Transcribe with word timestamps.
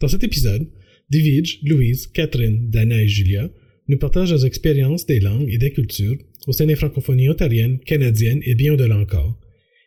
Dans 0.00 0.06
cet 0.06 0.22
épisode, 0.22 0.68
David, 1.10 1.46
Louise, 1.64 2.06
Catherine, 2.06 2.70
Dana 2.70 3.02
et 3.02 3.08
Julia 3.08 3.50
nous 3.88 3.98
partagent 3.98 4.30
leurs 4.30 4.46
expériences 4.46 5.06
des 5.06 5.18
langues 5.18 5.52
et 5.52 5.58
des 5.58 5.72
cultures 5.72 6.16
au 6.46 6.52
sein 6.52 6.66
des 6.66 6.76
francophonies 6.76 7.28
ontariennes, 7.28 7.80
canadiennes 7.80 8.40
et 8.44 8.54
bien 8.54 8.74
au-delà 8.74 8.96
encore. 8.96 9.36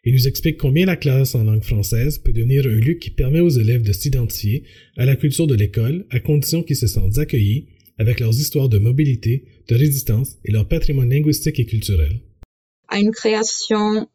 Ils 0.03 0.13
nous 0.13 0.27
expliquent 0.27 0.57
combien 0.57 0.85
la 0.85 0.97
classe 0.97 1.33
en 1.33 1.45
langue 1.45 1.63
française 1.63 2.17
peut 2.17 2.33
devenir 2.33 2.65
un 2.65 2.75
lieu 2.75 2.95
qui 2.95 3.09
permet 3.09 3.39
aux 3.39 3.49
élèves 3.49 3.83
de 3.83 3.93
s'identifier 3.93 4.63
à 4.97 5.05
la 5.05 5.15
culture 5.15 5.47
de 5.47 5.55
l'école 5.55 6.05
à 6.09 6.19
condition 6.19 6.61
qu'ils 6.61 6.75
se 6.75 6.87
sentent 6.87 7.17
accueillis 7.17 7.67
avec 7.97 8.19
leurs 8.19 8.37
histoires 8.37 8.67
de 8.67 8.79
mobilité, 8.79 9.45
de 9.69 9.75
résistance 9.75 10.39
et 10.43 10.51
leur 10.51 10.67
patrimoine 10.67 11.11
linguistique 11.11 11.59
et 11.59 11.65
culturel. 11.65 12.19
À 12.89 12.99
une 12.99 13.11
création 13.11 14.09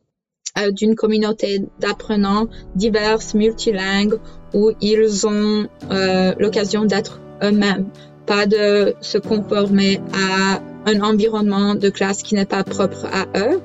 euh, 0.59 0.71
d'une 0.71 0.95
communauté 0.95 1.63
d'apprenants 1.81 2.47
diverses, 2.75 3.35
multilingues, 3.35 4.15
où 4.55 4.73
ils 4.81 5.27
ont 5.27 5.67
euh, 5.91 6.35
l'occasion 6.39 6.85
d'être 6.85 7.21
eux-mêmes, 7.43 7.87
pas 8.27 8.47
de 8.47 8.95
se 9.01 9.19
conformer 9.19 10.01
à 10.13 10.61
un 10.87 11.01
environnement 11.01 11.75
de 11.75 11.89
classe 11.91 12.23
qui 12.23 12.35
n'est 12.35 12.47
pas 12.47 12.65
propre 12.65 13.07
à 13.07 13.27
eux. 13.39 13.61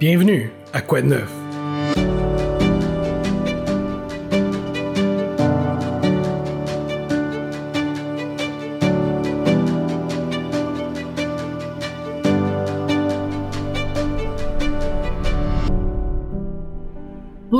Bienvenue 0.00 0.50
à 0.72 0.80
Quoi 0.80 1.02
de 1.02 1.08
neuf? 1.08 1.41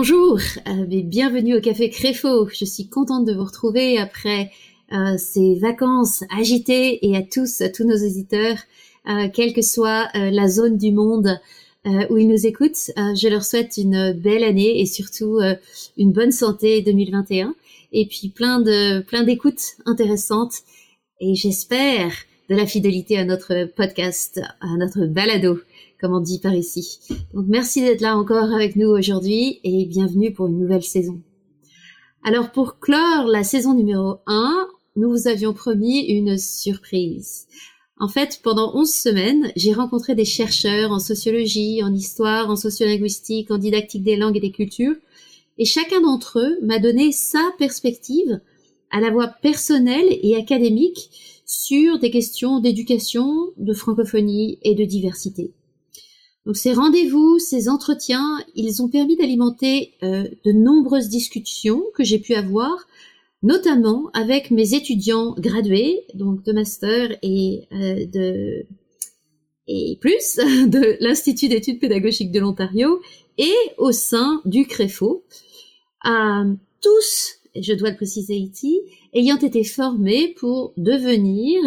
Bonjour 0.04 0.40
euh, 0.66 0.84
et 0.90 1.02
bienvenue 1.04 1.56
au 1.56 1.60
Café 1.60 1.88
Créfaux. 1.88 2.48
Je 2.48 2.64
suis 2.64 2.88
contente 2.88 3.24
de 3.24 3.34
vous 3.34 3.44
retrouver 3.44 3.98
après 3.98 4.50
euh, 4.92 5.16
ces 5.16 5.54
vacances 5.54 6.24
agitées 6.36 7.06
et 7.08 7.16
à 7.16 7.22
tous, 7.22 7.60
à 7.60 7.68
tous 7.68 7.84
nos 7.84 7.94
auditeurs, 7.94 8.56
euh, 9.08 9.28
quelle 9.32 9.52
que 9.52 9.62
soit 9.62 10.08
la 10.12 10.48
zone 10.48 10.76
du 10.76 10.90
monde 10.90 11.38
où 12.10 12.16
ils 12.18 12.26
nous 12.26 12.48
écoutent, 12.48 12.90
je 12.96 13.28
leur 13.28 13.44
souhaite 13.44 13.76
une 13.76 14.10
belle 14.12 14.42
année 14.42 14.80
et 14.80 14.86
surtout 14.86 15.38
une 15.96 16.10
bonne 16.10 16.32
santé 16.32 16.82
2021 16.82 17.54
et 17.92 18.06
puis 18.06 18.28
plein 18.28 18.58
de 18.58 19.02
plein 19.02 19.22
d'écoutes 19.22 19.76
intéressantes. 19.86 20.62
Et 21.20 21.36
j'espère 21.36 22.10
de 22.50 22.56
la 22.56 22.66
fidélité 22.66 23.18
à 23.18 23.24
notre 23.24 23.66
podcast, 23.76 24.40
à 24.60 24.76
notre 24.78 25.06
balado 25.06 25.60
comme 26.02 26.14
on 26.14 26.20
dit 26.20 26.40
par 26.40 26.54
ici. 26.54 26.98
Donc 27.32 27.46
merci 27.48 27.80
d'être 27.80 28.00
là 28.00 28.16
encore 28.16 28.52
avec 28.52 28.74
nous 28.74 28.88
aujourd'hui 28.88 29.60
et 29.62 29.86
bienvenue 29.86 30.32
pour 30.32 30.48
une 30.48 30.58
nouvelle 30.58 30.82
saison. 30.82 31.20
Alors 32.24 32.50
pour 32.50 32.80
clore 32.80 33.28
la 33.28 33.44
saison 33.44 33.72
numéro 33.72 34.16
1, 34.26 34.66
nous 34.96 35.10
vous 35.10 35.28
avions 35.28 35.54
promis 35.54 36.00
une 36.00 36.38
surprise. 36.38 37.46
En 37.98 38.08
fait, 38.08 38.40
pendant 38.42 38.74
11 38.74 38.92
semaines, 38.92 39.52
j'ai 39.54 39.72
rencontré 39.72 40.16
des 40.16 40.24
chercheurs 40.24 40.90
en 40.90 40.98
sociologie, 40.98 41.84
en 41.84 41.94
histoire, 41.94 42.50
en 42.50 42.56
sociolinguistique, 42.56 43.52
en 43.52 43.58
didactique 43.58 44.02
des 44.02 44.16
langues 44.16 44.36
et 44.36 44.40
des 44.40 44.50
cultures, 44.50 44.96
et 45.58 45.64
chacun 45.64 46.00
d'entre 46.00 46.40
eux 46.40 46.58
m'a 46.62 46.80
donné 46.80 47.12
sa 47.12 47.52
perspective 47.58 48.40
à 48.90 49.00
la 49.00 49.10
voix 49.10 49.28
personnelle 49.28 50.18
et 50.22 50.34
académique 50.34 51.10
sur 51.46 52.00
des 52.00 52.10
questions 52.10 52.58
d'éducation, 52.58 53.52
de 53.56 53.72
francophonie 53.72 54.58
et 54.62 54.74
de 54.74 54.84
diversité. 54.84 55.52
Donc 56.44 56.56
ces 56.56 56.72
rendez-vous, 56.72 57.38
ces 57.38 57.68
entretiens, 57.68 58.40
ils 58.54 58.82
ont 58.82 58.88
permis 58.88 59.16
d'alimenter 59.16 59.94
euh, 60.02 60.28
de 60.44 60.52
nombreuses 60.52 61.08
discussions 61.08 61.84
que 61.94 62.02
j'ai 62.02 62.18
pu 62.18 62.34
avoir, 62.34 62.88
notamment 63.42 64.10
avec 64.12 64.50
mes 64.50 64.74
étudiants 64.74 65.34
gradués, 65.38 66.04
donc 66.14 66.42
de 66.42 66.52
master 66.52 67.16
et 67.22 67.68
euh, 67.72 68.06
de 68.06 68.66
et 69.68 69.96
plus 70.00 70.36
de 70.36 70.96
l'Institut 71.00 71.48
d'études 71.48 71.78
pédagogiques 71.78 72.32
de 72.32 72.40
l'Ontario 72.40 73.00
et 73.38 73.54
au 73.78 73.92
sein 73.92 74.40
du 74.44 74.66
CREFO, 74.66 75.24
euh, 76.06 76.54
tous, 76.80 77.38
je 77.54 77.72
dois 77.72 77.90
le 77.90 77.96
préciser 77.96 78.34
ici, 78.34 78.80
ayant 79.14 79.38
été 79.38 79.62
formés 79.62 80.34
pour 80.38 80.72
devenir 80.76 81.60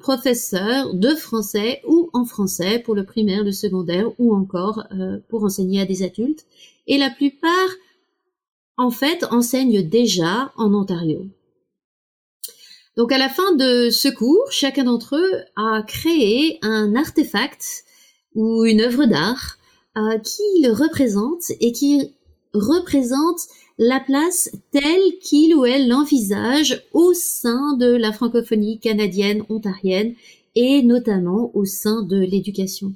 professeur 0.00 0.94
de 0.94 1.14
français 1.14 1.80
ou 1.86 2.10
en 2.12 2.24
français 2.24 2.78
pour 2.78 2.94
le 2.94 3.04
primaire, 3.04 3.44
le 3.44 3.52
secondaire 3.52 4.08
ou 4.18 4.34
encore 4.34 4.84
euh, 4.92 5.18
pour 5.28 5.44
enseigner 5.44 5.80
à 5.80 5.86
des 5.86 6.02
adultes. 6.02 6.46
Et 6.86 6.98
la 6.98 7.10
plupart, 7.10 7.70
en 8.76 8.90
fait, 8.90 9.24
enseignent 9.30 9.82
déjà 9.82 10.52
en 10.56 10.72
Ontario. 10.74 11.26
Donc 12.96 13.12
à 13.12 13.18
la 13.18 13.28
fin 13.28 13.54
de 13.54 13.90
ce 13.90 14.08
cours, 14.08 14.50
chacun 14.50 14.84
d'entre 14.84 15.16
eux 15.16 15.44
a 15.56 15.82
créé 15.82 16.58
un 16.62 16.96
artefact 16.96 17.84
ou 18.34 18.64
une 18.64 18.80
œuvre 18.80 19.06
d'art 19.06 19.58
euh, 19.96 20.18
qui 20.18 20.62
le 20.62 20.72
représente 20.72 21.50
et 21.60 21.72
qui 21.72 22.14
représente 22.54 23.40
la 23.78 24.00
place 24.00 24.50
telle 24.72 25.18
qu'il 25.22 25.54
ou 25.54 25.64
elle 25.64 25.88
l'envisage 25.88 26.84
au 26.92 27.14
sein 27.14 27.76
de 27.76 27.86
la 27.86 28.12
francophonie 28.12 28.80
canadienne 28.80 29.44
ontarienne 29.48 30.14
et 30.56 30.82
notamment 30.82 31.52
au 31.54 31.64
sein 31.64 32.02
de 32.02 32.18
l'éducation. 32.18 32.92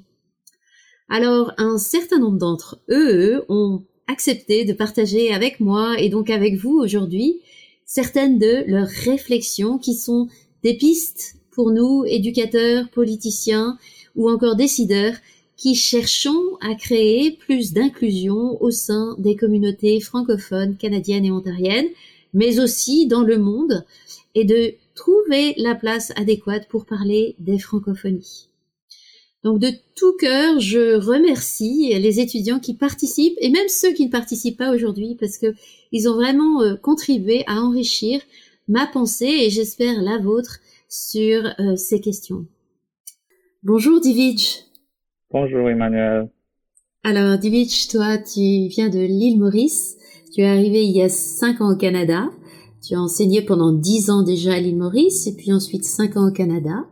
Alors, 1.09 1.53
un 1.57 1.77
certain 1.77 2.19
nombre 2.19 2.37
d'entre 2.37 2.81
eux 2.89 3.45
ont 3.47 3.83
accepté 4.07 4.65
de 4.65 4.73
partager 4.73 5.33
avec 5.33 5.61
moi 5.61 5.95
et 5.99 6.09
donc 6.09 6.29
avec 6.29 6.55
vous 6.55 6.77
aujourd'hui 6.77 7.39
certaines 7.85 8.37
de 8.37 8.63
leurs 8.67 8.87
réflexions 8.87 9.77
qui 9.77 9.93
sont 9.93 10.27
des 10.63 10.75
pistes 10.75 11.35
pour 11.51 11.71
nous, 11.71 12.03
éducateurs, 12.05 12.89
politiciens 12.89 13.77
ou 14.15 14.29
encore 14.29 14.55
décideurs, 14.55 15.15
qui 15.57 15.75
cherchons 15.75 16.57
à 16.61 16.75
créer 16.75 17.31
plus 17.31 17.73
d'inclusion 17.73 18.61
au 18.61 18.71
sein 18.71 19.15
des 19.19 19.35
communautés 19.35 19.99
francophones 19.99 20.77
canadiennes 20.77 21.25
et 21.25 21.31
ontariennes, 21.31 21.89
mais 22.33 22.59
aussi 22.59 23.07
dans 23.07 23.23
le 23.23 23.37
monde, 23.37 23.85
et 24.35 24.45
de 24.45 24.73
trouver 24.95 25.53
la 25.57 25.75
place 25.75 26.11
adéquate 26.15 26.67
pour 26.67 26.85
parler 26.85 27.35
des 27.39 27.59
francophonies. 27.59 28.49
Donc 29.43 29.59
de 29.59 29.71
tout 29.95 30.13
cœur, 30.17 30.59
je 30.59 30.95
remercie 30.95 31.93
les 31.99 32.19
étudiants 32.19 32.59
qui 32.59 32.73
participent 32.73 33.37
et 33.39 33.49
même 33.49 33.67
ceux 33.67 33.91
qui 33.91 34.05
ne 34.05 34.11
participent 34.11 34.57
pas 34.57 34.73
aujourd'hui 34.73 35.15
parce 35.19 35.37
que 35.37 35.53
ils 35.91 36.07
ont 36.07 36.15
vraiment 36.15 36.61
euh, 36.61 36.75
contribué 36.75 37.43
à 37.45 37.61
enrichir 37.61 38.21
ma 38.69 38.87
pensée 38.87 39.25
et 39.25 39.49
j'espère 39.49 40.01
la 40.01 40.17
vôtre 40.17 40.59
sur 40.87 41.45
euh, 41.59 41.75
ces 41.75 41.99
questions. 41.99 42.45
Bonjour 43.63 43.99
Divij. 43.99 44.72
Bonjour 45.33 45.67
Emmanuel. 45.67 46.29
Alors 47.03 47.39
Divich, 47.39 47.87
toi 47.87 48.19
tu 48.19 48.67
viens 48.67 48.89
de 48.89 48.99
l'île 48.99 49.39
Maurice, 49.39 49.97
tu 50.31 50.41
es 50.41 50.45
arrivé 50.45 50.85
il 50.85 50.95
y 50.95 51.01
a 51.01 51.09
cinq 51.09 51.59
ans 51.59 51.73
au 51.73 51.75
Canada, 51.75 52.29
tu 52.87 52.93
as 52.93 53.01
enseigné 53.01 53.41
pendant 53.41 53.73
dix 53.73 54.11
ans 54.11 54.21
déjà 54.21 54.53
à 54.53 54.59
l'île 54.59 54.77
Maurice 54.77 55.25
et 55.25 55.35
puis 55.35 55.51
ensuite 55.51 55.85
cinq 55.85 56.17
ans 56.17 56.27
au 56.27 56.31
Canada. 56.31 56.85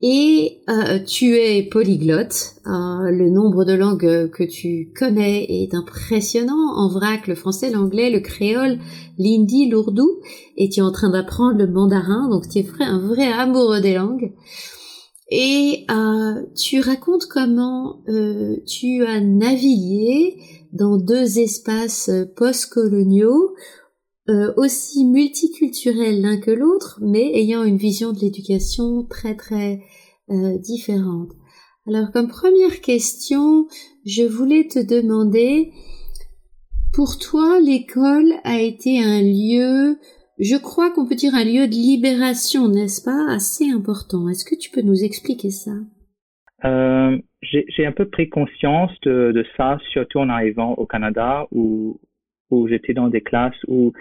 Et 0.00 0.60
euh, 0.68 0.98
tu 1.00 1.34
es 1.36 1.62
polyglotte. 1.62 2.56
Euh, 2.66 3.10
le 3.10 3.30
nombre 3.30 3.64
de 3.64 3.72
langues 3.72 4.30
que 4.30 4.44
tu 4.44 4.92
connais 4.94 5.44
est 5.44 5.74
impressionnant. 5.74 6.76
En 6.76 6.88
vrac, 6.90 7.26
le 7.26 7.34
français, 7.34 7.70
l'anglais, 7.70 8.10
le 8.10 8.20
créole, 8.20 8.78
l'hindi, 9.16 9.66
l'ourdou. 9.70 10.20
Et 10.58 10.68
tu 10.68 10.80
es 10.80 10.82
en 10.82 10.92
train 10.92 11.08
d'apprendre 11.08 11.56
le 11.56 11.68
mandarin. 11.68 12.28
Donc 12.28 12.46
tu 12.50 12.58
es 12.58 12.66
un 12.80 12.98
vrai 12.98 13.32
amoureux 13.32 13.80
des 13.80 13.94
langues. 13.94 14.32
Et 15.30 15.86
euh, 15.90 16.42
tu 16.54 16.80
racontes 16.80 17.26
comment 17.26 18.02
euh, 18.08 18.56
tu 18.66 19.04
as 19.04 19.20
navigué 19.20 20.36
dans 20.72 20.96
deux 20.96 21.38
espaces 21.38 22.10
postcoloniaux 22.36 23.54
euh, 24.30 24.54
aussi 24.56 25.04
multiculturels 25.04 26.22
l'un 26.22 26.38
que 26.38 26.50
l'autre, 26.50 26.98
mais 27.02 27.38
ayant 27.38 27.62
une 27.62 27.76
vision 27.76 28.12
de 28.12 28.20
l'éducation 28.20 29.04
très 29.04 29.36
très 29.36 29.82
euh, 30.30 30.56
différente. 30.56 31.32
Alors 31.86 32.10
comme 32.10 32.28
première 32.28 32.80
question, 32.80 33.66
je 34.06 34.22
voulais 34.22 34.66
te 34.66 34.78
demander, 34.78 35.72
pour 36.94 37.18
toi, 37.18 37.60
l'école 37.60 38.32
a 38.44 38.60
été 38.60 39.02
un 39.02 39.20
lieu 39.20 39.98
je 40.38 40.56
crois 40.56 40.90
qu'on 40.90 41.06
peut 41.06 41.14
dire 41.14 41.34
un 41.34 41.44
lieu 41.44 41.68
de 41.68 41.74
libération, 41.74 42.68
n'est-ce 42.68 43.02
pas, 43.04 43.32
assez 43.32 43.70
important. 43.70 44.28
Est-ce 44.28 44.44
que 44.44 44.58
tu 44.58 44.70
peux 44.70 44.82
nous 44.82 45.04
expliquer 45.04 45.50
ça? 45.50 45.72
Euh, 46.64 47.18
J'ai 47.42 47.86
un 47.86 47.92
peu 47.92 48.06
pris 48.06 48.28
conscience 48.28 48.92
de, 49.02 49.44
ça, 49.56 49.78
surtout 49.90 50.18
en 50.18 50.28
arrivant 50.28 50.74
au 50.74 50.86
Canada, 50.86 51.46
où, 51.52 52.00
j'étais 52.68 52.94
dans 52.94 53.08
des 53.08 53.20
classes 53.20 53.64
où 53.66 53.92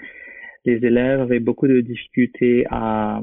les 0.66 0.86
élèves 0.86 1.22
avaient 1.22 1.40
beaucoup 1.40 1.68
de 1.68 1.82
difficultés 1.82 2.66
à, 2.70 3.22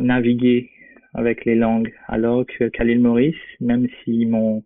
naviguer 0.00 0.70
avec 1.12 1.44
les 1.44 1.54
langues, 1.54 1.92
alors 2.08 2.44
qu'à 2.46 2.84
l'île 2.84 3.00
Maurice, 3.00 3.34
même 3.60 3.86
si 4.02 4.26
mon 4.26 4.62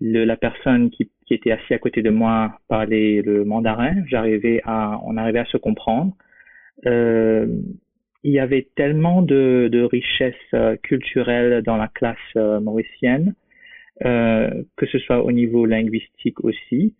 le, 0.00 0.24
la 0.24 0.36
personne 0.36 0.90
qui, 0.90 1.10
qui 1.26 1.34
était 1.34 1.50
assise 1.50 1.72
à 1.72 1.78
côté 1.78 2.00
de 2.00 2.10
moi 2.10 2.60
parlait 2.68 3.22
le 3.22 3.44
mandarin, 3.44 3.94
j'arrivais 4.06 4.62
à 4.64 5.00
on 5.04 5.16
arrivait 5.16 5.40
à 5.40 5.44
se 5.46 5.56
comprendre 5.56 6.16
euh, 6.86 7.46
il 8.22 8.32
y 8.32 8.38
avait 8.38 8.68
tellement 8.76 9.22
de, 9.22 9.68
de 9.70 9.82
richesses 9.82 10.34
euh, 10.54 10.76
culturelles 10.82 11.62
dans 11.62 11.76
la 11.76 11.88
classe 11.88 12.16
euh, 12.36 12.60
mauricienne, 12.60 13.34
que 14.02 14.86
ce 14.86 14.98
soit 14.98 15.22
au 15.22 15.30
niveau 15.30 15.66
linguistique 15.66 16.42
aussi. 16.42 16.94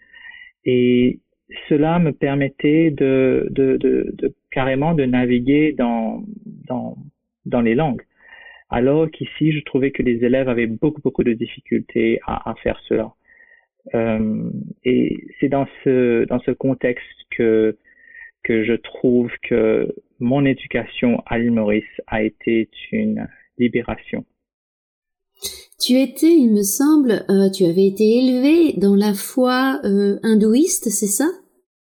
Et 0.66 1.20
cela 1.68 1.98
me 1.98 2.12
permettait 2.12 2.90
de, 2.90 3.48
de, 3.50 3.78
de, 3.78 4.10
de 4.12 4.34
carrément 4.50 4.92
de 4.92 5.06
naviguer 5.06 5.72
dans, 5.72 6.22
dans, 6.68 6.98
dans 7.46 7.62
les 7.62 7.74
langues. 7.74 8.02
Alors 8.68 9.10
qu'ici, 9.10 9.50
je 9.52 9.64
trouvais 9.64 9.92
que 9.92 10.02
les 10.02 10.22
élèves 10.24 10.50
avaient 10.50 10.66
beaucoup, 10.66 11.00
beaucoup 11.00 11.24
de 11.24 11.32
difficultés 11.32 12.20
à, 12.26 12.50
à 12.50 12.54
faire 12.56 12.78
cela. 12.86 13.14
Euh, 13.94 14.50
et 14.84 15.24
c'est 15.40 15.48
dans 15.48 15.66
ce, 15.82 16.26
dans 16.26 16.40
ce 16.40 16.50
contexte 16.50 17.20
que, 17.30 17.78
que 18.42 18.64
je 18.64 18.74
trouve 18.74 19.30
que 19.42 19.94
mon 20.18 20.44
éducation 20.44 21.22
à 21.26 21.38
l'île 21.38 21.52
Maurice 21.52 21.84
a 22.06 22.22
été 22.22 22.68
une 22.92 23.26
libération. 23.58 24.24
Tu 25.80 25.94
étais, 25.94 26.34
il 26.34 26.52
me 26.52 26.62
semble, 26.62 27.24
euh, 27.30 27.50
tu 27.50 27.64
avais 27.64 27.86
été 27.86 28.18
élevé 28.18 28.74
dans 28.78 28.94
la 28.94 29.14
foi 29.14 29.80
euh, 29.84 30.18
hindouiste, 30.22 30.90
c'est 30.90 31.06
ça? 31.06 31.24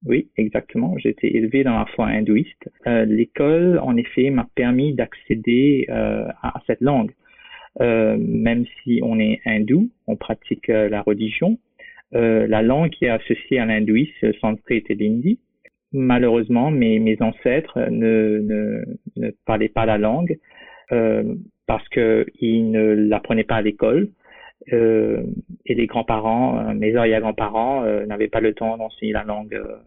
Oui, 0.05 0.29
exactement. 0.37 0.97
J'ai 0.97 1.09
été 1.09 1.35
élevé 1.35 1.63
dans 1.63 1.77
la 1.77 1.85
foi 1.85 2.07
hindouiste. 2.07 2.69
Euh, 2.87 3.05
L'école, 3.05 3.79
en 3.79 3.97
effet, 3.97 4.29
m'a 4.29 4.47
permis 4.55 4.93
d'accéder 4.93 5.87
euh, 5.89 6.25
à, 6.41 6.61
cette 6.67 6.81
langue. 6.81 7.11
Euh, 7.81 8.17
même 8.17 8.65
si 8.83 9.01
on 9.03 9.19
est 9.19 9.41
hindou, 9.45 9.89
on 10.07 10.15
pratique 10.15 10.67
la 10.67 11.01
religion. 11.01 11.57
la 12.11 12.61
langue 12.61 12.89
qui 12.91 13.05
est 13.05 13.09
associée 13.09 13.59
à 13.59 13.65
l'hindouisme, 13.65 14.33
sanskrit 14.41 14.83
et 14.89 14.95
l'hindi, 14.95 15.39
malheureusement, 15.91 16.71
mes, 16.71 17.17
ancêtres 17.21 17.79
ne, 17.89 18.83
parlaient 19.45 19.69
pas 19.69 19.85
la 19.85 19.97
langue 19.97 20.37
euh, 20.91 21.35
parce 21.67 21.87
qu'ils 21.89 22.71
ne 22.71 22.93
l'apprenaient 22.93 23.43
pas 23.43 23.57
à 23.57 23.61
l'école. 23.61 24.09
Euh, 24.73 25.23
et 25.65 25.73
les 25.73 25.87
grands-parents, 25.87 26.59
euh, 26.59 26.73
mes 26.73 26.95
arrière-grands-parents, 26.95 27.83
euh, 27.83 28.05
n'avaient 28.05 28.27
pas 28.27 28.41
le 28.41 28.53
temps 28.53 28.77
d'enseigner 28.77 29.13
la 29.13 29.23
langue 29.23 29.53
euh, 29.53 29.77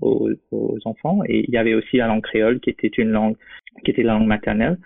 aux, 0.00 0.78
enfants. 0.84 1.20
Et 1.26 1.44
il 1.46 1.50
y 1.50 1.58
avait 1.58 1.74
aussi 1.74 1.96
la 1.98 2.06
langue 2.06 2.22
créole 2.22 2.60
qui 2.60 2.70
était 2.70 2.88
une 2.88 3.10
langue, 3.10 3.36
qui 3.84 3.90
était 3.90 4.02
la 4.02 4.14
langue 4.14 4.26
maternelle. 4.26 4.78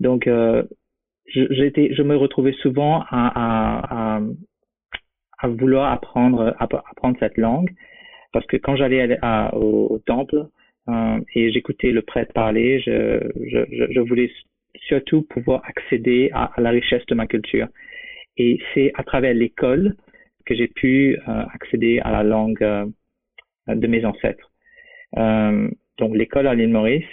Donc, 0.00 0.24
je 0.26 2.02
me 2.02 2.16
retrouvais 2.16 2.52
souvent 2.54 3.04
à 3.10 4.20
vouloir 5.44 5.92
apprendre, 5.92 6.54
apprendre 6.58 7.16
cette 7.20 7.38
langue 7.38 7.70
parce 8.32 8.46
que 8.46 8.56
quand 8.56 8.76
j'allais 8.76 9.18
au, 9.52 10.00
temple 10.06 10.46
euh, 10.88 11.20
et 11.34 11.52
j'écoutais 11.52 11.90
le 11.90 12.02
prêtre 12.02 12.32
parler, 12.32 12.80
je, 12.80 13.20
je, 13.46 13.92
je, 13.92 14.00
voulais 14.00 14.30
surtout 14.86 15.22
pouvoir 15.22 15.62
accéder 15.66 16.30
à, 16.32 16.50
la 16.58 16.70
richesse 16.70 17.04
de 17.06 17.14
ma 17.14 17.26
culture. 17.26 17.68
Et 18.36 18.58
c'est 18.72 18.92
à 18.94 19.04
travers 19.04 19.34
l'école 19.34 19.96
que 20.46 20.54
j'ai 20.54 20.68
pu 20.68 21.18
euh, 21.28 21.44
accéder 21.54 22.00
à 22.00 22.10
la 22.10 22.22
langue 22.22 22.62
euh, 22.62 22.86
de 23.68 23.86
mes 23.86 24.04
ancêtres. 24.04 24.50
Euh, 25.16 25.68
donc 25.98 26.16
l'école 26.16 26.46
à 26.46 26.54
l'île 26.54 26.70
Maurice 26.70 27.04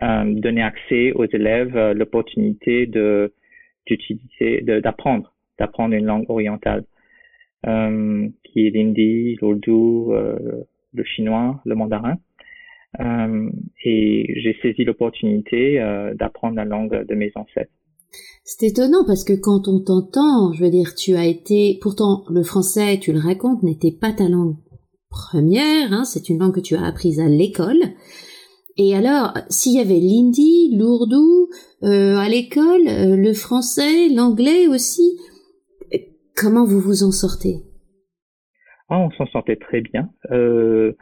donnait 0.00 0.62
accès 0.62 1.12
aux 1.12 1.26
élèves 1.26 1.92
l'opportunité 1.92 2.86
d'utiliser, 3.86 4.60
d'apprendre, 4.62 5.32
d'apprendre 5.58 5.94
une 5.94 6.06
langue 6.06 6.28
orientale. 6.28 6.84
Euh, 7.66 8.28
qui 8.44 8.66
est 8.66 8.70
l'hindi, 8.70 9.36
l'ourdou, 9.40 10.12
euh, 10.12 10.36
le 10.92 11.04
chinois, 11.04 11.60
le 11.64 11.74
mandarin. 11.74 12.16
Euh, 13.00 13.50
et 13.84 14.40
j'ai 14.42 14.56
saisi 14.60 14.84
l'opportunité 14.84 15.78
d'apprendre 16.18 16.56
la 16.56 16.64
langue 16.64 17.06
de 17.06 17.14
mes 17.14 17.32
ancêtres. 17.34 17.72
C'est 18.44 18.66
étonnant 18.66 19.04
parce 19.06 19.24
que 19.24 19.32
quand 19.32 19.66
on 19.66 19.80
t'entend, 19.80 20.52
je 20.52 20.62
veux 20.62 20.70
dire, 20.70 20.94
tu 20.94 21.14
as 21.14 21.26
été, 21.26 21.78
pourtant 21.80 22.24
le 22.28 22.42
français, 22.42 22.98
tu 23.00 23.12
le 23.12 23.18
racontes, 23.18 23.62
n'était 23.62 23.96
pas 23.98 24.12
ta 24.12 24.28
langue 24.28 24.56
première, 25.08 25.92
hein, 25.92 26.04
c'est 26.04 26.28
une 26.28 26.38
langue 26.40 26.54
que 26.54 26.60
tu 26.60 26.76
as 26.76 26.84
apprise 26.84 27.18
à 27.18 27.28
l'école. 27.28 27.80
Et 28.76 28.94
alors, 28.94 29.32
s'il 29.48 29.74
y 29.74 29.80
avait 29.80 30.00
l'hindi, 30.00 30.76
l'ourdou 30.76 31.48
à 31.82 32.28
l'école, 32.28 32.84
le 32.84 33.32
français, 33.32 34.08
l'anglais 34.10 34.68
aussi, 34.68 35.18
Comment 36.36 36.64
vous 36.64 36.80
vous 36.80 37.04
en 37.04 37.12
sortez? 37.12 37.62
Ah, 38.88 38.98
On 38.98 39.10
s'en 39.12 39.26
sortait 39.26 39.56
très 39.56 39.80
bien. 39.80 40.10
Euh, 40.32 40.92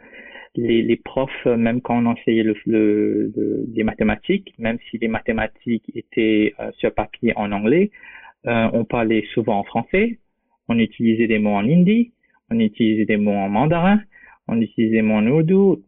les, 0.55 0.83
les, 0.83 0.97
profs, 0.97 1.47
même 1.47 1.81
quand 1.81 1.97
on 1.97 2.05
enseignait 2.05 2.43
le, 2.43 2.55
le, 2.67 3.65
les 3.73 3.83
mathématiques, 3.83 4.53
même 4.59 4.77
si 4.91 4.99
les 4.99 5.09
mathématiques 5.09 5.91
étaient 5.95 6.53
euh, 6.61 6.71
sur 6.77 6.93
papier 6.93 7.33
en 7.37 7.51
anglais, 7.51 7.91
euh, 8.47 8.69
on 8.75 8.85
parlait 8.85 9.25
souvent 9.33 9.59
en 9.59 9.65
français, 9.65 10.19
on 10.69 10.79
utilisait 10.79 11.29
des 11.29 11.39
mots 11.39 11.55
en 11.55 11.65
hindi, 11.65 12.13
on 12.51 12.61
utilisait 12.61 13.07
des 13.07 13.17
mots 13.17 13.33
en 13.33 13.49
mandarin, 13.49 14.01
on 14.49 14.61
utilisait 14.61 14.97
des 14.97 15.03
mots 15.03 15.15
en 15.15 15.27
ourdou. 15.27 15.83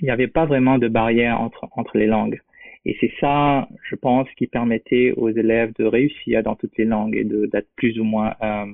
Il 0.00 0.06
n'y 0.06 0.10
avait 0.10 0.26
pas 0.26 0.46
vraiment 0.46 0.78
de 0.78 0.88
barrière 0.88 1.40
entre, 1.40 1.68
entre 1.76 1.96
les 1.96 2.06
langues. 2.06 2.40
Et 2.86 2.96
c'est 3.00 3.12
ça, 3.20 3.68
je 3.90 3.96
pense, 3.96 4.28
qui 4.38 4.46
permettait 4.46 5.12
aux 5.16 5.28
élèves 5.28 5.72
de 5.76 5.84
réussir 5.84 6.44
dans 6.44 6.54
toutes 6.54 6.78
les 6.78 6.84
langues 6.84 7.16
et 7.16 7.24
d'être 7.24 7.68
plus 7.74 7.98
ou 7.98 8.04
moins 8.04 8.34
euh, 8.40 8.66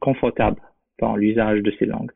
confortables 0.00 0.60
dans 1.00 1.16
l'usage 1.16 1.62
de 1.62 1.72
ces 1.78 1.86
langues. 1.86 2.12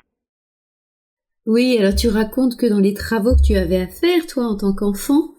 Oui, 1.47 1.79
alors 1.81 1.95
tu 1.95 2.09
racontes 2.09 2.59
que 2.59 2.67
dans 2.67 2.81
les 2.81 2.93
travaux 2.93 3.35
que 3.35 3.41
tu 3.41 3.55
avais 3.57 3.81
à 3.81 3.87
faire, 3.87 4.27
toi, 4.27 4.45
en 4.45 4.57
tant 4.57 4.75
qu'enfant, 4.75 5.31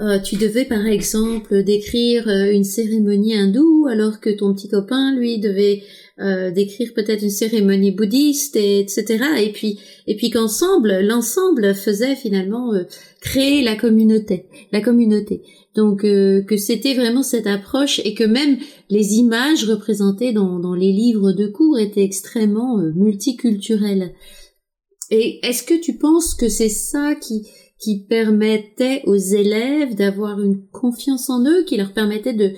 euh, 0.00 0.20
tu 0.20 0.36
devais 0.36 0.66
par 0.66 0.86
exemple 0.86 1.64
décrire 1.64 2.28
euh, 2.28 2.52
une 2.52 2.62
cérémonie 2.62 3.34
hindoue 3.34 3.88
alors 3.90 4.20
que 4.20 4.30
ton 4.30 4.54
petit 4.54 4.68
copain 4.68 5.16
lui 5.16 5.40
devait 5.40 5.82
euh, 6.18 6.50
décrire 6.50 6.94
peut-être 6.94 7.22
une 7.22 7.30
cérémonie 7.30 7.90
bouddhiste 7.90 8.56
et 8.56 8.80
etc 8.80 9.22
et 9.38 9.52
puis 9.52 9.78
et 10.06 10.16
puis 10.16 10.30
qu'ensemble 10.30 11.00
l'ensemble 11.00 11.74
faisait 11.74 12.16
finalement 12.16 12.72
euh, 12.72 12.84
créer 13.20 13.62
la 13.62 13.76
communauté 13.76 14.46
la 14.72 14.80
communauté. 14.80 15.42
Donc 15.74 16.00
que 16.00 16.56
c'était 16.56 16.94
vraiment 16.94 17.22
cette 17.22 17.46
approche 17.46 18.00
et 18.02 18.14
que 18.14 18.24
même 18.24 18.56
les 18.88 19.16
images 19.16 19.64
représentées 19.64 20.32
dans, 20.32 20.58
dans 20.58 20.74
les 20.74 20.90
livres 20.90 21.32
de 21.32 21.46
cours 21.48 21.78
étaient 21.78 22.02
extrêmement 22.02 22.78
multiculturelles. 22.94 24.14
Et 25.10 25.38
est-ce 25.46 25.62
que 25.62 25.78
tu 25.78 25.98
penses 25.98 26.34
que 26.34 26.48
c'est 26.48 26.70
ça 26.70 27.14
qui 27.14 27.46
qui 27.78 28.04
permettait 28.04 29.02
aux 29.06 29.16
élèves 29.16 29.94
d'avoir 29.94 30.40
une 30.40 30.66
confiance 30.68 31.28
en 31.28 31.44
eux, 31.44 31.62
qui 31.64 31.76
leur 31.76 31.92
permettait 31.92 32.32
de 32.32 32.52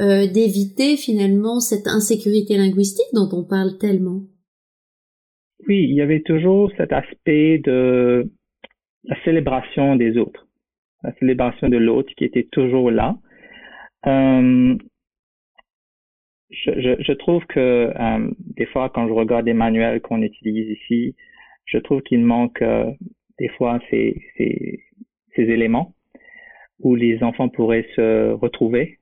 euh, 0.00 0.26
d'éviter 0.26 0.96
finalement 0.96 1.60
cette 1.60 1.86
insécurité 1.86 2.56
linguistique 2.56 3.12
dont 3.12 3.28
on 3.32 3.44
parle 3.44 3.76
tellement. 3.78 4.22
Oui, 5.68 5.84
il 5.84 5.94
y 5.94 6.00
avait 6.00 6.22
toujours 6.22 6.72
cet 6.78 6.90
aspect 6.90 7.58
de 7.58 8.30
la 9.04 9.22
célébration 9.24 9.96
des 9.96 10.16
autres, 10.16 10.48
la 11.02 11.12
célébration 11.18 11.68
de 11.68 11.76
l'autre 11.76 12.10
qui 12.16 12.24
était 12.24 12.48
toujours 12.50 12.90
là. 12.90 13.18
Euh, 14.06 14.74
je, 16.48 17.12
trouve 17.12 17.44
que 17.44 17.60
euh, 17.94 18.30
des 18.56 18.66
fois, 18.66 18.88
quand 18.88 19.06
je 19.06 19.12
regarde 19.12 19.44
les 19.44 19.52
manuels 19.52 20.00
qu'on 20.00 20.22
utilise 20.22 20.78
ici, 20.78 21.14
je 21.66 21.76
trouve 21.76 22.00
qu'il 22.00 22.24
manque 22.24 22.64
des 23.38 23.48
fois 23.50 23.78
ces, 23.90 24.16
éléments 25.36 25.94
où 26.78 26.94
les 26.94 27.22
enfants 27.22 27.50
pourraient 27.50 27.86
se 27.96 28.32
retrouver. 28.32 28.99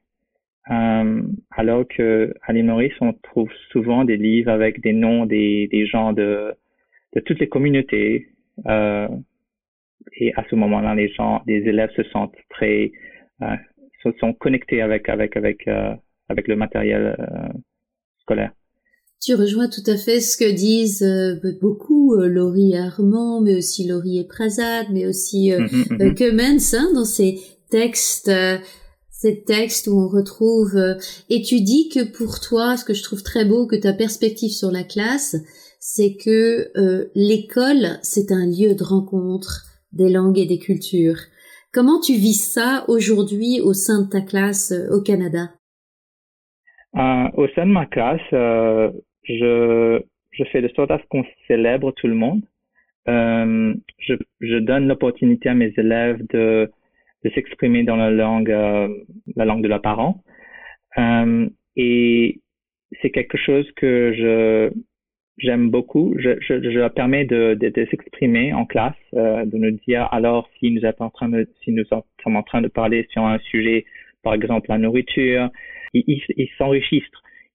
Euh, 0.70 1.22
alors 1.50 1.86
que 1.88 2.34
à 2.42 2.52
Maurice, 2.52 2.92
on 3.00 3.12
trouve 3.12 3.50
souvent 3.72 4.04
des 4.04 4.16
livres 4.16 4.50
avec 4.50 4.82
des 4.82 4.92
noms 4.92 5.24
des, 5.24 5.68
des 5.72 5.86
gens 5.86 6.12
de, 6.12 6.52
de 7.14 7.20
toutes 7.20 7.38
les 7.38 7.48
communautés. 7.48 8.28
Euh, 8.66 9.08
et 10.20 10.32
à 10.36 10.44
ce 10.50 10.56
moment-là, 10.56 10.94
les 10.94 11.08
gens, 11.08 11.42
les 11.46 11.66
élèves 11.68 11.90
se 11.96 12.02
sentent 12.04 12.36
très, 12.50 12.92
euh, 13.42 13.56
se 14.02 14.10
sont 14.20 14.32
connectés 14.34 14.82
avec 14.82 15.08
avec 15.08 15.36
avec 15.36 15.66
avec 16.28 16.48
le 16.48 16.56
matériel 16.56 17.16
scolaire. 18.20 18.52
Tu 19.20 19.34
rejoins 19.34 19.68
tout 19.68 19.90
à 19.90 19.96
fait 19.96 20.20
ce 20.20 20.36
que 20.36 20.52
disent 20.54 21.04
beaucoup 21.60 22.14
Laurie 22.14 22.76
Armand, 22.76 23.40
mais 23.40 23.56
aussi 23.56 23.88
Laurie 23.88 24.20
et 24.20 24.26
Prasad, 24.26 24.86
mais 24.92 25.06
aussi 25.06 25.50
mm 25.50 25.96
hein, 26.74 26.88
dans 26.94 27.04
ces 27.04 27.38
textes, 27.70 28.30
ces 29.20 29.42
textes 29.42 29.88
où 29.88 29.98
on 29.98 30.08
retrouve. 30.08 30.76
et 31.28 31.42
tu 31.42 31.60
dis 31.60 31.90
que 31.92 32.04
pour 32.16 32.38
toi, 32.40 32.76
ce 32.76 32.84
que 32.84 32.94
je 32.94 33.02
trouve 33.02 33.22
très 33.24 33.44
beau, 33.44 33.66
que 33.66 33.74
ta 33.74 33.92
perspective 33.92 34.50
sur 34.50 34.70
la 34.70 34.84
classe, 34.84 35.36
c'est 35.80 36.14
que 36.14 36.70
l'école, 37.16 37.98
c'est 38.02 38.30
un 38.30 38.46
lieu 38.46 38.76
de 38.76 38.84
rencontre 38.84 39.64
des 39.92 40.08
langues 40.08 40.38
et 40.38 40.46
des 40.46 40.58
cultures. 40.58 41.18
Comment 41.72 42.00
tu 42.00 42.12
vis 42.12 42.40
ça 42.40 42.84
aujourd'hui 42.86 43.60
au 43.60 43.72
sein 43.72 44.02
de 44.02 44.08
ta 44.08 44.20
classe 44.20 44.72
au 44.90 45.02
Canada? 45.02 45.50
Au 46.94 47.48
sein 47.54 47.66
de 47.66 47.72
ma 47.72 47.86
classe, 47.86 48.20
je, 48.30 50.00
je 50.30 50.44
fais 50.52 50.62
de 50.62 50.68
sorte 50.76 50.92
à 50.92 50.98
ce 50.98 51.04
qu'on 51.10 51.24
célèbre 51.48 51.92
tout 51.92 52.06
le 52.06 52.14
monde. 52.14 52.42
euh, 53.08 53.74
je, 53.98 54.14
je, 54.40 54.58
donne 54.58 54.86
l'opportunité 54.86 55.48
à 55.48 55.54
mes 55.54 55.72
élèves 55.76 56.20
de, 56.30 56.70
de 57.24 57.30
s'exprimer 57.30 57.82
dans 57.84 57.96
la 57.96 58.10
langue, 58.10 58.50
euh, 58.50 58.88
la 59.36 59.44
langue 59.44 59.62
de 59.62 59.68
leurs 59.68 59.82
parents. 59.82 60.22
Euh, 60.98 61.48
et 61.76 62.40
c'est 63.00 63.10
quelque 63.10 63.38
chose 63.38 63.70
que 63.76 64.14
je 64.16 64.70
j'aime 65.38 65.70
beaucoup. 65.70 66.14
Je, 66.18 66.30
je, 66.40 66.60
je, 66.60 66.78
leur 66.78 66.92
permets 66.92 67.24
de, 67.24 67.54
de, 67.54 67.68
de 67.68 67.86
s'exprimer 67.90 68.52
en 68.52 68.66
classe, 68.66 68.96
euh, 69.14 69.44
de 69.44 69.56
nous 69.56 69.70
dire 69.86 70.08
alors 70.12 70.48
si 70.58 70.70
nous 70.70 70.80
sommes 70.80 70.94
en 70.98 71.10
train 71.10 71.28
de 71.28 71.48
si 71.62 71.70
nous 71.70 71.84
sommes 71.84 72.36
en 72.36 72.42
train 72.42 72.60
de 72.60 72.68
parler 72.68 73.06
sur 73.10 73.24
un 73.24 73.38
sujet, 73.38 73.84
par 74.22 74.34
exemple 74.34 74.66
la 74.68 74.78
nourriture, 74.78 75.48
ils 75.94 76.50
s'enrichissent, 76.58 77.04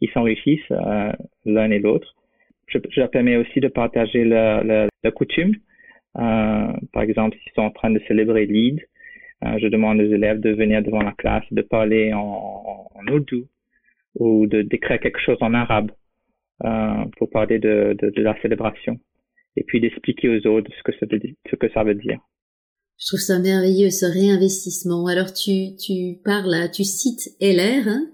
ils 0.01 0.09
s'enrichissent 0.11 0.71
euh, 0.71 1.11
l'un 1.45 1.71
et 1.71 1.79
l'autre. 1.79 2.15
Je, 2.67 2.79
je, 2.89 2.99
leur 3.01 3.11
permets 3.11 3.35
aussi 3.35 3.59
de 3.59 3.67
partager 3.67 4.23
la, 4.23 4.63
la, 4.63 4.87
la 5.03 5.11
coutume. 5.11 5.55
Euh, 6.17 6.73
par 6.91 7.03
exemple, 7.03 7.37
s'ils 7.43 7.51
sont 7.53 7.61
en 7.61 7.71
train 7.71 7.91
de 7.91 7.99
célébrer 8.07 8.45
euh, 8.45 8.77
je 9.59 9.67
demande 9.67 9.99
aux 9.99 10.13
élèves 10.13 10.39
de 10.39 10.51
venir 10.51 10.81
devant 10.81 11.01
la 11.01 11.13
classe, 11.13 11.43
de 11.51 11.61
parler 11.61 12.13
en, 12.13 12.19
en 12.19 13.01
ou 14.15 14.47
de 14.47 14.61
d'écrire 14.61 14.99
quelque 14.99 15.19
chose 15.19 15.37
en 15.41 15.53
arabe 15.53 15.91
euh, 16.63 17.05
pour 17.17 17.29
parler 17.29 17.59
de, 17.59 17.97
la 18.17 18.39
célébration 18.41 18.99
et 19.55 19.63
puis 19.63 19.81
d'expliquer 19.81 20.29
aux 20.29 20.47
autres 20.47 20.71
ce 20.77 20.83
que 20.83 20.97
ça 21.73 21.83
veut 21.83 21.95
dire. 21.95 22.19
Je 22.99 23.07
trouve 23.07 23.19
ça 23.19 23.39
merveilleux 23.39 23.89
ce 23.89 24.05
réinvestissement. 24.05 25.07
Alors 25.07 25.33
tu 25.33 25.75
parles, 26.23 26.71
tu 26.71 26.83
cites 26.83 27.35
LR 27.41 27.87
hein, 27.87 28.07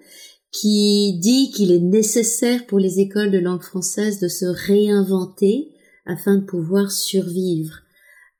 qui 0.52 1.20
dit 1.20 1.52
qu'il 1.52 1.72
est 1.72 1.80
nécessaire 1.80 2.66
pour 2.66 2.80
les 2.80 3.00
écoles 3.00 3.32
de 3.32 3.40
langue 3.40 3.62
française 3.62 4.20
de 4.20 4.28
se 4.28 4.46
réinventer 4.46 5.68
afin 6.06 6.38
de 6.38 6.46
pouvoir 6.46 6.92
survivre. 6.92 7.82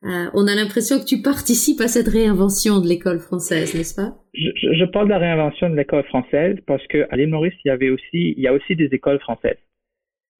Euh, 0.06 0.30
on 0.34 0.48
a 0.48 0.56
l'impression 0.56 0.98
que 1.00 1.06
tu 1.06 1.22
participes 1.22 1.82
à 1.82 1.90
cette 1.90 2.08
réinvention 2.08 2.80
de 2.80 2.88
l'école 2.88 3.20
française, 3.20 3.76
n'est-ce 3.76 3.96
pas? 3.96 4.16
Je, 4.34 4.86
parle 4.86 5.08
de 5.08 5.12
la 5.12 5.18
réinvention 5.18 5.70
de 5.70 5.76
l'école 5.76 6.06
française 6.06 6.58
parce 6.66 6.86
que 6.88 7.06
à 7.10 7.18
l'île 7.18 7.30
Maurice, 7.30 7.54
il 7.66 7.68
y 7.68 7.72
avait 7.72 7.90
aussi, 7.90 8.34
il 8.38 8.40
y 8.40 8.48
a 8.48 8.54
aussi 8.54 8.78
des 8.78 8.86
écoles 8.94 9.20
françaises, 9.20 9.60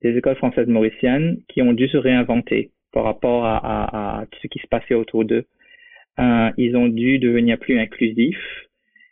des 0.02 0.16
écoles 0.18 0.38
françaises 0.38 0.68
mauriciennes 0.68 1.40
qui 1.50 1.62
ont 1.62 1.74
dû 1.74 1.90
se 1.90 1.98
réinventer 1.98 2.72
par 2.94 3.04
rapport 3.04 3.46
à, 3.46 4.26
ce 4.42 4.48
qui 4.48 4.60
se 4.60 4.68
passait 4.68 4.96
autour 4.96 5.26
d'eux. 5.26 5.46
Euh, 6.20 6.50
ils 6.58 6.76
ont 6.78 6.88
dû 6.88 7.20
devenir 7.20 7.60
plus 7.60 7.78
inclusifs, 7.78 8.68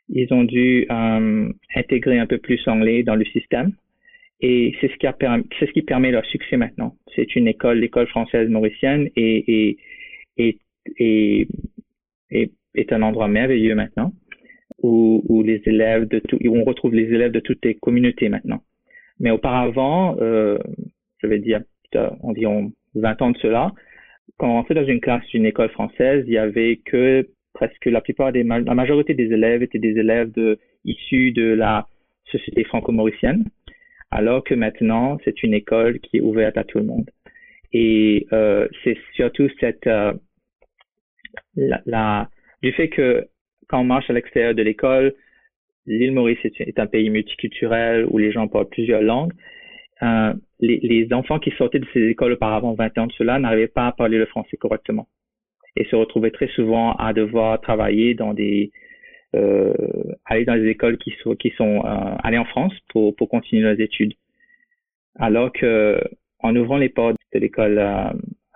ils 0.09 0.33
ont 0.33 0.43
dû 0.43 0.87
euh, 0.89 1.49
intégrer 1.75 2.19
un 2.19 2.25
peu 2.25 2.37
plus 2.37 2.63
l'anglais 2.65 3.03
dans 3.03 3.15
le 3.15 3.25
système. 3.25 3.73
Et 4.39 4.75
c'est 4.79 4.89
ce 4.91 4.95
qui 4.97 5.07
c'est 5.59 5.65
ce 5.65 5.71
qui 5.71 5.81
permet 5.81 6.11
leur 6.11 6.25
succès 6.25 6.57
maintenant. 6.57 6.95
C'est 7.15 7.35
une 7.35 7.47
école, 7.47 7.79
l'école 7.79 8.07
française 8.07 8.49
mauricienne, 8.49 9.09
et, 9.15 9.43
et 9.47 9.77
est, 10.37 10.59
est, 10.97 11.47
est, 12.31 12.51
est 12.75 12.93
un 12.93 13.01
endroit 13.01 13.27
merveilleux 13.27 13.75
maintenant 13.75 14.13
où, 14.81 15.23
où 15.27 15.43
les 15.43 15.61
élèves 15.65 16.07
de 16.07 16.19
tout, 16.19 16.37
où 16.43 16.57
on 16.57 16.63
retrouve 16.63 16.93
les 16.93 17.13
élèves 17.13 17.31
de 17.31 17.39
toutes 17.39 17.63
les 17.65 17.75
communautés 17.75 18.29
maintenant. 18.29 18.61
Mais 19.19 19.31
auparavant, 19.31 20.15
euh, 20.19 20.57
je 21.19 21.27
vais 21.27 21.39
dire 21.39 21.61
environ 22.21 22.71
20 22.95 23.21
ans 23.21 23.31
de 23.31 23.37
cela, 23.37 23.71
quand 24.37 24.49
on 24.49 24.53
rentrait 24.53 24.75
dans 24.75 24.85
une 24.85 24.99
classe 24.99 25.25
d'une 25.27 25.45
école 25.45 25.69
française, 25.69 26.23
il 26.27 26.33
y 26.33 26.37
avait 26.37 26.77
que 26.85 27.27
presque 27.53 27.85
la 27.85 28.01
plupart 28.01 28.31
des, 28.31 28.43
la 28.43 28.75
majorité 28.75 29.13
des 29.13 29.31
élèves 29.33 29.63
étaient 29.63 29.79
des 29.79 29.97
élèves 29.97 30.31
de, 30.33 30.59
issus 30.85 31.31
de 31.31 31.53
la 31.53 31.87
société 32.25 32.63
franco-mauricienne, 32.65 33.45
alors 34.11 34.43
que 34.43 34.53
maintenant, 34.53 35.17
c'est 35.25 35.41
une 35.43 35.53
école 35.53 35.99
qui 35.99 36.17
est 36.17 36.21
ouverte 36.21 36.57
à 36.57 36.63
tout 36.63 36.77
le 36.77 36.85
monde. 36.85 37.09
Et 37.73 38.27
euh, 38.31 38.67
c'est 38.83 38.97
surtout 39.13 39.49
cette, 39.59 39.87
euh, 39.87 40.13
la, 41.55 41.81
la, 41.85 42.29
du 42.61 42.71
fait 42.73 42.89
que 42.89 43.27
quand 43.67 43.81
on 43.81 43.83
marche 43.83 44.09
à 44.09 44.13
l'extérieur 44.13 44.55
de 44.55 44.61
l'école, 44.61 45.13
l'île 45.85 46.13
Maurice 46.13 46.39
est, 46.43 46.79
un 46.79 46.87
pays 46.87 47.09
multiculturel 47.09 48.05
où 48.09 48.17
les 48.17 48.31
gens 48.31 48.47
parlent 48.47 48.69
plusieurs 48.69 49.01
langues. 49.01 49.33
Euh, 50.03 50.33
les, 50.59 50.79
les, 50.83 51.11
enfants 51.13 51.39
qui 51.39 51.51
sortaient 51.51 51.79
de 51.79 51.87
ces 51.93 52.03
écoles 52.07 52.33
auparavant 52.33 52.73
20 52.73 52.97
ans 52.99 53.07
de 53.07 53.13
cela 53.13 53.39
n'arrivaient 53.39 53.67
pas 53.67 53.87
à 53.87 53.91
parler 53.91 54.17
le 54.17 54.27
français 54.27 54.57
correctement 54.57 55.07
et 55.75 55.85
se 55.85 55.95
retrouvaient 55.95 56.31
très 56.31 56.47
souvent 56.49 56.93
à 56.93 57.13
devoir 57.13 57.61
travailler 57.61 58.13
dans 58.13 58.33
des 58.33 58.71
euh, 59.35 59.73
aller 60.25 60.45
dans 60.45 60.55
des 60.55 60.67
écoles 60.67 60.97
qui 60.97 61.13
sont 61.21 61.35
qui 61.35 61.51
sont 61.51 61.83
euh, 61.85 62.15
aller 62.23 62.37
en 62.37 62.45
France 62.45 62.73
pour 62.89 63.15
pour 63.15 63.29
continuer 63.29 63.61
leurs 63.61 63.79
études 63.79 64.13
alors 65.15 65.51
que 65.51 65.99
en 66.39 66.55
ouvrant 66.55 66.77
les 66.77 66.89
portes 66.89 67.17
de 67.33 67.39
l'école 67.39 67.77
euh, 67.77 68.09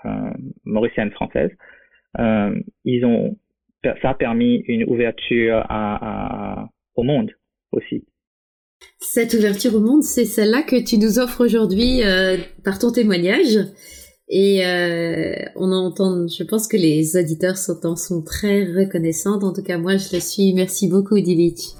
euh 0.05 0.31
mauricienne 0.63 1.11
française 1.11 1.51
ils 2.17 3.05
ont, 3.05 3.37
ça 3.83 4.09
a 4.09 4.13
permis 4.13 4.63
une 4.67 4.83
ouverture 4.85 5.57
à, 5.69 6.61
à, 6.61 6.69
au 6.95 7.03
monde 7.03 7.31
aussi. 7.71 8.03
Cette 8.99 9.33
ouverture 9.33 9.75
au 9.75 9.79
monde, 9.79 10.03
c'est 10.03 10.25
celle-là 10.25 10.63
que 10.63 10.75
tu 10.75 10.97
nous 10.97 11.19
offres 11.19 11.45
aujourd'hui 11.45 12.03
euh, 12.03 12.37
par 12.63 12.79
ton 12.79 12.91
témoignage. 12.91 13.57
Et 14.27 14.65
euh, 14.65 15.35
on 15.55 15.71
entend, 15.71 16.27
je 16.27 16.43
pense 16.43 16.67
que 16.67 16.77
les 16.77 17.17
auditeurs 17.17 17.57
sont, 17.57 17.85
en 17.85 17.95
sont 17.95 18.23
très 18.23 18.63
reconnaissants. 18.63 19.41
En 19.41 19.53
tout 19.53 19.63
cas, 19.63 19.77
moi, 19.77 19.97
je 19.97 20.15
le 20.15 20.21
suis. 20.21 20.53
Merci 20.53 20.87
beaucoup, 20.87 21.19
Dilich. 21.19 21.75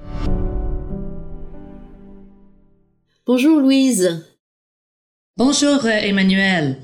Bonjour, 3.26 3.62
Louise. 3.62 4.28
Bonjour, 5.38 5.86
Emmanuel. 5.86 6.76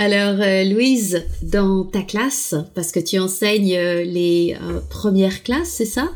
Alors, 0.00 0.40
euh, 0.40 0.62
Louise, 0.62 1.26
dans 1.42 1.82
ta 1.82 2.02
classe, 2.02 2.54
parce 2.76 2.92
que 2.92 3.00
tu 3.00 3.18
enseignes 3.18 3.74
euh, 3.74 4.04
les 4.04 4.56
euh, 4.62 4.78
premières 4.88 5.42
classes, 5.42 5.70
c'est 5.70 5.86
ça? 5.86 6.08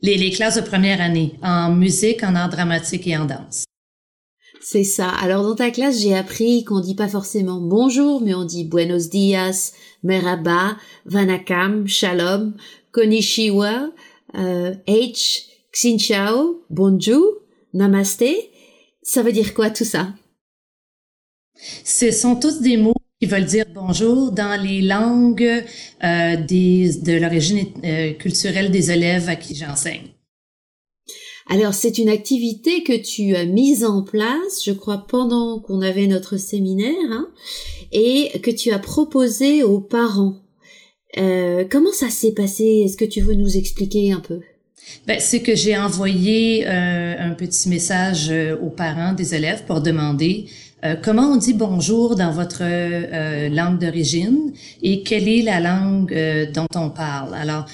Les, 0.00 0.16
les 0.16 0.30
classes 0.30 0.54
de 0.54 0.60
première 0.60 1.00
année, 1.00 1.34
en 1.42 1.72
musique, 1.72 2.22
en 2.22 2.36
art 2.36 2.48
dramatique 2.48 3.08
et 3.08 3.16
en 3.16 3.24
danse. 3.24 3.64
C'est 4.60 4.84
ça. 4.84 5.08
Alors, 5.08 5.42
dans 5.42 5.56
ta 5.56 5.72
classe, 5.72 6.00
j'ai 6.00 6.14
appris 6.14 6.62
qu'on 6.62 6.78
dit 6.78 6.94
pas 6.94 7.08
forcément 7.08 7.60
bonjour, 7.60 8.20
mais 8.20 8.32
on 8.32 8.44
dit 8.44 8.62
buenos 8.62 9.08
dias, 9.08 9.72
merhaba, 10.04 10.76
vanakam, 11.06 11.88
shalom, 11.88 12.54
konnichiwa, 12.92 13.90
euh, 14.36 14.72
h, 14.86 15.46
xinchao, 15.72 16.62
bonjour, 16.70 17.26
namaste. 17.74 18.22
Ça 19.02 19.24
veut 19.24 19.32
dire 19.32 19.52
quoi 19.52 19.70
tout 19.70 19.84
ça? 19.84 20.10
Ce 21.84 22.10
sont 22.10 22.36
tous 22.36 22.60
des 22.60 22.76
mots 22.76 22.94
qui 23.20 23.28
veulent 23.28 23.44
dire 23.44 23.66
bonjour 23.74 24.32
dans 24.32 24.60
les 24.60 24.80
langues 24.80 25.64
euh, 26.02 26.36
des, 26.36 26.90
de 27.02 27.12
l'origine 27.12 27.66
euh, 27.84 28.12
culturelle 28.14 28.70
des 28.70 28.90
élèves 28.90 29.28
à 29.28 29.36
qui 29.36 29.54
j'enseigne. 29.54 30.08
Alors 31.48 31.74
c'est 31.74 31.98
une 31.98 32.08
activité 32.08 32.82
que 32.82 32.96
tu 32.96 33.34
as 33.34 33.44
mise 33.44 33.84
en 33.84 34.02
place, 34.02 34.64
je 34.64 34.72
crois, 34.72 35.04
pendant 35.06 35.58
qu'on 35.58 35.82
avait 35.82 36.06
notre 36.06 36.38
séminaire, 36.38 36.94
hein, 37.10 37.28
et 37.92 38.38
que 38.40 38.50
tu 38.50 38.70
as 38.70 38.78
proposé 38.78 39.64
aux 39.64 39.80
parents. 39.80 40.36
Euh, 41.18 41.64
comment 41.68 41.92
ça 41.92 42.08
s'est 42.08 42.32
passé? 42.32 42.84
Est-ce 42.84 42.96
que 42.96 43.04
tu 43.04 43.20
veux 43.20 43.34
nous 43.34 43.56
expliquer 43.56 44.12
un 44.12 44.20
peu? 44.20 44.40
Ben, 45.06 45.18
c'est 45.20 45.42
que 45.42 45.54
j'ai 45.54 45.76
envoyé 45.76 46.66
euh, 46.66 47.16
un 47.18 47.34
petit 47.34 47.68
message 47.68 48.32
aux 48.62 48.70
parents 48.70 49.12
des 49.12 49.34
élèves 49.34 49.64
pour 49.66 49.80
demander 49.80 50.46
euh, 50.82 50.94
comment 51.00 51.32
on 51.32 51.36
dit 51.36 51.52
bonjour 51.52 52.16
dans 52.16 52.32
votre 52.32 52.62
euh, 52.62 53.50
langue 53.50 53.78
d'origine 53.78 54.52
et 54.82 55.02
quelle 55.02 55.28
est 55.28 55.42
la 55.42 55.60
langue 55.60 56.12
euh, 56.14 56.46
dont 56.50 56.68
on 56.74 56.88
parle? 56.88 57.34
Alors, 57.34 57.66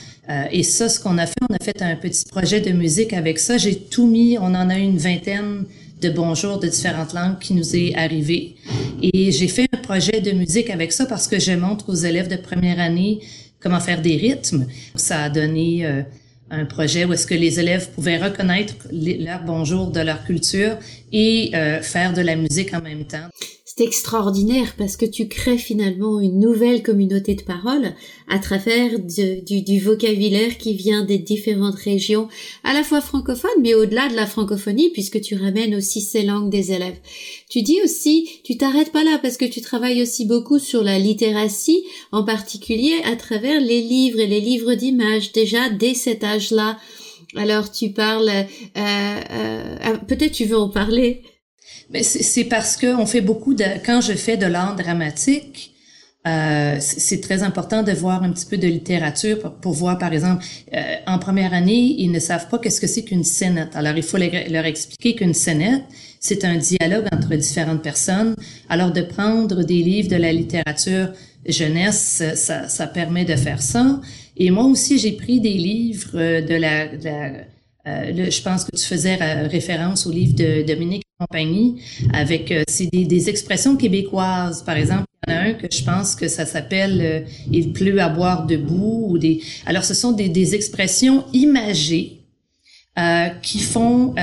et 0.50 0.64
ça, 0.64 0.88
ce 0.88 0.98
qu'on 0.98 1.18
a 1.18 1.26
fait, 1.26 1.36
on 1.48 1.54
a 1.54 1.58
fait 1.62 1.80
un 1.82 1.94
petit 1.94 2.24
projet 2.24 2.60
de 2.60 2.72
musique 2.72 3.12
avec 3.12 3.38
ça. 3.38 3.58
J'ai 3.58 3.76
tout 3.76 4.08
mis, 4.08 4.36
on 4.40 4.56
en 4.56 4.70
a 4.70 4.76
une 4.76 4.98
vingtaine 4.98 5.66
de 6.02 6.10
bonjour 6.10 6.58
de 6.58 6.66
différentes 6.66 7.14
langues 7.14 7.38
qui 7.38 7.54
nous 7.54 7.76
est 7.76 7.94
arrivé. 7.94 8.56
Et 9.00 9.30
j'ai 9.30 9.46
fait 9.46 9.68
un 9.72 9.78
projet 9.78 10.20
de 10.20 10.32
musique 10.32 10.68
avec 10.68 10.90
ça 10.90 11.06
parce 11.06 11.28
que 11.28 11.38
je 11.38 11.52
montre 11.52 11.90
aux 11.90 11.94
élèves 11.94 12.26
de 12.26 12.34
première 12.34 12.80
année 12.80 13.20
comment 13.60 13.78
faire 13.78 14.02
des 14.02 14.16
rythmes. 14.16 14.66
Ça 14.96 15.22
a 15.22 15.30
donné 15.30 15.86
un 16.50 16.64
projet 16.64 17.04
où 17.04 17.12
est-ce 17.12 17.26
que 17.26 17.34
les 17.34 17.58
élèves 17.58 17.90
pouvaient 17.90 18.18
reconnaître 18.18 18.74
leur 18.92 19.42
bonjour 19.42 19.90
de 19.90 20.00
leur 20.00 20.24
culture 20.24 20.76
et 21.12 21.50
euh, 21.54 21.82
faire 21.82 22.12
de 22.12 22.22
la 22.22 22.36
musique 22.36 22.72
en 22.74 22.80
même 22.80 23.04
temps 23.04 23.28
c'est 23.78 23.84
extraordinaire 23.84 24.74
parce 24.78 24.96
que 24.96 25.04
tu 25.04 25.28
crées 25.28 25.58
finalement 25.58 26.18
une 26.18 26.40
nouvelle 26.40 26.82
communauté 26.82 27.34
de 27.34 27.42
parole 27.42 27.92
à 28.26 28.38
travers 28.38 28.98
du, 28.98 29.80
vocabulaire 29.80 30.56
qui 30.56 30.74
vient 30.74 31.04
des 31.04 31.18
différentes 31.18 31.74
régions, 31.74 32.28
à 32.64 32.72
la 32.72 32.82
fois 32.82 33.02
francophones, 33.02 33.50
mais 33.60 33.74
au-delà 33.74 34.08
de 34.08 34.16
la 34.16 34.24
francophonie, 34.24 34.88
puisque 34.94 35.20
tu 35.20 35.34
ramènes 35.34 35.74
aussi 35.74 36.00
ces 36.00 36.22
langues 36.22 36.48
des 36.48 36.72
élèves. 36.72 36.96
Tu 37.50 37.60
dis 37.60 37.82
aussi, 37.84 38.40
tu 38.44 38.56
t'arrêtes 38.56 38.92
pas 38.92 39.04
là 39.04 39.18
parce 39.20 39.36
que 39.36 39.44
tu 39.44 39.60
travailles 39.60 40.00
aussi 40.00 40.24
beaucoup 40.24 40.58
sur 40.58 40.82
la 40.82 40.98
littératie, 40.98 41.84
en 42.12 42.24
particulier 42.24 42.94
à 43.04 43.14
travers 43.14 43.60
les 43.60 43.82
livres 43.82 44.20
et 44.20 44.26
les 44.26 44.40
livres 44.40 44.72
d'images, 44.72 45.32
déjà 45.32 45.68
dès 45.68 45.92
cet 45.92 46.24
âge-là. 46.24 46.78
Alors 47.36 47.70
tu 47.70 47.90
parles, 47.90 48.30
euh, 48.30 48.42
euh, 48.78 49.76
ah, 49.82 49.98
peut-être 50.08 50.32
tu 50.32 50.46
veux 50.46 50.56
en 50.56 50.70
parler 50.70 51.22
Mais 51.90 52.02
c'est 52.02 52.44
parce 52.44 52.76
que 52.76 52.96
on 52.96 53.06
fait 53.06 53.20
beaucoup 53.20 53.54
de 53.54 53.64
quand 53.84 54.00
je 54.00 54.12
fais 54.12 54.36
de 54.36 54.46
l'art 54.46 54.74
dramatique, 54.74 55.76
euh, 56.26 56.76
c'est 56.80 57.20
très 57.20 57.44
important 57.44 57.84
de 57.84 57.92
voir 57.92 58.24
un 58.24 58.32
petit 58.32 58.46
peu 58.46 58.56
de 58.56 58.66
littérature 58.66 59.54
pour, 59.60 59.72
voir, 59.72 59.96
par 59.96 60.12
exemple, 60.12 60.44
euh, 60.74 60.96
en 61.06 61.20
première 61.20 61.54
année, 61.54 61.94
ils 61.98 62.10
ne 62.10 62.18
savent 62.18 62.48
pas 62.48 62.58
qu'est-ce 62.58 62.80
que 62.80 62.88
c'est 62.88 63.04
qu'une 63.04 63.22
scénette. 63.22 63.76
Alors, 63.76 63.96
il 63.96 64.02
faut 64.02 64.16
leur 64.16 64.64
expliquer 64.64 65.14
qu'une 65.14 65.34
scénette, 65.34 65.84
c'est 66.18 66.44
un 66.44 66.56
dialogue 66.56 67.06
entre 67.12 67.36
différentes 67.36 67.82
personnes. 67.82 68.34
Alors, 68.68 68.90
de 68.90 69.02
prendre 69.02 69.62
des 69.62 69.82
livres 69.82 70.08
de 70.08 70.16
la 70.16 70.32
littérature 70.32 71.12
jeunesse, 71.46 72.24
ça, 72.34 72.68
ça 72.68 72.86
permet 72.88 73.24
de 73.24 73.36
faire 73.36 73.62
ça. 73.62 74.00
Et 74.36 74.50
moi 74.50 74.64
aussi, 74.64 74.98
j'ai 74.98 75.12
pris 75.12 75.40
des 75.40 75.54
livres 75.54 76.40
de 76.40 76.54
la, 76.56 76.88
de 76.88 77.04
la 77.04 77.32
euh, 77.86 78.30
je 78.30 78.42
pense 78.42 78.64
que 78.64 78.76
tu 78.76 78.84
faisais 78.84 79.14
référence 79.46 80.08
au 80.08 80.10
livre 80.10 80.34
de 80.34 80.66
Dominique 80.66 81.05
Compagnie 81.18 81.80
avec 82.12 82.52
euh, 82.52 82.62
c'est 82.68 82.92
des, 82.92 83.06
des, 83.06 83.30
expressions 83.30 83.74
québécoises. 83.76 84.62
Par 84.62 84.76
exemple, 84.76 85.04
il 85.26 85.32
y 85.32 85.36
en 85.36 85.38
a 85.38 85.42
un 85.44 85.54
que 85.54 85.66
je 85.72 85.82
pense 85.82 86.14
que 86.14 86.28
ça 86.28 86.44
s'appelle 86.44 87.00
euh, 87.00 87.20
Il 87.50 87.72
pleut 87.72 88.02
à 88.02 88.10
boire 88.10 88.44
debout 88.44 89.06
ou 89.08 89.16
des. 89.16 89.40
Alors, 89.64 89.82
ce 89.82 89.94
sont 89.94 90.12
des, 90.12 90.28
des 90.28 90.54
expressions 90.54 91.24
imagées 91.32 92.20
euh, 92.98 93.28
qui 93.40 93.60
font 93.60 94.14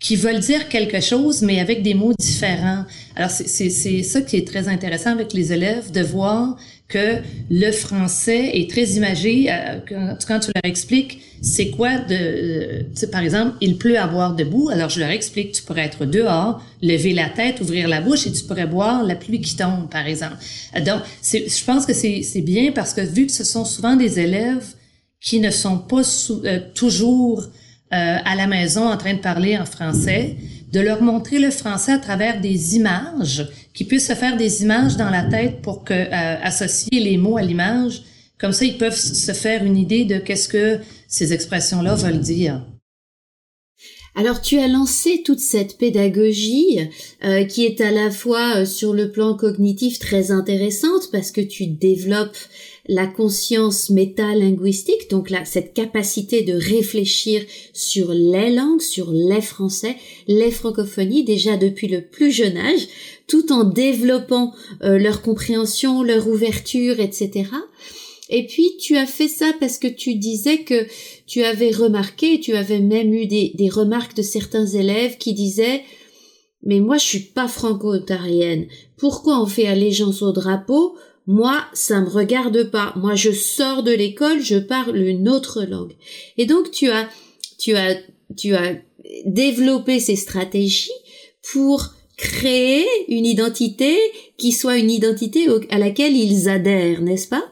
qui 0.00 0.16
veulent 0.16 0.40
dire 0.40 0.68
quelque 0.68 1.00
chose, 1.00 1.42
mais 1.42 1.60
avec 1.60 1.82
des 1.82 1.92
mots 1.92 2.14
différents. 2.18 2.84
Alors, 3.14 3.30
c'est 3.30 4.02
ça 4.02 4.22
qui 4.22 4.36
est 4.36 4.46
très 4.46 4.66
intéressant 4.66 5.10
avec 5.12 5.34
les 5.34 5.52
élèves, 5.52 5.92
de 5.92 6.00
voir 6.00 6.56
que 6.88 7.18
le 7.50 7.70
français 7.70 8.50
est 8.54 8.68
très 8.68 8.84
imagé. 8.92 9.46
Euh, 9.50 10.16
quand, 10.26 10.40
tu 10.40 10.50
leur 10.54 10.64
expliques 10.64 11.20
c'est 11.42 11.70
quoi 11.70 11.98
de, 11.98 12.14
euh, 12.14 13.06
par 13.10 13.22
exemple, 13.22 13.56
il 13.60 13.78
pleut 13.78 13.98
à 13.98 14.06
boire 14.06 14.34
debout, 14.34 14.68
alors 14.68 14.90
je 14.90 15.00
leur 15.00 15.08
explique, 15.08 15.52
tu 15.52 15.62
pourrais 15.62 15.86
être 15.86 16.04
dehors, 16.04 16.62
lever 16.82 17.14
la 17.14 17.30
tête, 17.30 17.60
ouvrir 17.60 17.88
la 17.88 18.02
bouche 18.02 18.26
et 18.26 18.32
tu 18.32 18.44
pourrais 18.44 18.66
boire 18.66 19.04
la 19.04 19.14
pluie 19.14 19.40
qui 19.40 19.56
tombe, 19.56 19.88
par 19.90 20.06
exemple. 20.06 20.36
Donc, 20.84 21.00
je 21.22 21.64
pense 21.64 21.86
que 21.86 21.94
c'est 21.94 22.42
bien 22.42 22.72
parce 22.72 22.92
que 22.92 23.00
vu 23.00 23.26
que 23.26 23.32
ce 23.32 23.44
sont 23.44 23.64
souvent 23.64 23.96
des 23.96 24.20
élèves 24.20 24.66
qui 25.20 25.40
ne 25.40 25.50
sont 25.50 25.78
pas 25.78 26.02
euh, 26.44 26.60
toujours 26.74 27.46
à 27.90 28.36
la 28.36 28.46
maison 28.46 28.88
en 28.88 28.96
train 28.96 29.14
de 29.14 29.18
parler 29.18 29.58
en 29.58 29.64
français, 29.64 30.36
de 30.72 30.80
leur 30.80 31.02
montrer 31.02 31.38
le 31.38 31.50
français 31.50 31.92
à 31.92 31.98
travers 31.98 32.40
des 32.40 32.76
images 32.76 33.48
qu'ils 33.74 33.86
puissent 33.86 34.08
se 34.08 34.14
faire 34.14 34.36
des 34.36 34.62
images 34.62 34.96
dans 34.96 35.10
la 35.10 35.24
tête 35.24 35.62
pour 35.62 35.84
que 35.84 35.94
euh, 35.94 36.36
associer 36.42 37.00
les 37.00 37.16
mots 37.16 37.36
à 37.36 37.42
l'image. 37.42 38.02
Comme 38.38 38.52
ça, 38.52 38.64
ils 38.64 38.78
peuvent 38.78 38.96
se 38.96 39.32
faire 39.32 39.64
une 39.64 39.76
idée 39.76 40.04
de 40.04 40.18
qu'est-ce 40.18 40.48
que 40.48 40.80
ces 41.08 41.32
expressions-là 41.32 41.94
veulent 41.94 42.20
dire. 42.20 42.64
Alors 44.16 44.40
tu 44.40 44.58
as 44.58 44.66
lancé 44.66 45.22
toute 45.24 45.38
cette 45.38 45.78
pédagogie 45.78 46.80
euh, 47.24 47.44
qui 47.44 47.64
est 47.64 47.80
à 47.80 47.92
la 47.92 48.10
fois 48.10 48.56
euh, 48.56 48.66
sur 48.66 48.92
le 48.92 49.12
plan 49.12 49.34
cognitif 49.34 50.00
très 50.00 50.32
intéressante 50.32 51.10
parce 51.12 51.30
que 51.30 51.40
tu 51.40 51.68
développes 51.68 52.36
la 52.86 53.06
conscience 53.06 53.90
métalinguistique, 53.90 55.10
donc 55.10 55.30
là, 55.30 55.44
cette 55.44 55.74
capacité 55.74 56.42
de 56.42 56.54
réfléchir 56.54 57.42
sur 57.72 58.12
les 58.12 58.50
langues, 58.50 58.80
sur 58.80 59.12
les 59.12 59.40
français, 59.40 59.96
les 60.26 60.50
francophonies 60.50 61.24
déjà 61.24 61.56
depuis 61.56 61.88
le 61.88 62.02
plus 62.02 62.32
jeune 62.32 62.56
âge, 62.56 62.88
tout 63.26 63.52
en 63.52 63.64
développant 63.64 64.52
euh, 64.82 64.98
leur 64.98 65.22
compréhension, 65.22 66.02
leur 66.02 66.26
ouverture, 66.26 67.00
etc. 67.00 67.50
Et 68.28 68.46
puis 68.46 68.76
tu 68.80 68.96
as 68.96 69.06
fait 69.06 69.28
ça 69.28 69.52
parce 69.60 69.78
que 69.78 69.88
tu 69.88 70.14
disais 70.14 70.58
que 70.58 70.86
tu 71.26 71.42
avais 71.42 71.72
remarqué, 71.72 72.40
tu 72.40 72.54
avais 72.54 72.80
même 72.80 73.12
eu 73.12 73.26
des, 73.26 73.52
des 73.54 73.68
remarques 73.68 74.16
de 74.16 74.22
certains 74.22 74.66
élèves 74.66 75.18
qui 75.18 75.34
disaient 75.34 75.82
mais 76.62 76.80
moi 76.80 76.98
je 76.98 77.04
suis 77.04 77.20
pas 77.20 77.48
franco-ontarienne. 77.48 78.66
Pourquoi 78.96 79.42
on 79.42 79.46
fait 79.46 79.66
allégeance 79.66 80.22
au 80.22 80.32
drapeau 80.32 80.94
moi, 81.30 81.64
ça 81.74 82.00
me 82.00 82.08
regarde 82.08 82.64
pas. 82.72 82.92
Moi, 82.96 83.14
je 83.14 83.30
sors 83.30 83.84
de 83.84 83.92
l'école, 83.92 84.42
je 84.42 84.56
parle 84.56 84.96
une 84.96 85.28
autre 85.28 85.62
langue. 85.62 85.92
Et 86.36 86.44
donc, 86.44 86.72
tu 86.72 86.90
as, 86.90 87.08
tu 87.56 87.76
as, 87.76 87.94
tu 88.36 88.56
as 88.56 88.74
développé 89.26 90.00
ces 90.00 90.16
stratégies 90.16 90.90
pour 91.52 91.94
créer 92.16 92.84
une 93.06 93.26
identité 93.26 93.96
qui 94.38 94.50
soit 94.50 94.78
une 94.78 94.90
identité 94.90 95.46
à 95.70 95.78
laquelle 95.78 96.16
ils 96.16 96.48
adhèrent, 96.48 97.00
n'est-ce 97.00 97.28
pas? 97.28 97.44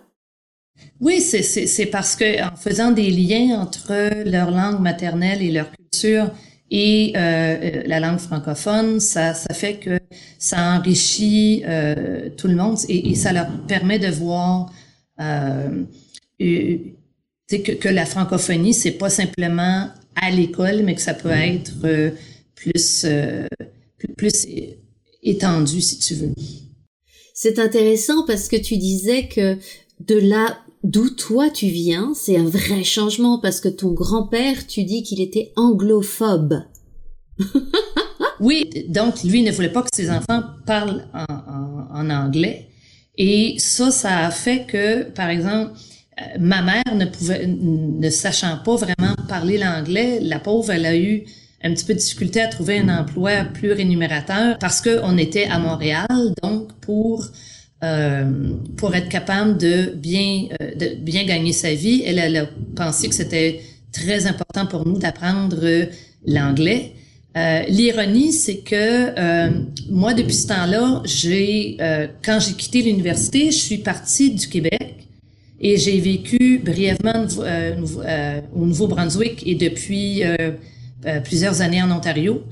Oui, 1.01 1.21
c'est 1.21 1.87
parce 1.87 2.17
que 2.17 2.43
en 2.53 2.57
faisant 2.57 2.91
des 2.91 3.13
liens 3.13 3.61
entre 3.61 3.93
leur 4.29 4.51
langue 4.51 4.81
maternelle 4.81 5.41
et 5.41 5.53
leur 5.53 5.71
culture, 5.71 6.33
et 6.71 7.13
euh, 7.17 7.21
euh, 7.21 7.83
la 7.87 7.99
langue 7.99 8.19
francophone, 8.19 9.01
ça, 9.01 9.33
ça 9.33 9.55
fait 9.55 9.77
que 9.77 9.99
ça 10.39 10.79
enrichit 10.79 11.63
euh, 11.67 12.29
tout 12.37 12.49
le 12.49 12.57
monde 12.57 12.79
et, 12.89 13.11
et, 13.11 13.15
ça 13.15 13.33
leur 13.33 13.47
permet 13.67 13.99
de 13.99 14.09
voir 14.09 14.71
euh, 15.21 15.85
que, 16.39 17.73
que 17.73 17.89
la 17.89 18.05
francophonie, 18.05 18.75
c'est 18.75 18.93
pas 18.93 19.09
simplement 19.09 19.89
à 20.15 20.31
l'école, 20.31 20.83
mais 20.83 20.95
que 20.95 21.01
ça 21.01 21.15
peut 21.15 21.31
être 21.31 21.73
euh, 21.85 22.11
plus, 22.55 23.07
plus, 23.97 24.13
plus 24.17 24.47
étendu, 25.23 25.81
si 25.81 25.99
tu 25.99 26.15
veux. 26.15 26.35
C'est 27.33 27.59
intéressant 27.59 28.27
parce 28.27 28.49
que 28.49 28.57
tu 28.57 28.77
disais 28.77 29.29
que 29.29 29.57
de 30.01 30.19
là 30.19 30.59
d'où 30.83 31.11
toi 31.11 31.51
tu 31.51 31.67
viens, 31.67 32.13
c'est 32.15 32.37
un 32.37 32.49
vrai 32.49 32.85
changement 32.85 33.39
parce 33.39 33.61
que 33.61 33.69
ton 33.69 33.93
grand-père, 33.93 34.67
tu 34.67 34.85
dis 34.85 35.03
qu'il 35.03 35.21
était 35.21 35.53
anglophobe. 35.57 36.63
oui, 38.41 38.69
donc 38.89 39.23
lui 39.23 39.43
ne 39.43 39.53
voulait 39.53 39.73
pas 39.73 39.83
que 39.83 39.89
ses 39.93 40.11
enfants 40.11 40.43
parlent 40.67 41.07
en, 41.15 42.11
anglais. 42.11 42.69
Et 43.17 43.57
ça, 43.59 43.91
ça 43.91 44.27
a 44.27 44.31
fait 44.31 44.65
que, 44.67 45.11
par 45.11 45.29
exemple, 45.29 45.73
euh, 46.21 46.39
ma 46.39 46.63
mère 46.63 46.95
ne 46.95 47.05
pouvait, 47.05 47.47
ne 47.47 48.11
sachant 48.11 48.59
pas 48.65 48.77
vraiment 48.77 49.15
parler 49.29 49.59
l'anglais, 49.59 50.21
la 50.21 50.39
pauvre, 50.39 50.71
elle 50.71 50.87
a 50.87 50.97
eu 50.97 51.25
un 51.63 51.75
petit 51.75 51.85
peu 51.85 51.95
de 51.95 51.99
difficulté 51.99 52.41
à 52.41 52.47
trouver 52.47 52.79
un 52.79 52.89
emploi 52.89 53.45
plus 53.45 53.73
rémunérateur 53.73 54.59
parce 54.59 54.81
qu'on 54.81 55.19
était 55.19 55.47
à 55.47 55.59
Montréal, 55.59 56.07
donc 56.43 56.73
pour 56.81 57.25
euh, 57.85 58.53
pour 58.77 58.95
être 58.95 59.09
capable 59.09 59.57
de 59.57 59.93
bien, 59.95 60.49
euh, 60.61 60.75
de 60.75 60.97
bien 60.97 61.25
gagner 61.25 61.53
sa 61.53 61.75
vie. 61.75 62.03
Elle, 62.05 62.19
elle 62.19 62.37
a 62.37 62.47
pensé 62.75 63.09
que 63.09 63.15
c'était 63.15 63.61
très 63.93 64.27
important 64.27 64.67
pour 64.67 64.87
nous 64.87 64.99
d'apprendre 64.99 65.59
euh, 65.63 65.87
l'anglais. 66.27 66.93
Euh, 67.37 67.63
L'ironie, 67.69 68.33
c'est 68.33 68.59
que 68.59 68.75
euh, 68.75 69.51
moi, 69.91 70.15
depuis 70.15 70.35
ce 70.35 70.49
temps-là, 70.49 71.03
j'ai, 71.05 71.77
quand 72.25 72.41
j'ai 72.41 72.55
quitté 72.55 72.83
l'université, 72.83 73.51
je 73.53 73.59
suis 73.59 73.79
partie 73.79 74.33
du 74.33 74.49
Québec 74.49 75.09
et 75.61 75.77
j'ai 75.77 76.01
vécu 76.01 76.61
brièvement 76.65 77.27
au 78.55 78.65
Nouveau-Brunswick 78.67 79.47
et 79.47 79.55
depuis 79.55 80.23
plusieurs 81.25 81.61
années 81.61 81.83
en 81.83 81.91
Ontario. 81.91 82.43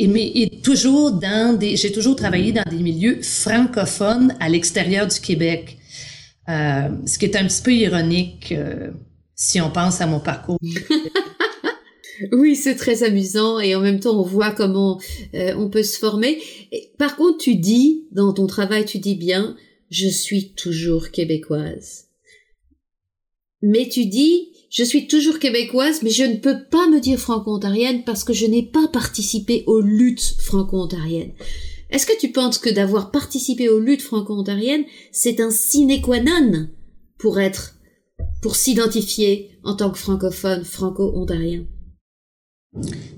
Et, 0.00 0.06
mais, 0.06 0.32
et 0.34 0.62
toujours 0.62 1.12
dans 1.12 1.58
des, 1.58 1.76
j'ai 1.76 1.92
toujours 1.92 2.16
travaillé 2.16 2.52
dans 2.52 2.64
des 2.70 2.78
milieux 2.78 3.20
francophones 3.20 4.34
à 4.40 4.48
l'extérieur 4.48 5.06
du 5.06 5.20
Québec. 5.20 5.76
Euh, 6.48 6.88
ce 7.04 7.18
qui 7.18 7.26
est 7.26 7.36
un 7.36 7.46
petit 7.46 7.60
peu 7.60 7.74
ironique 7.74 8.50
euh, 8.52 8.92
si 9.34 9.60
on 9.60 9.70
pense 9.70 10.00
à 10.00 10.06
mon 10.06 10.18
parcours. 10.18 10.58
oui, 12.32 12.56
c'est 12.56 12.76
très 12.76 13.02
amusant 13.02 13.60
et 13.60 13.74
en 13.74 13.80
même 13.80 14.00
temps 14.00 14.18
on 14.18 14.22
voit 14.22 14.52
comment 14.52 14.98
euh, 15.34 15.52
on 15.58 15.68
peut 15.68 15.82
se 15.82 15.98
former. 15.98 16.40
par 16.96 17.16
contre, 17.16 17.36
tu 17.36 17.56
dis 17.56 18.08
dans 18.10 18.32
ton 18.32 18.46
travail, 18.46 18.86
tu 18.86 19.00
dis 19.00 19.16
bien, 19.16 19.54
je 19.90 20.08
suis 20.08 20.54
toujours 20.54 21.10
québécoise. 21.10 22.06
Mais 23.60 23.86
tu 23.86 24.06
dis, 24.06 24.48
je 24.70 24.84
suis 24.84 25.08
toujours 25.08 25.40
québécoise, 25.40 26.02
mais 26.02 26.10
je 26.10 26.22
ne 26.22 26.36
peux 26.36 26.62
pas 26.70 26.86
me 26.88 27.00
dire 27.00 27.18
franco-ontarienne 27.18 28.04
parce 28.04 28.22
que 28.22 28.32
je 28.32 28.46
n'ai 28.46 28.62
pas 28.62 28.86
participé 28.92 29.64
aux 29.66 29.80
luttes 29.80 30.36
franco-ontariennes. 30.38 31.32
Est-ce 31.90 32.06
que 32.06 32.18
tu 32.18 32.30
penses 32.30 32.58
que 32.58 32.70
d'avoir 32.70 33.10
participé 33.10 33.68
aux 33.68 33.80
luttes 33.80 34.02
franco-ontariennes, 34.02 34.84
c'est 35.10 35.40
un 35.40 35.50
sine 35.50 36.00
qua 36.00 36.20
non 36.20 36.68
pour 37.18 37.40
être, 37.40 37.74
pour 38.42 38.54
s'identifier 38.54 39.50
en 39.64 39.74
tant 39.74 39.90
que 39.90 39.98
francophone 39.98 40.64
franco-ontarien? 40.64 41.64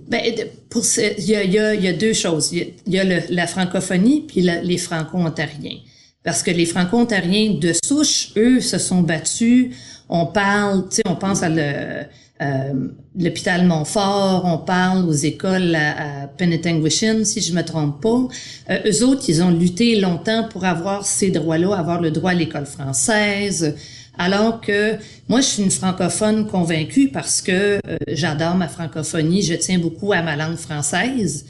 Ben, 0.08 0.22
pour 0.70 0.84
il 0.96 1.24
y 1.24 1.34
a, 1.34 1.44
y, 1.44 1.58
a, 1.58 1.74
y 1.74 1.86
a, 1.86 1.92
deux 1.92 2.14
choses. 2.14 2.52
Il 2.52 2.72
y 2.86 2.98
a, 2.98 3.04
la 3.04 3.46
francophonie 3.46 4.22
puis 4.26 4.40
les 4.40 4.78
franco-ontariens. 4.78 5.80
Parce 6.24 6.42
que 6.42 6.50
les 6.50 6.64
franco-ontariens 6.64 7.58
de 7.60 7.74
souche, 7.84 8.30
eux, 8.36 8.60
se 8.60 8.78
sont 8.78 9.02
battus 9.02 9.74
on 10.14 10.27
parle, 10.27 10.88
tu 10.90 10.96
sais, 10.96 11.03
on 11.07 11.16
pense 11.16 11.42
à 11.42 11.48
le, 11.48 12.05
euh, 12.42 12.72
l'hôpital 13.18 13.64
Montfort, 13.66 14.42
on 14.44 14.59
parle 14.59 15.09
aux 15.09 15.12
écoles 15.12 15.75
à, 15.75 16.25
à 16.25 17.25
si 17.25 17.40
je 17.40 17.55
me 17.55 17.62
trompe 17.62 18.03
pas. 18.03 18.29
Euh, 18.70 18.79
eux 18.87 19.05
autres, 19.05 19.22
ils 19.29 19.42
ont 19.42 19.51
lutté 19.51 19.98
longtemps 19.98 20.46
pour 20.51 20.66
avoir 20.66 21.07
ces 21.07 21.31
droits-là, 21.31 21.75
avoir 21.75 22.01
le 22.03 22.11
droit 22.11 22.33
à 22.33 22.35
l'école 22.35 22.66
française, 22.66 23.75
Alors 24.18 24.61
que 24.61 24.98
moi, 25.29 25.40
je 25.40 25.46
suis 25.46 25.62
une 25.62 25.70
francophone 25.70 26.46
convaincue 26.46 27.09
parce 27.09 27.40
que 27.40 27.81
euh, 27.87 27.96
j'adore 28.09 28.55
ma 28.55 28.68
francophonie, 28.68 29.40
je 29.40 29.55
tiens 29.55 29.79
beaucoup 29.79 30.12
à 30.12 30.20
ma 30.20 30.37
langue 30.37 30.59
française. 30.59 31.46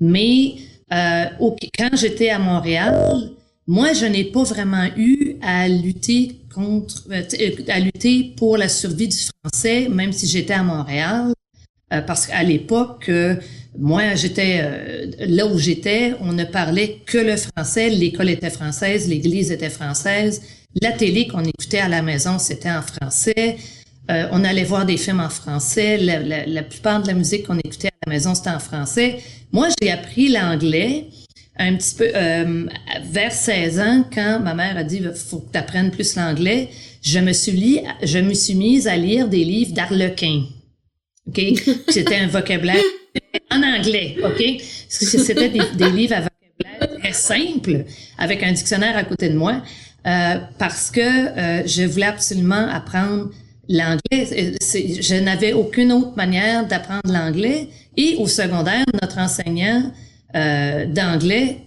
Mais 0.00 0.54
euh, 0.90 1.24
quand 1.78 1.94
j'étais 1.94 2.30
à 2.30 2.38
Montréal, 2.38 2.96
moi, 3.66 3.92
je 3.92 4.06
n'ai 4.06 4.24
pas 4.24 4.44
vraiment 4.44 4.86
eu 4.96 5.36
à 5.42 5.68
lutter 5.68 6.40
contre, 6.54 7.04
euh, 7.10 7.22
à 7.68 7.80
lutter 7.80 8.32
pour 8.36 8.56
la 8.56 8.68
survie 8.68 9.08
du 9.08 9.16
français, 9.16 9.88
même 9.88 10.12
si 10.12 10.26
j'étais 10.26 10.54
à 10.54 10.62
Montréal, 10.62 11.32
parce 12.06 12.26
qu'à 12.26 12.42
l'époque, 12.42 13.08
moi, 13.78 14.16
j'étais 14.16 15.08
là 15.20 15.46
où 15.46 15.56
j'étais, 15.56 16.14
on 16.20 16.32
ne 16.32 16.42
parlait 16.42 16.98
que 17.06 17.16
le 17.16 17.36
français, 17.36 17.90
l'école 17.90 18.28
était 18.28 18.50
française, 18.50 19.08
l'église 19.08 19.52
était 19.52 19.70
française, 19.70 20.42
la 20.82 20.92
télé 20.92 21.26
qu'on 21.26 21.42
écoutait 21.42 21.78
à 21.78 21.88
la 21.88 22.02
maison, 22.02 22.38
c'était 22.38 22.70
en 22.70 22.82
français. 22.82 23.56
Euh, 24.10 24.28
on 24.30 24.44
allait 24.44 24.64
voir 24.64 24.84
des 24.84 24.96
films 24.96 25.20
en 25.20 25.30
français. 25.30 25.96
La, 25.98 26.62
plupart 26.62 27.02
de 27.02 27.08
la 27.08 27.14
musique 27.14 27.46
qu'on 27.46 27.58
écoutait 27.58 27.88
à 27.88 28.06
la 28.06 28.12
maison, 28.12 28.34
c'était 28.34 28.50
en 28.50 28.58
français. 28.58 29.18
Moi, 29.52 29.68
j'ai 29.80 29.90
appris 29.90 30.28
l'anglais 30.28 31.06
un 31.58 31.74
petit 31.76 31.94
peu 31.94 32.10
euh, 32.14 32.66
vers 33.04 33.32
16 33.32 33.80
ans, 33.80 34.04
quand 34.12 34.40
ma 34.40 34.54
mère 34.54 34.76
a 34.76 34.84
dit 34.84 35.02
faut 35.14 35.38
que 35.38 35.52
tu 35.52 35.58
apprennes 35.58 35.90
plus 35.90 36.16
l'anglais. 36.16 36.68
Je 37.02 37.18
me 37.18 37.32
suis 37.32 37.52
lis, 37.52 37.80
je 38.02 38.18
me 38.18 38.34
suis 38.34 38.54
mise 38.54 38.88
à 38.88 38.96
lire 38.96 39.28
des 39.28 39.44
livres 39.44 39.72
d'Arlequin. 39.72 40.44
OK? 41.28 41.40
C'était 41.88 42.16
un 42.16 42.26
vocabulaire 42.26 42.82
en 43.50 43.62
anglais, 43.62 44.16
OK? 44.24 44.62
C'était 44.88 45.48
des, 45.48 45.62
des 45.76 45.90
livres 45.90 46.14
à 46.14 46.20
vocabulaire 46.20 47.00
très 47.00 47.12
simple, 47.12 47.84
avec 48.18 48.42
un 48.42 48.52
dictionnaire 48.52 48.96
à 48.96 49.04
côté 49.04 49.28
de 49.28 49.36
moi. 49.36 49.62
Euh, 50.06 50.36
parce 50.58 50.92
que 50.92 51.00
euh, 51.00 51.66
je 51.66 51.82
voulais 51.82 52.06
absolument 52.06 52.68
apprendre 52.68 53.30
l'anglais. 53.68 54.54
Je 54.62 55.20
n'avais 55.20 55.52
aucune 55.52 55.90
autre 55.90 56.16
manière 56.16 56.66
d'apprendre 56.66 57.12
l'anglais. 57.12 57.68
Et 57.96 58.14
au 58.18 58.28
secondaire, 58.28 58.84
notre 59.02 59.18
enseignant 59.18 59.90
euh, 60.34 60.86
d'anglais 60.86 61.58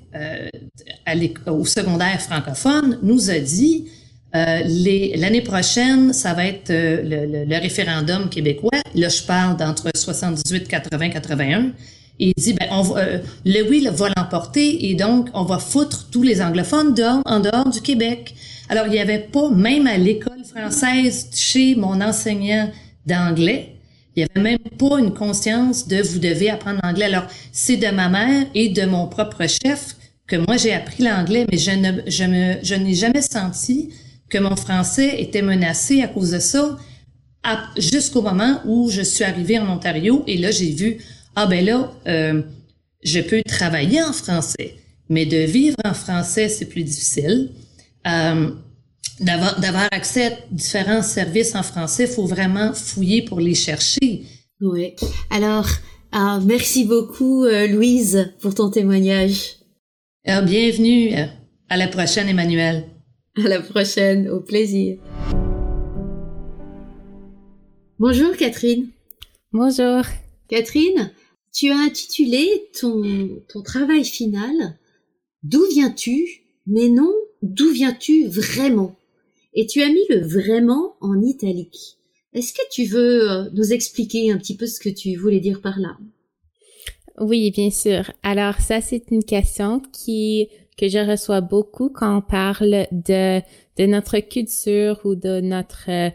au 1.46 1.66
secondaire 1.66 2.20
francophone 2.20 2.98
nous 3.04 3.30
a 3.30 3.38
dit 3.40 3.86
l'année 4.34 5.42
prochaine, 5.42 6.14
ça 6.14 6.34
va 6.34 6.46
être 6.46 6.70
le, 6.70 7.46
le, 7.46 7.58
référendum 7.58 8.30
québécois. 8.30 8.80
Là, 8.96 9.10
je 9.10 9.24
parle 9.24 9.58
d'entre 9.58 9.90
78, 9.96 10.68
80, 10.68 11.10
81 11.10 11.74
il 12.20 12.34
dit, 12.38 12.54
ben, 12.54 12.68
on 12.72 12.98
euh, 12.98 13.20
le 13.46 13.70
oui 13.70 13.88
va 13.92 14.10
l'emporter 14.16 14.90
et 14.90 14.96
donc 14.96 15.30
on 15.34 15.44
va 15.44 15.58
foutre 15.58 16.10
tous 16.12 16.22
les 16.22 16.42
anglophones 16.42 16.94
en 17.26 17.40
dehors 17.40 17.70
du 17.70 17.82
Québec. 17.82 18.36
Alors, 18.68 18.86
il 18.86 18.92
n'y 18.92 19.00
avait 19.00 19.20
pas, 19.20 19.50
même 19.50 19.88
à 19.88 19.98
l'école 19.98 20.44
française, 20.44 21.30
chez 21.34 21.76
mon 21.76 22.02
enseignant 22.02 22.70
d'anglais, 23.06 23.76
il 24.16 24.24
n'y 24.24 24.30
avait 24.30 24.42
même 24.42 24.78
pas 24.78 25.00
une 25.00 25.14
conscience 25.14 25.88
de 25.88 26.02
vous 26.02 26.20
devez 26.20 26.50
apprendre 26.50 26.80
l'anglais. 26.84 27.06
Alors, 27.06 27.28
c'est 27.52 27.78
de 27.78 27.88
ma 27.88 28.10
mère 28.10 28.48
et 28.54 28.70
de 28.70 28.86
mon 28.86 29.08
propre 29.08 29.46
chef 29.48 29.96
que 30.28 30.36
moi 30.36 30.58
j'ai 30.58 30.74
appris 30.74 31.04
l'anglais, 31.04 31.46
mais 31.52 31.58
je 31.58 31.72
ne, 31.72 32.02
je 32.08 32.24
me, 32.24 32.56
je 32.64 32.76
n'ai 32.76 32.94
jamais 32.94 33.22
senti 33.22 33.90
que 34.30 34.38
mon 34.38 34.56
français 34.56 35.22
était 35.22 35.42
menacé 35.42 36.02
à 36.04 36.08
cause 36.08 36.32
de 36.32 36.40
ça, 36.40 36.78
jusqu'au 37.78 38.22
moment 38.22 38.62
où 38.66 38.90
je 38.92 39.02
suis 39.02 39.24
arrivée 39.24 39.58
en 39.58 39.68
Ontario 39.70 40.24
et 40.28 40.38
là 40.38 40.52
j'ai 40.52 40.72
vu 40.72 40.98
ah 41.36 41.46
ben 41.46 41.64
là, 41.66 41.92
euh, 42.08 42.42
je 43.04 43.22
peux 43.22 43.42
travailler 43.44 44.04
en 44.04 44.12
français, 44.12 44.76
mais 45.08 45.26
de 45.26 45.38
vivre 45.38 45.78
en 45.86 45.94
français, 45.94 46.50
c'est 46.50 46.66
plus 46.66 46.84
difficile. 46.84 47.52
Euh, 48.08 48.52
d'avoir 49.22 49.88
accès 49.92 50.26
à 50.26 50.38
différents 50.52 51.02
services 51.02 51.56
en 51.56 51.64
français, 51.64 52.04
il 52.04 52.10
faut 52.10 52.26
vraiment 52.26 52.74
fouiller 52.74 53.22
pour 53.22 53.40
les 53.40 53.56
chercher. 53.56 54.24
Oui. 54.62 54.96
Alors, 55.30 55.68
euh, 56.16 56.40
merci 56.46 56.86
beaucoup, 56.86 57.46
Louise, 57.46 58.34
pour 58.42 58.56
ton 58.56 58.70
témoignage. 58.70 59.56
bienvenue. 60.26 61.14
À 61.70 61.78
la 61.78 61.88
prochaine, 61.88 62.28
Emmanuel. 62.28 62.86
À 63.38 63.48
la 63.48 63.62
prochaine. 63.62 64.30
Au 64.30 64.42
plaisir. 64.42 64.98
Bonjour, 68.00 68.36
Catherine. 68.38 68.88
Bonjour. 69.52 70.04
Catherine, 70.48 71.12
tu 71.54 71.70
as 71.70 71.78
intitulé 71.78 72.48
ton, 72.80 73.04
ton 73.50 73.62
travail 73.62 74.04
final 74.04 74.78
D'où 75.44 75.64
viens-tu? 75.72 76.44
Mais 76.68 76.90
non, 76.90 77.14
d'où 77.42 77.72
viens-tu 77.72 78.28
vraiment? 78.28 78.96
Et 79.54 79.66
tu 79.66 79.82
as 79.82 79.90
mis 79.90 80.06
le 80.10 80.22
vraiment 80.22 80.96
en 81.02 81.22
italique. 81.22 81.98
Est-ce 82.34 82.54
que 82.54 82.62
tu 82.72 82.86
veux 82.86 83.30
euh, 83.30 83.50
nous 83.54 83.74
expliquer 83.74 84.32
un 84.32 84.38
petit 84.38 84.56
peu 84.56 84.68
ce 84.68 84.80
que 84.80 84.90
tu 84.90 85.16
voulais 85.16 85.40
dire 85.40 85.62
par 85.62 85.80
là? 85.80 85.98
Oui, 87.20 87.52
bien 87.52 87.72
sûr. 87.72 88.12
Alors 88.24 88.56
ça, 88.60 88.82
c'est 88.82 89.12
une 89.12 89.24
question 89.24 89.82
qui 89.92 90.48
que 90.78 90.88
je 90.88 91.00
reçois 91.00 91.42
beaucoup 91.42 91.90
quand 91.90 92.18
on 92.18 92.22
parle 92.22 92.88
de 92.92 93.42
de 93.78 93.86
notre 93.86 94.20
culture 94.20 95.00
ou 95.04 95.16
de 95.16 95.42
notre 95.42 95.90
euh, 95.90 96.10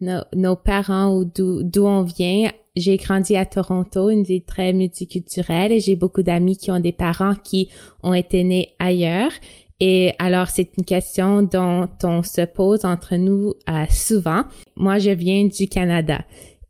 nos, 0.00 0.22
nos 0.34 0.54
parents 0.54 1.16
ou 1.16 1.24
d'où 1.24 1.86
on 1.86 2.02
vient 2.02 2.50
j'ai 2.78 2.96
grandi 2.96 3.36
à 3.36 3.44
Toronto, 3.44 4.08
une 4.08 4.22
ville 4.22 4.44
très 4.44 4.72
multiculturelle, 4.72 5.72
et 5.72 5.80
j'ai 5.80 5.96
beaucoup 5.96 6.22
d'amis 6.22 6.56
qui 6.56 6.70
ont 6.70 6.80
des 6.80 6.92
parents 6.92 7.34
qui 7.34 7.68
ont 8.02 8.14
été 8.14 8.44
nés 8.44 8.74
ailleurs. 8.78 9.32
Et 9.80 10.12
alors, 10.18 10.48
c'est 10.48 10.70
une 10.76 10.84
question 10.84 11.42
dont 11.42 11.88
on 12.02 12.22
se 12.22 12.44
pose 12.44 12.84
entre 12.84 13.16
nous 13.16 13.54
euh, 13.68 13.84
souvent. 13.90 14.44
Moi, 14.76 14.98
je 14.98 15.10
viens 15.10 15.44
du 15.46 15.68
Canada. 15.68 16.24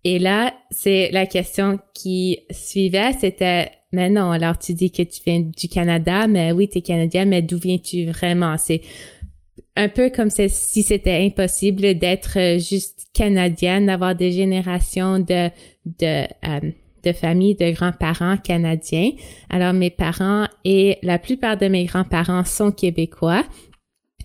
Et 0.05 0.19
là, 0.19 0.55
c'est 0.71 1.11
la 1.11 1.27
question 1.27 1.79
qui 1.95 2.41
suivait, 2.51 3.13
c'était, 3.19 3.71
mais 3.93 4.11
non, 4.11 4.31
alors 4.31 4.59
tu 4.59 4.75
dis 4.75 4.91
que 4.91 5.03
tu 5.03 5.21
viens 5.27 5.41
du 5.41 5.69
Canada, 5.69 6.27
mais 6.29 6.53
oui, 6.53 6.69
tu 6.69 6.79
es 6.79 6.83
Canadien, 6.83 7.25
mais 7.25 7.43
d'où 7.43 7.59
viens-tu 7.59 8.07
vraiment? 8.07 8.57
C'est 8.59 8.83
un 9.75 9.89
peu 9.89 10.11
comme 10.11 10.31
si 10.31 10.83
c'était 10.83 11.25
impossible 11.25 11.95
d'être 11.99 12.39
euh, 12.39 12.59
juste 12.59 13.07
canadienne, 13.15 13.87
d'avoir 13.87 14.15
des 14.15 14.33
générations 14.33 15.19
de 15.19 15.51
de 15.87 16.25
euh, 16.47 16.71
de 17.05 17.13
familles 17.13 17.55
de 17.55 17.71
grands-parents 17.71 18.37
canadiens. 18.39 19.11
Alors 19.51 19.73
mes 19.73 19.91
parents 19.91 20.47
et 20.65 20.99
la 21.03 21.19
plupart 21.19 21.57
de 21.57 21.69
mes 21.69 21.85
grands-parents 21.85 22.45
sont 22.45 22.73
québécois. 22.73 23.45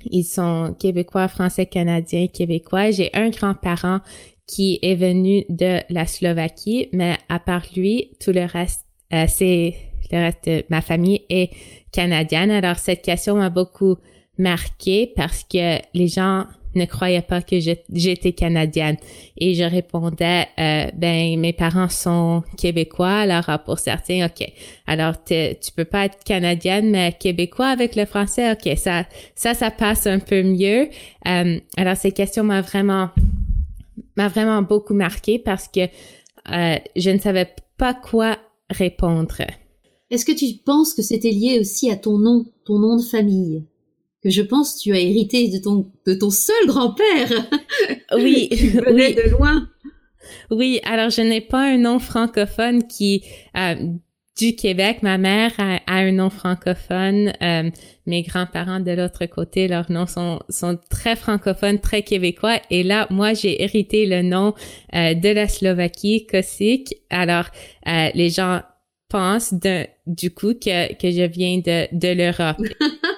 Ils 0.06 0.26
sont 0.26 0.76
québécois, 0.80 1.28
français, 1.28 1.66
canadiens, 1.66 2.28
québécois. 2.28 2.92
J'ai 2.92 3.10
un 3.14 3.30
grand-parent 3.30 4.00
qui 4.48 4.80
est 4.82 4.96
venu 4.96 5.46
de 5.50 5.80
la 5.90 6.06
Slovaquie, 6.06 6.90
mais 6.92 7.18
à 7.30 7.40
part 7.40 7.64
lui, 7.76 8.12
tout 8.20 8.32
le 8.32 8.44
reste, 8.44 8.86
euh, 9.14 9.26
c'est 9.28 9.76
le 10.12 10.18
reste 10.20 10.46
de 10.46 10.64
ma 10.70 10.82
famille 10.82 11.22
est 11.30 11.52
canadienne. 11.92 12.52
Alors 12.52 12.78
cette 12.78 13.02
question 13.02 13.36
m'a 13.36 13.50
beaucoup 13.50 13.98
marqué 14.38 15.12
parce 15.16 15.44
que 15.44 15.80
les 15.94 16.08
gens 16.08 16.46
ne 16.76 16.86
croyaient 16.86 17.22
pas 17.22 17.42
que 17.42 17.60
j'étais 17.60 18.34
canadienne. 18.34 18.98
Et 19.38 19.56
je 19.56 19.64
répondais 19.64 20.48
euh, 20.60 20.86
ben 20.96 21.40
mes 21.40 21.54
parents 21.54 21.90
sont 21.90 22.44
québécois 22.58 23.20
alors 23.20 23.46
ah, 23.48 23.58
pour 23.58 23.80
certains 23.80 24.26
ok. 24.26 24.48
Alors 24.88 25.24
tu 25.24 25.72
peux 25.76 25.86
pas 25.86 26.06
être 26.06 26.24
canadienne 26.24 26.92
mais 26.92 27.14
québécois 27.20 27.68
avec 27.68 27.96
le 27.96 28.06
français 28.06 28.52
ok 28.52 28.78
ça 28.78 29.06
ça 29.36 29.54
ça 29.54 29.72
passe 29.72 30.08
un 30.08 30.20
peu 30.20 30.44
mieux. 30.44 30.90
Euh, 31.28 31.60
alors 31.78 31.98
ces 31.98 32.12
questions 32.12 32.44
m'a 32.44 32.62
vraiment 32.62 33.10
m'a 34.16 34.28
vraiment 34.28 34.62
beaucoup 34.62 34.94
marqué 34.94 35.40
parce 35.40 35.68
que 35.68 35.82
euh, 36.52 36.76
je 36.96 37.10
ne 37.10 37.20
savais 37.20 37.48
pas 37.78 37.94
quoi 37.94 38.38
répondre. 38.70 39.42
Est-ce 40.10 40.26
que 40.26 40.32
tu 40.32 40.46
penses 40.64 40.94
que 40.94 41.02
c'était 41.02 41.32
lié 41.32 41.58
aussi 41.60 41.90
à 41.90 41.96
ton 41.96 42.18
nom, 42.18 42.46
ton 42.66 42.78
nom 42.78 42.98
de 42.98 43.02
famille? 43.02 43.64
Que 44.24 44.30
je 44.30 44.42
pense 44.42 44.78
tu 44.78 44.94
as 44.94 45.00
hérité 45.00 45.50
de 45.50 45.58
ton 45.58 45.92
de 46.08 46.14
ton 46.14 46.30
seul 46.30 46.68
grand-père. 46.68 47.30
Oui, 48.16 48.50
qui 48.52 48.68
venait 48.68 49.14
de 49.14 49.32
loin. 49.32 49.68
Oui, 50.52 50.80
alors 50.84 51.10
je 51.10 51.22
n'ai 51.22 51.42
pas 51.42 51.64
un 51.64 51.78
nom 51.78 52.00
francophone 52.00 52.88
qui 52.88 53.24
euh, 53.58 53.76
du 54.38 54.56
Québec. 54.56 55.00
Ma 55.02 55.18
mère 55.18 55.52
a, 55.58 55.80
un 55.88 56.12
nom 56.12 56.30
francophone. 56.30 57.34
Euh, 57.42 57.70
mes 58.06 58.22
grands-parents 58.22 58.80
de 58.80 58.92
l'autre 58.92 59.26
côté, 59.26 59.68
leurs 59.68 59.92
noms 59.92 60.08
sont, 60.08 60.40
sont 60.50 60.78
très 60.90 61.16
francophones, 61.16 61.80
très 61.80 62.04
québécois. 62.04 62.60
Et 62.70 62.84
là, 62.84 63.08
moi, 63.10 63.34
j'ai 63.34 63.64
hérité 63.64 64.06
le 64.06 64.22
nom 64.22 64.54
euh, 64.96 65.14
de 65.14 65.30
la 65.30 65.48
Slovaquie, 65.48 66.28
Kosik. 66.28 66.96
Alors, 67.10 67.46
les 67.86 68.30
gens 68.30 68.62
pensent 69.10 69.54
de, 69.54 69.86
du 70.08 70.34
coup 70.34 70.54
que, 70.54 70.94
que 70.94 71.12
je 71.12 71.24
viens 71.24 71.58
de, 71.58 71.88
de 71.92 72.14
l'Europe. 72.14 72.58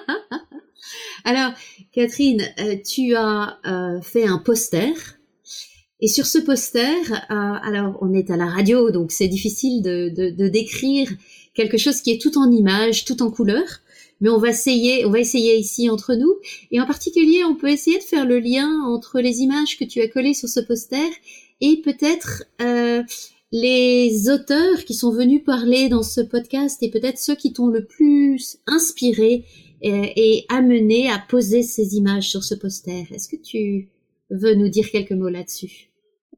Alors, 1.26 1.50
Catherine, 1.90 2.40
euh, 2.60 2.76
tu 2.86 3.16
as 3.16 3.58
euh, 3.66 4.00
fait 4.00 4.26
un 4.26 4.38
poster. 4.38 4.94
Et 6.00 6.06
sur 6.06 6.24
ce 6.24 6.38
poster, 6.38 6.94
euh, 7.10 7.24
alors 7.30 7.98
on 8.00 8.12
est 8.12 8.30
à 8.30 8.36
la 8.36 8.46
radio, 8.46 8.92
donc 8.92 9.10
c'est 9.10 9.26
difficile 9.26 9.82
de, 9.82 10.48
décrire 10.48 11.10
quelque 11.52 11.78
chose 11.78 12.00
qui 12.00 12.12
est 12.12 12.22
tout 12.22 12.38
en 12.38 12.52
images, 12.52 13.04
tout 13.04 13.24
en 13.24 13.30
couleurs. 13.32 13.80
mais 14.20 14.28
on 14.28 14.38
va 14.38 14.50
essayer, 14.50 15.04
on 15.04 15.10
va 15.10 15.18
essayer 15.18 15.56
ici 15.56 15.90
entre 15.90 16.14
nous. 16.14 16.32
Et 16.70 16.80
en 16.80 16.86
particulier, 16.86 17.42
on 17.42 17.56
peut 17.56 17.70
essayer 17.70 17.98
de 17.98 18.04
faire 18.04 18.24
le 18.24 18.38
lien 18.38 18.70
entre 18.86 19.18
les 19.18 19.40
images 19.40 19.76
que 19.76 19.84
tu 19.84 20.00
as 20.02 20.08
collées 20.08 20.34
sur 20.34 20.48
ce 20.48 20.60
poster 20.60 21.10
et 21.60 21.80
peut-être 21.82 22.44
euh, 22.62 23.02
les 23.50 24.28
auteurs 24.28 24.84
qui 24.84 24.94
sont 24.94 25.10
venus 25.10 25.42
parler 25.44 25.88
dans 25.88 26.04
ce 26.04 26.20
podcast 26.20 26.80
et 26.84 26.90
peut-être 26.90 27.18
ceux 27.18 27.34
qui 27.34 27.52
t'ont 27.52 27.68
le 27.68 27.84
plus 27.84 28.58
inspiré 28.68 29.44
euh, 29.84 30.06
et 30.16 30.44
amené 30.48 31.08
à 31.10 31.18
poser 31.18 31.62
ces 31.62 31.96
images 31.96 32.28
sur 32.28 32.44
ce 32.44 32.54
poster. 32.54 33.06
Est-ce 33.12 33.28
que 33.28 33.36
tu 33.36 33.88
veux 34.30 34.54
nous 34.54 34.68
dire 34.68 34.90
quelques 34.90 35.12
mots 35.12 35.28
là-dessus? 35.28 35.90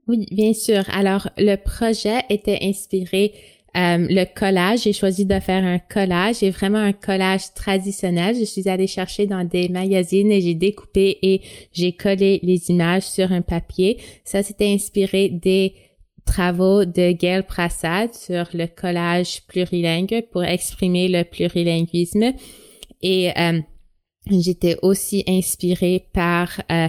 Oui, 0.07 0.27
bien 0.31 0.55
sûr. 0.55 0.83
Alors, 0.91 1.29
le 1.37 1.57
projet 1.57 2.23
était 2.31 2.59
inspiré 2.63 3.35
euh, 3.77 4.07
le 4.09 4.25
collage, 4.25 4.83
j'ai 4.83 4.93
choisi 4.93 5.27
de 5.27 5.39
faire 5.39 5.63
un 5.63 5.79
collage 5.79 6.43
et 6.43 6.51
vraiment 6.51 6.79
un 6.79 6.93
collage 6.93 7.53
traditionnel. 7.55 8.35
Je 8.37 8.45
suis 8.45 8.69
allée 8.69 8.87
chercher 8.87 9.27
dans 9.27 9.45
des 9.45 9.69
magazines 9.69 10.33
et 10.33 10.41
j'ai 10.41 10.55
découpé 10.55 11.19
et 11.23 11.43
j'ai 11.73 11.93
collé 11.93 12.41
les 12.43 12.71
images 12.71 13.05
sur 13.05 13.31
un 13.31 13.43
papier. 13.43 13.99
Ça, 14.25 14.43
c'était 14.43 14.73
inspiré 14.73 15.29
des 15.29 15.75
travaux 16.25 16.85
de 16.85 17.13
Gail 17.13 17.43
Prasad 17.43 18.13
sur 18.15 18.49
le 18.55 18.67
collage 18.67 19.43
plurilingue 19.47 20.25
pour 20.33 20.43
exprimer 20.45 21.09
le 21.09 21.25
plurilinguisme. 21.25 22.33
Et 23.03 23.31
euh, 23.39 23.61
j'étais 24.31 24.77
aussi 24.83 25.25
inspirée 25.27 26.09
par 26.13 26.61
euh, 26.71 26.89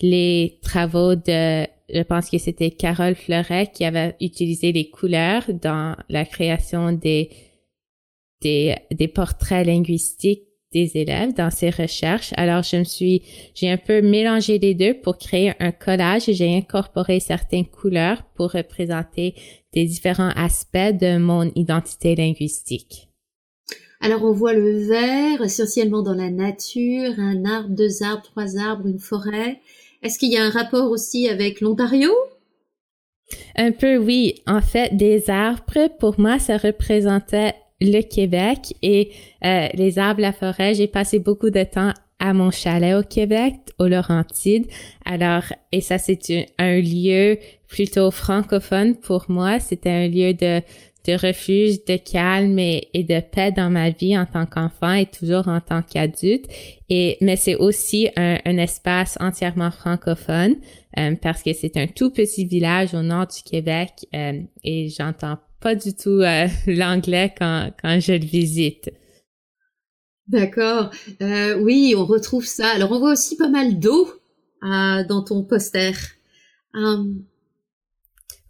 les 0.00 0.58
travaux 0.62 1.14
de 1.14 1.66
je 1.92 2.02
pense 2.02 2.30
que 2.30 2.38
c'était 2.38 2.70
Carole 2.70 3.16
Fleuret 3.16 3.70
qui 3.72 3.84
avait 3.84 4.14
utilisé 4.20 4.70
les 4.70 4.90
couleurs 4.90 5.42
dans 5.52 5.96
la 6.08 6.24
création 6.24 6.92
des, 6.92 7.30
des, 8.42 8.76
des 8.92 9.08
portraits 9.08 9.66
linguistiques 9.66 10.44
des 10.72 10.96
élèves 10.96 11.34
dans 11.34 11.50
ses 11.50 11.70
recherches. 11.70 12.32
Alors, 12.36 12.62
je 12.62 12.76
me 12.76 12.84
suis, 12.84 13.22
j'ai 13.54 13.68
un 13.68 13.76
peu 13.76 14.02
mélangé 14.02 14.58
les 14.58 14.74
deux 14.74 14.94
pour 14.94 15.18
créer 15.18 15.52
un 15.58 15.72
collage 15.72 16.28
et 16.28 16.34
j'ai 16.34 16.56
incorporé 16.56 17.18
certaines 17.18 17.66
couleurs 17.66 18.22
pour 18.34 18.52
représenter 18.52 19.34
des 19.72 19.84
différents 19.84 20.30
aspects 20.36 20.76
de 20.76 21.18
mon 21.18 21.50
identité 21.56 22.14
linguistique. 22.14 23.09
Alors, 24.00 24.24
on 24.24 24.32
voit 24.32 24.54
le 24.54 24.78
vert 24.86 25.42
essentiellement 25.42 26.02
dans 26.02 26.14
la 26.14 26.30
nature, 26.30 27.12
un 27.18 27.44
arbre, 27.44 27.68
deux 27.68 28.02
arbres, 28.02 28.22
trois 28.22 28.56
arbres, 28.56 28.86
une 28.86 28.98
forêt. 28.98 29.60
Est-ce 30.02 30.18
qu'il 30.18 30.32
y 30.32 30.38
a 30.38 30.44
un 30.44 30.50
rapport 30.50 30.90
aussi 30.90 31.28
avec 31.28 31.60
l'Ontario? 31.60 32.10
Un 33.56 33.72
peu, 33.72 33.98
oui. 33.98 34.42
En 34.46 34.62
fait, 34.62 34.96
des 34.96 35.28
arbres, 35.28 35.88
pour 35.98 36.18
moi, 36.18 36.38
ça 36.38 36.56
représentait 36.56 37.54
le 37.80 38.00
Québec 38.02 38.74
et 38.82 39.10
euh, 39.44 39.68
les 39.74 39.98
arbres, 39.98 40.22
la 40.22 40.32
forêt. 40.32 40.74
J'ai 40.74 40.88
passé 40.88 41.18
beaucoup 41.18 41.50
de 41.50 41.62
temps 41.62 41.92
à 42.20 42.32
mon 42.32 42.50
chalet 42.52 42.94
au 42.94 43.02
Québec, 43.02 43.54
au 43.78 43.88
Laurentide. 43.88 44.66
Alors, 45.04 45.42
et 45.72 45.80
ça, 45.80 45.98
c'est 45.98 46.46
un 46.58 46.78
lieu 46.80 47.38
plutôt 47.66 48.10
francophone 48.10 48.94
pour 48.94 49.24
moi. 49.28 49.58
C'était 49.58 49.90
un 49.90 50.06
lieu 50.06 50.34
de 50.34 50.62
refuge, 51.16 51.84
de 51.86 51.96
calme 51.96 52.58
et, 52.58 52.88
de 52.94 53.20
paix 53.20 53.52
dans 53.52 53.70
ma 53.70 53.90
vie 53.90 54.16
en 54.16 54.26
tant 54.26 54.46
qu'enfant 54.46 54.92
et 54.92 55.06
toujours 55.06 55.48
en 55.48 55.60
tant 55.60 55.82
qu'adulte. 55.82 56.46
Et 56.88 57.16
mais 57.20 57.36
c'est 57.36 57.56
aussi 57.56 58.08
un, 58.16 58.38
un, 58.44 58.58
espace 58.58 59.16
entièrement 59.20 59.70
francophone 59.70 60.56
euh, 60.98 61.14
parce 61.20 61.42
que 61.42 61.52
c'est 61.52 61.76
un 61.76 61.86
tout 61.86 62.10
petit 62.10 62.44
village 62.44 62.94
au 62.94 63.02
nord 63.02 63.26
du 63.26 63.42
Québec 63.42 63.90
euh, 64.14 64.40
et 64.64 64.88
j'entends 64.88 65.38
pas 65.60 65.74
du 65.74 65.94
tout 65.94 66.20
euh, 66.20 66.46
l'anglais 66.66 67.32
quand 67.36 67.70
quand 67.80 68.00
je 68.00 68.12
le 68.12 68.24
visite. 68.24 68.90
D'accord. 70.30 70.90
oui, 71.20 71.94
on 71.96 72.04
retrouve 72.04 72.44
ça. 72.44 72.68
Alors 72.68 72.92
on 72.92 72.98
voit 73.00 73.12
aussi 73.12 73.36
pas 73.36 73.48
mal 73.48 73.78
d'eau 73.78 74.08
dans 74.62 75.22
ton 75.26 75.42
poster. 75.42 75.92
Um, 76.72 77.24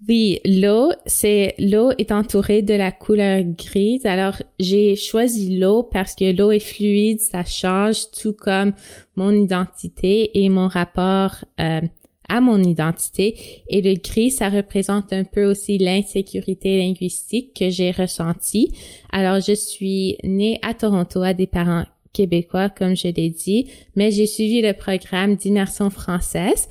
oui, 0.09 0.41
l'eau, 0.47 0.93
c'est 1.05 1.55
l'eau 1.59 1.91
est 1.99 2.11
entourée 2.11 2.63
de 2.63 2.73
la 2.73 2.91
couleur 2.91 3.43
grise. 3.43 4.07
Alors, 4.07 4.37
j'ai 4.59 4.97
choisi 4.97 5.59
l'eau 5.59 5.83
parce 5.83 6.15
que 6.15 6.35
l'eau 6.35 6.51
est 6.53 6.59
fluide, 6.59 7.21
ça 7.21 7.45
change 7.45 8.11
tout 8.11 8.33
comme 8.33 8.73
mon 9.17 9.31
identité 9.31 10.43
et 10.43 10.49
mon 10.49 10.69
rapport 10.69 11.45
euh, 11.61 11.83
à 12.31 12.41
mon 12.41 12.63
identité. 12.63 13.37
Et 13.69 13.83
le 13.83 13.95
gris, 13.95 14.31
ça 14.31 14.49
représente 14.49 15.13
un 15.13 15.25
peu 15.25 15.45
aussi 15.45 15.77
l'insécurité 15.77 16.79
linguistique 16.79 17.53
que 17.55 17.69
j'ai 17.69 17.91
ressentie. 17.91 18.73
Alors, 19.11 19.41
je 19.41 19.53
suis 19.53 20.17
née 20.25 20.59
à 20.63 20.73
Toronto 20.73 21.23
à 21.23 21.35
des 21.35 21.47
parents 21.47 21.85
québécois, 22.13 22.71
comme 22.71 22.97
je 22.97 23.09
l'ai 23.09 23.31
dit, 23.31 23.71
mais 23.97 24.11
j'ai 24.11 24.27
suivi 24.27 24.63
le 24.63 24.73
programme 24.73 25.37
d'immersion 25.37 25.91
française. 25.91 26.69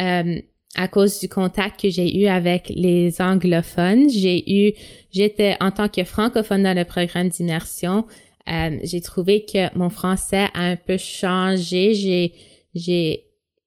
Euh, 0.00 0.40
à 0.76 0.88
cause 0.88 1.20
du 1.20 1.28
contact 1.28 1.80
que 1.80 1.88
j'ai 1.88 2.20
eu 2.20 2.26
avec 2.26 2.68
les 2.74 3.20
anglophones. 3.20 4.10
J'ai 4.10 4.42
eu, 4.50 4.72
j'étais 5.12 5.56
en 5.60 5.70
tant 5.70 5.88
que 5.88 6.04
francophone 6.04 6.64
dans 6.64 6.76
le 6.76 6.84
programme 6.84 7.28
d'immersion. 7.28 8.06
Euh, 8.48 8.78
j'ai 8.82 9.00
trouvé 9.00 9.44
que 9.44 9.76
mon 9.78 9.88
français 9.88 10.46
a 10.52 10.62
un 10.62 10.76
peu 10.76 10.96
changé. 10.96 11.94
J'ai, 11.94 12.32
j'ai, 12.74 13.23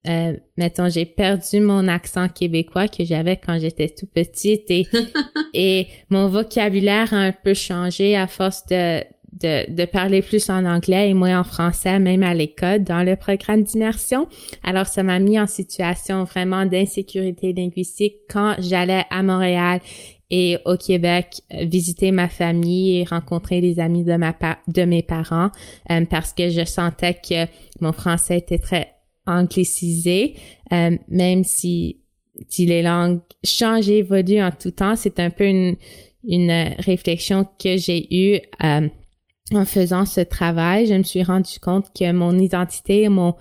euh, 0.08 0.34
mettons, 0.58 0.90
j'ai 0.90 1.06
perdu 1.06 1.60
mon 1.60 1.88
accent 1.88 2.30
québécois 2.30 2.88
que 2.88 3.04
j'avais 3.04 3.38
quand 3.38 3.60
j'étais 3.60 3.90
tout 3.90 4.08
petite 4.08 4.70
et, 4.70 4.88
et 5.54 5.88
mon 6.10 6.28
vocabulaire 6.28 7.14
a 7.14 7.18
un 7.18 7.32
peu 7.32 7.54
changé 7.54 8.16
à 8.16 8.28
force 8.28 8.66
de, 8.68 9.02
de, 9.34 9.72
de, 9.72 9.86
parler 9.86 10.22
plus 10.22 10.50
en 10.50 10.66
anglais 10.66 11.10
et 11.10 11.14
moins 11.14 11.40
en 11.40 11.44
français, 11.44 12.00
même 12.00 12.24
à 12.24 12.34
l'école, 12.34 12.84
dans 12.84 13.04
le 13.04 13.16
programme 13.16 13.64
d'immersion. 13.64 14.28
Alors, 14.64 14.88
ça 14.88 15.04
m'a 15.04 15.20
mis 15.20 15.40
en 15.40 15.48
situation 15.48 16.24
vraiment 16.24 16.66
d'insécurité 16.66 17.54
linguistique 17.54 18.16
quand 18.30 18.56
j'allais 18.60 19.06
à 19.10 19.24
Montréal 19.24 19.82
et 20.30 20.58
au 20.66 20.76
Québec 20.76 21.42
visiter 21.52 22.12
ma 22.12 22.28
famille 22.28 23.00
et 23.00 23.04
rencontrer 23.06 23.62
les 23.62 23.80
amis 23.80 24.04
de 24.04 24.16
ma 24.16 24.36
de 24.68 24.84
mes 24.84 25.02
parents 25.02 25.52
euh, 25.90 26.04
parce 26.10 26.34
que 26.34 26.50
je 26.50 26.66
sentais 26.66 27.14
que 27.14 27.46
mon 27.80 27.94
français 27.94 28.38
était 28.38 28.60
très 28.60 28.97
anglicisé, 29.28 30.36
euh, 30.72 30.98
même 31.08 31.44
si 31.44 32.00
les 32.58 32.82
langues 32.82 33.20
changent 33.44 33.90
et 33.90 34.00
évoluent 34.00 34.42
en 34.42 34.52
tout 34.52 34.72
temps, 34.72 34.96
c'est 34.96 35.20
un 35.20 35.30
peu 35.30 35.46
une 35.46 35.76
une 36.28 36.52
réflexion 36.80 37.46
que 37.58 37.78
j'ai 37.78 38.08
eue 38.14 38.40
euh, 38.64 38.88
en 39.54 39.66
faisant 39.66 40.06
ce 40.06 40.22
travail, 40.22 40.88
je 40.88 40.94
me 40.94 41.04
suis 41.04 41.24
rendu 41.24 41.60
compte 41.60 41.88
que 41.98 42.12
mon 42.12 42.38
identité, 42.38 43.08
mon 43.08 43.36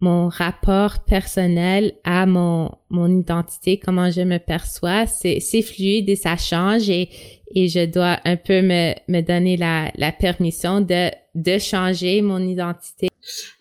mon 0.00 0.28
rapport 0.28 1.04
personnel 1.04 1.92
à 2.04 2.26
mon 2.26 2.70
mon 2.90 3.08
identité, 3.08 3.78
comment 3.78 4.10
je 4.10 4.22
me 4.22 4.38
perçois, 4.38 5.06
c'est 5.06 5.40
c'est 5.40 5.62
fluide 5.62 6.08
et 6.08 6.16
ça 6.16 6.36
change 6.36 6.88
et 6.90 7.08
et 7.54 7.68
je 7.68 7.84
dois 7.86 8.18
un 8.24 8.36
peu 8.36 8.62
me 8.62 8.94
me 9.08 9.20
donner 9.20 9.56
la 9.56 9.90
la 9.96 10.12
permission 10.12 10.80
de 10.80 11.10
de 11.34 11.58
changer 11.58 12.22
mon 12.22 12.38
identité. 12.38 13.08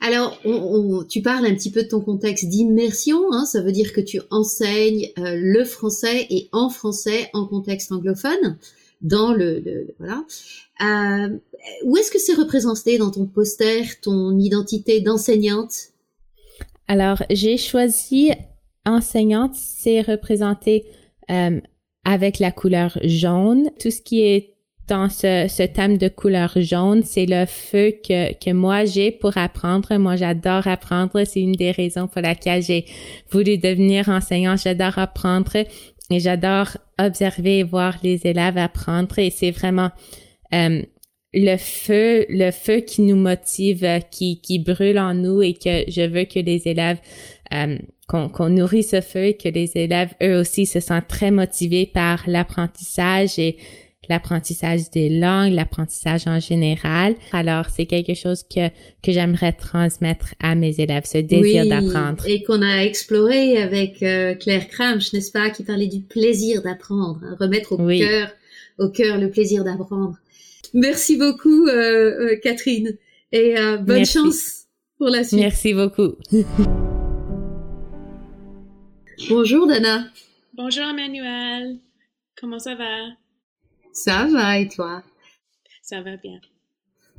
Alors, 0.01 0.37
on, 0.43 1.03
tu 1.07 1.21
parles 1.21 1.45
un 1.45 1.55
petit 1.55 1.71
peu 1.71 1.83
de 1.83 1.87
ton 1.87 2.01
contexte 2.01 2.45
d'immersion, 2.45 3.31
hein, 3.31 3.45
ça 3.45 3.61
veut 3.61 3.71
dire 3.71 3.93
que 3.93 4.01
tu 4.01 4.19
enseignes 4.29 5.09
euh, 5.17 5.37
le 5.39 5.63
français 5.63 6.27
et 6.29 6.49
en 6.51 6.69
français 6.69 7.29
en 7.33 7.45
contexte 7.45 7.91
anglophone 7.91 8.57
dans 9.01 9.33
le, 9.33 9.59
le 9.59 9.87
voilà. 9.99 10.25
Euh, 10.81 11.37
où 11.85 11.95
est-ce 11.97 12.11
que 12.11 12.19
c'est 12.19 12.33
représenté 12.33 12.97
dans 12.97 13.11
ton 13.11 13.25
poster, 13.25 13.83
ton 14.01 14.37
identité 14.37 14.99
d'enseignante? 14.99 15.92
Alors, 16.93 17.23
j'ai 17.31 17.57
choisi 17.57 18.29
enseignante, 18.85 19.55
c'est 19.55 20.01
représenté 20.01 20.85
euh, 21.31 21.59
avec 22.05 22.37
la 22.37 22.51
couleur 22.51 22.99
jaune. 23.01 23.71
Tout 23.79 23.89
ce 23.89 23.99
qui 23.99 24.21
est 24.21 24.53
dans 24.87 25.09
ce, 25.09 25.65
thème 25.65 25.97
de 25.97 26.07
couleur 26.07 26.51
jaune, 26.57 27.01
c'est 27.01 27.25
le 27.25 27.47
feu 27.47 27.93
que, 28.07 28.33
que 28.33 28.51
moi 28.51 28.85
j'ai 28.85 29.09
pour 29.09 29.35
apprendre. 29.39 29.97
Moi, 29.97 30.17
j'adore 30.17 30.67
apprendre. 30.67 31.23
C'est 31.23 31.41
une 31.41 31.53
des 31.53 31.71
raisons 31.71 32.07
pour 32.07 32.21
laquelle 32.21 32.61
j'ai 32.61 32.85
voulu 33.31 33.57
devenir 33.57 34.09
enseignante. 34.09 34.59
J'adore 34.63 34.99
apprendre 34.99 35.55
et 36.11 36.19
j'adore 36.19 36.77
observer 36.99 37.57
et 37.57 37.63
voir 37.63 37.97
les 38.03 38.27
élèves 38.27 38.59
apprendre. 38.59 39.17
Et 39.17 39.31
c'est 39.31 39.49
vraiment 39.49 39.89
euh, 40.53 40.83
le 41.33 41.57
feu, 41.57 42.25
le 42.29 42.51
feu 42.51 42.81
qui 42.81 43.01
nous 43.01 43.15
motive, 43.15 43.83
euh, 43.83 43.99
qui, 43.99 44.39
qui 44.39 44.59
brûle 44.59 44.99
en 44.99 45.13
nous 45.13 45.41
et 45.41 45.53
que 45.53 45.89
je 45.89 46.01
veux 46.01 46.25
que 46.25 46.39
les 46.39 46.67
élèves, 46.67 46.99
euh, 47.53 47.77
qu'on 48.07 48.29
qu'on 48.29 48.49
nourrit 48.49 48.83
ce 48.83 49.01
feu 49.01 49.25
et 49.25 49.33
que 49.37 49.49
les 49.49 49.71
élèves, 49.75 50.13
eux 50.21 50.39
aussi, 50.39 50.65
se 50.65 50.79
sentent 50.79 51.07
très 51.07 51.31
motivés 51.31 51.85
par 51.85 52.23
l'apprentissage 52.27 53.39
et 53.39 53.57
l'apprentissage 54.09 54.89
des 54.91 55.09
langues, 55.09 55.53
l'apprentissage 55.53 56.27
en 56.27 56.39
général. 56.39 57.15
Alors, 57.31 57.67
c'est 57.73 57.85
quelque 57.85 58.13
chose 58.13 58.43
que, 58.43 58.67
que 59.01 59.11
j'aimerais 59.11 59.53
transmettre 59.53 60.35
à 60.41 60.55
mes 60.55 60.79
élèves, 60.79 61.05
ce 61.05 61.19
désir 61.19 61.65
d'apprendre. 61.67 62.27
Et 62.27 62.43
qu'on 62.43 62.61
a 62.61 62.83
exploré 62.83 63.57
avec 63.57 64.03
euh, 64.03 64.35
Claire 64.35 64.67
Cramch, 64.67 65.13
n'est-ce 65.13 65.31
pas, 65.31 65.49
qui 65.49 65.63
parlait 65.63 65.87
du 65.87 66.01
plaisir 66.01 66.61
d'apprendre, 66.61 67.21
hein, 67.23 67.37
remettre 67.39 67.71
au 67.73 67.87
cœur, 67.87 68.29
au 68.77 68.89
cœur 68.89 69.17
le 69.17 69.29
plaisir 69.29 69.63
d'apprendre. 69.63 70.17
Merci 70.73 71.17
beaucoup, 71.17 71.67
euh, 71.67 72.35
Catherine, 72.41 72.97
et 73.31 73.55
bonne 73.81 74.05
chance 74.05 74.65
pour 74.97 75.07
la 75.07 75.23
suite. 75.23 75.39
Merci 75.39 75.73
beaucoup. 75.73 76.15
Bonjour, 79.29 79.67
Dana. 79.67 80.07
Bonjour, 80.55 80.83
Emmanuel. 80.83 81.77
Comment 82.39 82.59
ça 82.59 82.75
va? 82.75 82.97
Ça 83.93 84.27
va, 84.31 84.59
et 84.59 84.67
toi? 84.67 85.03
Ça 85.81 86.01
va 86.01 86.17
bien. 86.17 86.39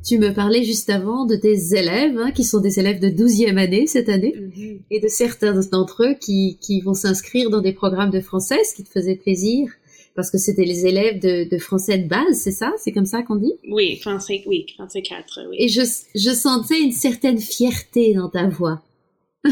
Tu 0.05 0.19
me 0.19 0.35
parlais 0.35 0.64
juste 0.64 0.90
avant 0.90 1.25
de 1.25 1.35
tes 1.35 1.75
élèves, 1.75 2.19
hein, 2.19 2.31
qui 2.31 2.45
sont 2.45 2.61
des 2.61 2.79
élèves 2.79 3.01
de 3.01 3.09
12e 3.09 3.57
année 3.57 3.87
cette 3.87 4.09
année, 4.09 4.35
mm-hmm. 4.37 4.81
et 4.90 5.01
de 5.01 5.09
certains 5.09 5.59
d'entre 5.71 6.05
eux 6.05 6.14
qui, 6.21 6.59
qui 6.61 6.81
vont 6.83 6.95
s'inscrire 6.95 7.49
dans 7.49 7.62
des 7.62 7.73
programmes 7.73 8.11
de 8.11 8.21
français, 8.21 8.62
ce 8.64 8.75
qui 8.75 8.85
te 8.85 8.90
faisait 8.90 9.17
plaisir, 9.17 9.71
parce 10.14 10.31
que 10.31 10.38
c'était 10.38 10.64
les 10.64 10.87
élèves 10.87 11.18
de, 11.20 11.48
de, 11.48 11.59
français 11.59 11.98
de 11.98 12.09
base, 12.09 12.38
c'est 12.38 12.53
ça? 12.53 12.72
C'est 12.79 12.92
comme 12.92 13.07
ça 13.07 13.22
qu'on 13.22 13.37
dit? 13.37 13.55
Oui, 13.68 13.96
français, 13.96 14.42
oui, 14.46 14.66
français 14.74 15.03
4, 15.03 15.48
oui. 15.50 15.57
Et 15.59 15.68
je, 15.68 15.83
je 16.14 16.31
sentais 16.31 16.81
une 16.81 16.92
certaine 16.92 17.38
fierté 17.38 18.14
dans 18.14 18.29
ta 18.29 18.48
voix. 18.48 18.83
euh, 19.46 19.50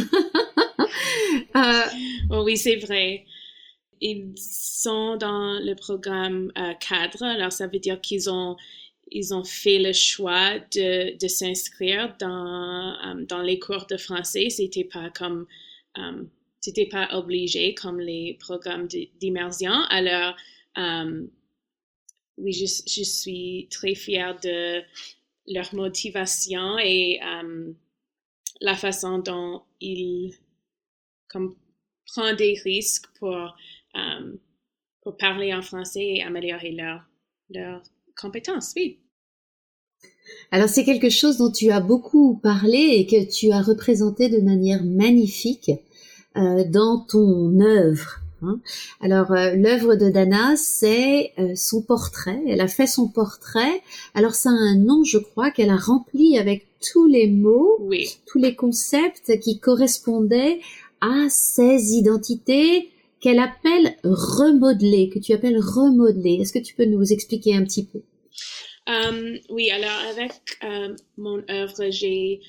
oh, 2.31 2.43
oui, 2.45 2.57
c'est 2.57 2.77
vrai. 2.77 3.25
Ils 4.01 4.33
sont 4.37 5.17
dans 5.17 5.59
le 5.61 5.75
programme 5.75 6.51
euh, 6.59 6.73
cadre, 6.81 7.23
alors 7.25 7.53
ça 7.53 7.67
veut 7.67 7.79
dire 7.79 8.01
qu'ils 8.01 8.31
ont 8.31 8.57
ils 9.15 9.35
ont 9.35 9.45
fait 9.45 9.79
le 9.79 9.93
choix 9.93 10.59
de, 10.75 11.19
de 11.19 11.29
s'inscrire 11.29 12.17
dans, 12.19 12.95
euh, 12.95 13.25
dans 13.29 13.43
les 13.43 13.59
cours 13.59 13.87
de 13.87 13.97
français. 13.97 14.49
C'était 14.49 14.85
pas 14.85 15.11
comme, 15.11 15.47
um, 15.97 16.29
c'était 16.63 16.87
pas 16.87 17.09
obligé 17.13 17.75
comme 17.75 18.01
les 18.01 18.39
programmes 18.41 18.87
d'immersion. 19.21 19.73
Alors, 19.91 20.35
um, 20.77 21.29
oui, 22.39 22.53
je, 22.53 23.03
suis 23.03 23.69
très 23.71 23.95
fière 23.95 24.39
de 24.41 24.81
leur 25.49 25.75
motivation 25.75 26.79
et 26.79 27.21
um, 27.23 27.75
la 28.61 28.77
façon 28.77 29.19
dont 29.19 29.63
ils 29.81 30.35
comme, 31.29 31.57
prennent 32.07 32.37
des 32.37 32.55
risques 32.65 33.07
pour, 33.19 33.57
pour 35.03 35.17
parler 35.17 35.53
en 35.53 35.63
français 35.63 36.05
et 36.05 36.23
améliorer 36.23 36.73
leur, 36.73 37.03
leur 37.51 37.83
compétences, 38.17 38.73
oui. 38.77 38.99
Alors 40.51 40.69
c'est 40.69 40.85
quelque 40.85 41.11
chose 41.11 41.39
dont 41.39 41.51
tu 41.51 41.71
as 41.71 41.81
beaucoup 41.81 42.39
parlé 42.43 42.79
et 42.79 43.07
que 43.07 43.31
tu 43.31 43.51
as 43.51 43.63
représenté 43.63 44.29
de 44.29 44.41
manière 44.41 44.85
magnifique 44.85 45.71
dans 46.35 46.99
ton 47.09 47.61
œuvre. 47.61 48.23
Hein. 48.43 48.61
Alors 49.01 49.33
euh, 49.33 49.55
l'œuvre 49.55 49.95
de 49.95 50.11
Dana, 50.11 50.57
c'est 50.57 51.33
euh, 51.39 51.55
son 51.55 51.83
portrait. 51.83 52.41
Elle 52.49 52.61
a 52.61 52.69
fait 52.69 52.87
son 52.87 53.09
portrait. 53.09 53.83
Alors 54.15 54.35
ça 54.35 54.51
a 54.51 54.53
un 54.53 54.77
nom, 54.77 55.05
je 55.05 55.19
crois, 55.19 55.51
qu'elle 55.51 55.71
a 55.71 55.77
rempli 55.77 56.39
avec 56.39 56.67
tous 56.93 57.07
les 57.07 57.29
mots, 57.29 57.79
tous 58.27 58.39
les 58.39 58.57
concepts 58.57 59.39
qui 59.41 59.61
correspondaient 59.61 60.61
à 61.01 61.29
ses 61.29 61.95
identités 61.95 62.91
qu'elle 63.21 63.39
appelle 63.39 63.97
remodeler, 64.03 65.09
que 65.09 65.21
tu 65.21 65.33
appelles 65.33 65.59
remodeler. 65.59 66.39
Est-ce 66.41 66.53
que 66.53 66.59
tu 66.59 66.75
peux 66.75 66.87
nous 66.87 67.13
expliquer 67.13 67.55
un 67.55 67.63
petit 67.63 67.87
peu? 67.87 68.03
Um, 68.89 69.39
oui, 69.49 69.71
alors 69.71 70.11
avec 70.11 70.33
euh, 70.65 70.97
mon 71.17 71.41
œuvre, 71.49 71.91
j'ai 71.91 72.41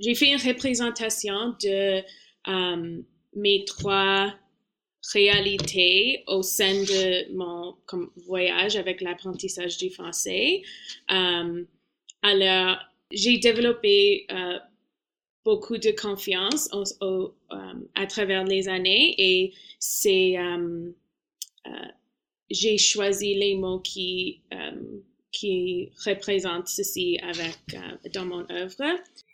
j'ai 0.00 0.14
fait 0.14 0.32
une 0.32 0.40
représentation 0.40 1.54
de 1.62 2.00
um, 2.46 3.04
mes 3.34 3.64
trois 3.64 4.34
réalités 5.12 6.24
au 6.26 6.42
sein 6.42 6.74
de 6.74 7.32
mon 7.34 7.76
voyage 8.26 8.76
avec 8.76 9.00
l'apprentissage 9.00 9.76
du 9.76 9.90
français. 9.90 10.62
Um, 11.10 11.66
alors, 12.22 12.78
j'ai 13.10 13.38
développé 13.38 14.26
uh, 14.30 14.58
beaucoup 15.44 15.76
de 15.76 15.90
confiance 15.90 16.70
au, 16.72 17.34
à 17.94 18.06
travers 18.06 18.44
les 18.44 18.68
années 18.68 19.14
et 19.18 19.52
c'est 19.78 20.36
j'ai 22.50 22.78
choisi 22.78 23.34
les 23.34 23.54
mots 23.56 23.80
qui 23.80 24.42
qui 25.34 25.90
représente 26.06 26.68
ceci 26.68 27.18
avec 27.22 27.58
euh, 27.74 28.08
dans 28.14 28.24
mon 28.24 28.48
œuvre. 28.50 28.82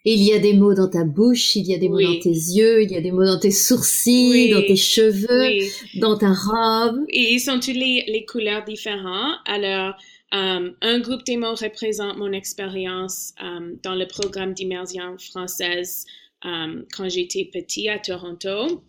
Il 0.04 0.22
y 0.22 0.32
a 0.32 0.38
des 0.38 0.54
mots 0.54 0.72
dans 0.72 0.88
ta 0.88 1.04
bouche, 1.04 1.56
il 1.56 1.66
y 1.66 1.74
a 1.74 1.78
des 1.78 1.90
mots 1.90 2.00
dans 2.00 2.18
tes 2.18 2.30
yeux, 2.30 2.82
il 2.82 2.90
y 2.90 2.96
a 2.96 3.02
des 3.02 3.12
mots 3.12 3.26
dans 3.26 3.38
tes 3.38 3.50
sourcils, 3.50 4.50
dans 4.50 4.62
tes 4.62 4.76
cheveux, 4.76 5.68
dans 5.96 6.16
ta 6.16 6.32
robe. 6.32 7.04
Et 7.10 7.34
ils 7.34 7.40
sont 7.40 7.60
toutes 7.60 7.74
les, 7.74 8.04
les 8.08 8.24
couleurs 8.24 8.64
différentes. 8.64 9.36
Alors, 9.44 9.94
euh, 10.32 10.70
un 10.80 11.00
groupe 11.00 11.24
des 11.24 11.36
mots 11.36 11.54
représente 11.54 12.16
mon 12.16 12.32
expérience 12.32 13.34
euh, 13.42 13.74
dans 13.82 13.94
le 13.94 14.06
programme 14.06 14.54
d'immersion 14.54 15.18
française 15.18 16.06
quand 16.42 17.06
j'étais 17.06 17.50
petit 17.52 17.90
à 17.90 17.98
Toronto. 17.98 18.82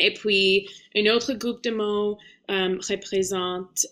Et 0.00 0.12
puis, 0.12 0.66
un 0.96 1.14
autre 1.14 1.34
groupe 1.34 1.62
de 1.62 1.70
mots 1.70 2.18
représente 2.48 3.86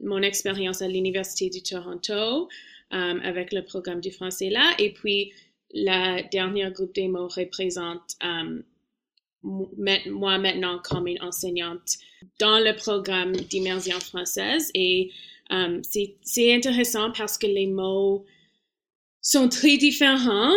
mon 0.00 0.22
expérience 0.22 0.80
à 0.80 0.88
l'Université 0.88 1.50
du 1.50 1.62
Toronto 1.62 2.48
euh, 2.92 3.20
avec 3.22 3.52
le 3.52 3.62
programme 3.64 4.00
du 4.00 4.10
français 4.10 4.50
là. 4.50 4.74
Et 4.78 4.92
puis, 4.92 5.32
la 5.72 6.22
dernière 6.22 6.72
groupe 6.72 6.94
des 6.94 7.08
mots 7.08 7.28
représente 7.28 8.16
euh, 8.24 8.62
moi 9.42 10.38
maintenant 10.38 10.80
comme 10.82 11.06
une 11.06 11.20
enseignante 11.22 11.98
dans 12.40 12.58
le 12.58 12.74
programme 12.74 13.32
d'immersion 13.32 14.00
française. 14.00 14.70
Et 14.74 15.12
euh, 15.52 15.80
c'est 15.82 16.54
intéressant 16.54 17.12
parce 17.12 17.36
que 17.36 17.46
les 17.46 17.66
mots 17.66 18.24
sont 19.20 19.48
très 19.48 19.76
différents 19.76 20.56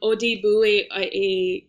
au 0.00 0.14
début 0.16 0.66
et, 0.66 0.88
et 1.12 1.68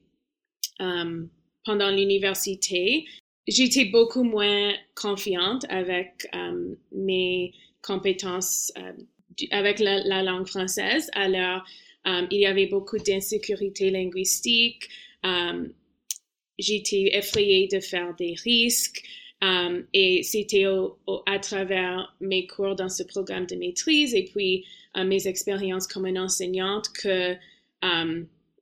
pendant 1.64 1.92
l'université 1.92 3.06
j'étais 3.48 3.86
beaucoup 3.86 4.24
moins 4.24 4.74
confiante 4.96 5.66
avec 5.70 6.28
mes 6.92 7.54
compétences 7.84 8.74
euh, 9.42 9.46
avec 9.52 9.80
la, 9.80 10.24
langue 10.24 10.48
française. 10.48 11.10
Alors, 11.14 11.64
euh, 12.08 12.26
il 12.32 12.40
y 12.40 12.46
avait 12.46 12.68
beaucoup 12.68 12.98
d'insécurité 12.98 13.92
linguistique. 13.92 14.90
j'étais 16.58 17.10
effrayée 17.14 17.68
de 17.68 17.80
faire 17.80 18.16
des 18.16 18.36
risques. 18.36 19.02
et 19.94 20.24
c'était 20.24 20.66
à 21.26 21.40
travers 21.40 22.16
mes 22.20 22.48
cours 22.48 22.76
dans 22.76 22.90
ce 22.90 23.04
programme 23.04 23.46
de 23.48 23.56
maîtrise 23.56 24.14
et 24.16 24.24
puis 24.24 24.66
mes 24.96 25.28
expériences 25.28 25.88
comme 25.88 26.06
enseignante 26.18 26.90
que 26.94 27.36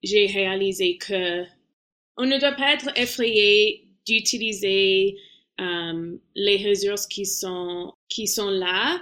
j'ai 0.03 0.25
réalisé 0.27 0.97
que 0.97 1.43
on 2.17 2.25
ne 2.25 2.39
doit 2.39 2.53
pas 2.53 2.73
être 2.73 2.89
effrayé 2.97 3.87
d'utiliser 4.05 5.17
euh, 5.59 6.17
les 6.35 6.69
ressources 6.69 7.07
qui 7.07 7.25
sont, 7.25 7.93
qui 8.09 8.27
sont 8.27 8.49
là 8.49 9.01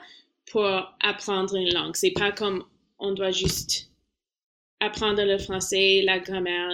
pour 0.51 0.67
apprendre 0.99 1.55
une 1.55 1.73
langue. 1.73 1.95
C'est 1.95 2.11
pas 2.11 2.31
comme 2.31 2.63
on 2.99 3.13
doit 3.13 3.31
juste 3.31 3.89
apprendre 4.81 5.23
le 5.23 5.37
français, 5.37 6.01
la 6.03 6.19
grammaire 6.19 6.69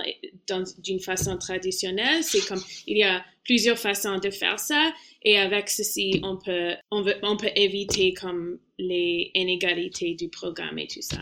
d'une 0.79 0.99
façon 0.99 1.37
traditionnelle. 1.37 2.23
C'est 2.23 2.45
comme 2.47 2.61
il 2.87 2.97
y 2.97 3.03
a 3.03 3.23
plusieurs 3.43 3.77
façons 3.77 4.17
de 4.17 4.29
faire 4.29 4.59
ça 4.59 4.91
et 5.23 5.37
avec 5.37 5.69
ceci 5.69 6.19
on 6.23 6.37
peut 6.37 6.71
on, 6.91 7.03
peut 7.37 7.51
éviter 7.55 8.13
comme 8.13 8.59
les 8.79 9.31
inégalités 9.35 10.15
du 10.15 10.29
programme 10.29 10.79
et 10.79 10.87
tout 10.87 11.01
ça. 11.01 11.19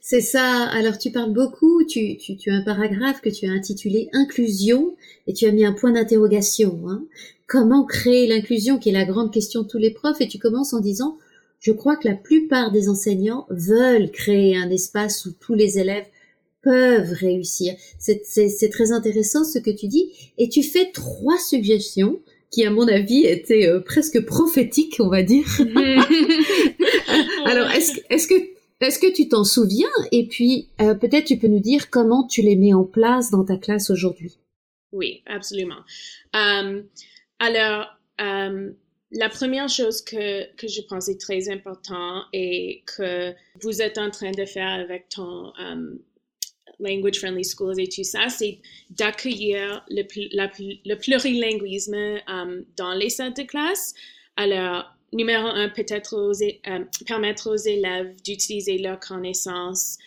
C'est 0.00 0.20
ça. 0.20 0.64
Alors 0.64 0.98
tu 0.98 1.12
parles 1.12 1.32
beaucoup, 1.32 1.84
tu, 1.84 2.18
as 2.46 2.52
un 2.52 2.64
paragraphe 2.64 3.20
que 3.20 3.30
tu 3.30 3.46
as 3.46 3.50
intitulé 3.50 4.08
Inclusion 4.12 4.96
et 5.26 5.32
tu 5.32 5.46
as 5.46 5.52
mis 5.52 5.64
un 5.64 5.72
point 5.72 5.92
d'interrogation. 5.92 6.88
Hein. 6.88 7.04
Comment 7.46 7.84
créer 7.84 8.26
l'inclusion 8.26 8.78
qui 8.78 8.88
est 8.88 8.92
la 8.92 9.04
grande 9.04 9.32
question 9.32 9.62
de 9.62 9.68
tous 9.68 9.78
les 9.78 9.92
profs 9.92 10.20
et 10.20 10.28
tu 10.28 10.38
commences 10.38 10.72
en 10.72 10.80
disant 10.80 11.16
je 11.62 11.72
crois 11.72 11.96
que 11.96 12.08
la 12.08 12.14
plupart 12.14 12.72
des 12.72 12.88
enseignants 12.88 13.46
veulent 13.48 14.10
créer 14.10 14.56
un 14.56 14.68
espace 14.68 15.24
où 15.24 15.32
tous 15.32 15.54
les 15.54 15.78
élèves 15.78 16.06
peuvent 16.60 17.12
réussir. 17.12 17.74
C'est 17.98 18.70
très 18.70 18.92
intéressant 18.92 19.44
ce 19.44 19.58
que 19.58 19.70
tu 19.70 19.86
dis 19.86 20.12
et 20.38 20.48
tu 20.48 20.62
fais 20.62 20.90
trois 20.92 21.38
suggestions 21.38 22.20
qui 22.50 22.66
à 22.66 22.70
mon 22.70 22.86
avis 22.86 23.24
étaient 23.24 23.66
euh, 23.66 23.80
presque 23.80 24.20
prophétiques, 24.26 24.96
on 24.98 25.08
va 25.08 25.22
dire. 25.22 25.46
Alors, 27.46 27.70
est-ce 27.70 27.98
est 28.10 28.28
que 28.28 28.52
est-ce 28.80 28.98
que 28.98 29.12
tu 29.12 29.28
t'en 29.28 29.44
souviens? 29.44 29.88
Et 30.10 30.26
puis, 30.26 30.68
euh, 30.80 30.94
peut-être 30.94 31.26
tu 31.26 31.38
peux 31.38 31.46
nous 31.46 31.60
dire 31.60 31.88
comment 31.88 32.26
tu 32.26 32.42
les 32.42 32.56
mets 32.56 32.74
en 32.74 32.84
place 32.84 33.30
dans 33.30 33.44
ta 33.44 33.56
classe 33.56 33.90
aujourd'hui. 33.90 34.36
Oui, 34.90 35.22
absolument. 35.26 35.78
Euh, 36.34 36.82
alors, 37.38 37.86
la 39.12 39.28
première 39.28 39.68
chose 39.68 40.02
que, 40.02 40.50
que 40.56 40.66
je 40.66 40.80
pense 40.82 41.08
est 41.08 41.20
très 41.20 41.50
important 41.50 42.24
et 42.32 42.82
que 42.96 43.34
vous 43.60 43.82
êtes 43.82 43.98
en 43.98 44.10
train 44.10 44.32
de 44.32 44.44
faire 44.44 44.68
avec 44.68 45.08
ton 45.08 45.52
Language 46.80 47.18
Friendly 47.18 47.44
Schools 47.44 47.78
et 47.78 47.88
tout 47.88 48.04
ça, 48.04 48.28
c'est 48.28 48.58
d'accueillir 48.90 49.84
le, 49.88 50.02
le, 50.84 50.94
plurilinguisme 50.94 52.20
dans 52.76 52.94
les 52.94 53.10
salles 53.10 53.34
de 53.34 53.42
classe. 53.42 53.94
Alors, 54.36 54.92
numéro 55.12 55.46
un, 55.46 55.68
peut-être 55.68 56.14
euh, 56.16 56.84
permettre 57.06 57.50
aux 57.50 57.56
élèves 57.56 58.14
d'utiliser 58.22 58.78
leurs 58.78 59.00
connaissances 59.00 59.98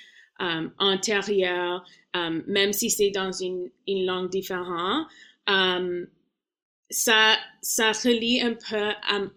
euh, 0.41 0.67
antérieures, 0.79 1.85
euh, 2.15 2.41
même 2.47 2.73
si 2.73 2.89
c'est 2.89 3.11
dans 3.11 3.31
une, 3.31 3.69
une, 3.87 4.05
langue 4.05 4.29
différente. 4.29 5.07
Ça, 6.89 7.37
ça 7.61 7.91
relie 7.91 8.41
un 8.41 8.53
peu 8.53 8.91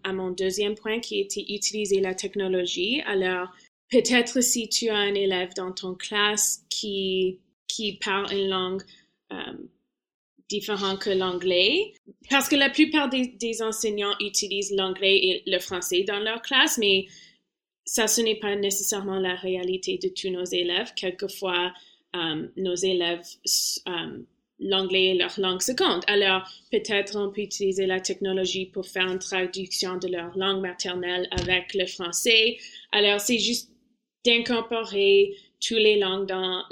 à, 0.04 0.12
mon 0.12 0.30
deuxième 0.30 0.74
point 0.74 1.00
qui 1.00 1.20
était 1.20 1.44
utiliser 1.48 2.00
la 2.00 2.14
technologie. 2.14 3.02
Alors, 3.06 3.48
peut-être 3.90 4.42
si 4.42 4.68
tu 4.68 4.88
as 4.88 4.96
un 4.96 5.14
élève 5.14 5.54
dans 5.54 5.72
ton 5.72 5.94
classe 5.94 6.64
qui, 6.68 7.40
qui 7.66 7.94
parle 7.94 8.32
une 8.32 8.48
langue 8.48 8.82
différent 10.48 10.96
que 10.96 11.10
l'anglais. 11.10 11.92
Parce 12.30 12.48
que 12.48 12.56
la 12.56 12.70
plupart 12.70 13.08
des, 13.08 13.62
enseignants 13.62 14.14
utilisent 14.20 14.74
l'anglais 14.74 15.16
et 15.16 15.42
le 15.46 15.58
français 15.58 16.04
dans 16.04 16.18
leur 16.18 16.42
classe, 16.42 16.78
mais 16.78 17.06
ça, 17.84 18.06
ce 18.06 18.20
n'est 18.20 18.38
pas 18.38 18.56
nécessairement 18.56 19.18
la 19.18 19.34
réalité 19.34 19.98
de 19.98 20.08
tous 20.08 20.30
nos 20.30 20.44
élèves. 20.44 20.92
Quelquefois, 20.94 21.72
um, 22.12 22.50
nos 22.56 22.74
élèves, 22.74 23.26
um, 23.86 24.26
l'anglais 24.58 25.08
est 25.08 25.14
leur 25.14 25.38
langue 25.38 25.62
seconde. 25.62 26.02
Alors, 26.06 26.42
peut-être 26.70 27.16
on 27.16 27.30
peut 27.30 27.42
utiliser 27.42 27.86
la 27.86 28.00
technologie 28.00 28.66
pour 28.66 28.86
faire 28.86 29.06
une 29.10 29.18
traduction 29.18 29.96
de 29.96 30.08
leur 30.08 30.36
langue 30.36 30.60
maternelle 30.60 31.28
avec 31.30 31.74
le 31.74 31.86
français. 31.86 32.58
Alors, 32.92 33.20
c'est 33.20 33.38
juste 33.38 33.70
d'incorporer 34.24 35.36
toutes 35.60 35.78
les 35.78 35.98
langues 35.98 36.26
dans, 36.26 36.64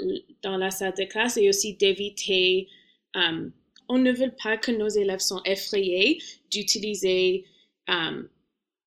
dans 0.43 0.57
la 0.57 0.71
salle 0.71 0.93
de 0.97 1.05
classe 1.05 1.37
et 1.37 1.49
aussi 1.49 1.75
d'éviter 1.75 2.67
um, 3.15 3.51
on 3.89 3.97
ne 3.97 4.11
veut 4.11 4.33
pas 4.43 4.57
que 4.57 4.71
nos 4.71 4.89
élèves 4.89 5.19
soient 5.19 5.41
effrayés 5.45 6.21
d'utiliser 6.51 7.45
um, 7.87 8.27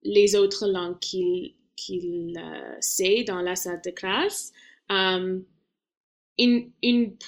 les 0.02 0.36
autres 0.36 0.66
langues 0.66 0.98
qu'ils 0.98 1.54
qu 1.76 2.34
euh, 2.36 2.76
savent 2.80 3.24
dans 3.26 3.40
la 3.40 3.56
salle 3.56 3.80
de 3.84 3.90
classe. 3.90 4.52
Um, 4.88 5.44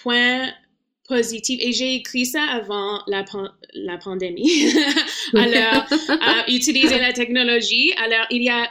point 0.03 0.53
positif, 1.09 1.59
et 1.63 1.73
j'ai 1.73 1.95
écrit 1.97 2.27
ça 2.27 2.43
avant 2.43 3.03
la, 3.07 3.25
la 3.75 3.99
pandémie, 3.99 4.73
alors 5.35 5.87
euh, 6.11 6.43
utiliser 6.49 6.99
la 6.99 7.13
technologie. 7.13 7.93
Alors, 7.97 8.27
il 8.31 8.43
y 8.43 8.51
a 8.51 8.69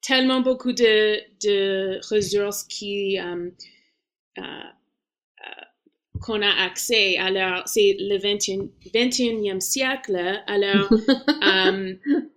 tellement 0.00 0.40
beaucoup 0.40 0.72
de, 0.72 1.18
de 1.42 2.00
ressources 2.10 2.64
qui 2.64 3.18
um, 3.18 3.52
uh, 4.36 4.42
qu'on 6.20 6.42
a 6.42 6.64
accès. 6.64 7.16
Alors, 7.18 7.62
c'est 7.66 7.96
le 7.98 8.18
21, 8.18 8.68
21e 8.94 9.60
siècle. 9.60 10.42
Alors, 10.46 10.90
euh, 10.92 11.94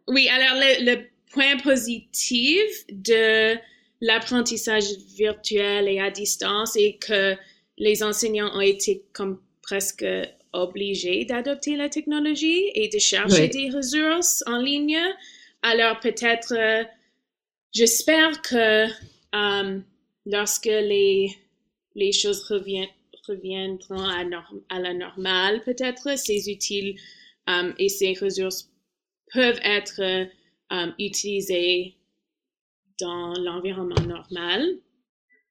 oui, 0.07 0.29
alors 0.29 0.55
le, 0.79 1.11
point 1.31 1.55
positif 1.63 2.85
de 2.91 3.55
l'apprentissage 4.01 4.83
virtuel 5.15 5.87
et 5.87 6.01
à 6.01 6.11
distance 6.11 6.75
est 6.75 6.97
que 7.01 7.37
les 7.81 8.03
enseignants 8.03 8.55
ont 8.55 8.61
été 8.61 9.03
comme 9.11 9.41
presque 9.63 10.05
obligés 10.53 11.25
d'adopter 11.25 11.75
la 11.75 11.89
technologie 11.89 12.69
et 12.75 12.89
de 12.89 12.99
chercher 12.99 13.47
des 13.47 13.71
ressources 13.71 14.43
en 14.45 14.57
ligne. 14.57 14.99
Alors, 15.63 15.99
peut-être, 15.99 16.53
euh, 16.53 16.83
j'espère 17.73 18.43
que 18.43 18.85
euh, 18.85 19.79
lorsque 20.27 20.65
les, 20.65 21.35
les 21.95 22.11
choses 22.11 22.43
reviendront 22.43 24.05
à, 24.07 24.23
à 24.69 24.79
la 24.79 24.93
normale 24.93 25.61
peut-être. 25.63 26.19
Ces 26.19 26.51
utiles 26.51 26.99
um, 27.47 27.73
et 27.79 27.89
ces 27.89 28.13
ressources 28.13 28.69
peuvent 29.33 29.59
être 29.63 30.27
utilisées 30.99 31.95
dans 32.99 33.33
l'environnement 33.33 34.05
normal. 34.07 34.77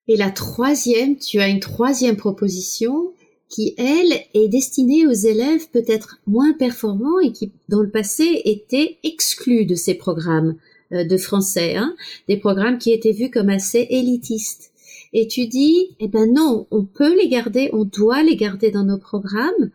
Et 0.08 0.16
la 0.16 0.30
troisième, 0.30 1.16
tu 1.16 1.40
as 1.40 1.48
une 1.48 1.60
troisième 1.60 2.16
proposition 2.16 3.12
qui, 3.48 3.74
elle, 3.78 4.20
est 4.34 4.48
destinée 4.48 5.06
aux 5.06 5.12
élèves 5.12 5.68
peut-être 5.72 6.20
moins 6.26 6.52
performants 6.52 7.18
et 7.20 7.32
qui, 7.32 7.52
dans 7.68 7.82
le 7.82 7.90
passé, 7.90 8.42
étaient 8.44 8.98
exclus 9.02 9.66
de 9.66 9.74
ces 9.74 9.94
programmes 9.94 10.56
euh, 10.92 11.04
de 11.04 11.16
français, 11.16 11.76
hein, 11.76 11.94
des 12.28 12.36
programmes 12.36 12.78
qui 12.78 12.92
étaient 12.92 13.12
vus 13.12 13.30
comme 13.30 13.48
assez 13.48 13.86
élitistes 13.90 14.70
et 15.12 15.26
tu 15.26 15.46
dis, 15.46 15.96
eh 15.98 16.08
ben 16.08 16.32
non, 16.32 16.66
on 16.70 16.84
peut 16.84 17.16
les 17.16 17.28
garder, 17.28 17.70
on 17.72 17.84
doit 17.84 18.22
les 18.22 18.36
garder 18.36 18.70
dans 18.70 18.84
nos 18.84 18.98
programmes, 18.98 19.70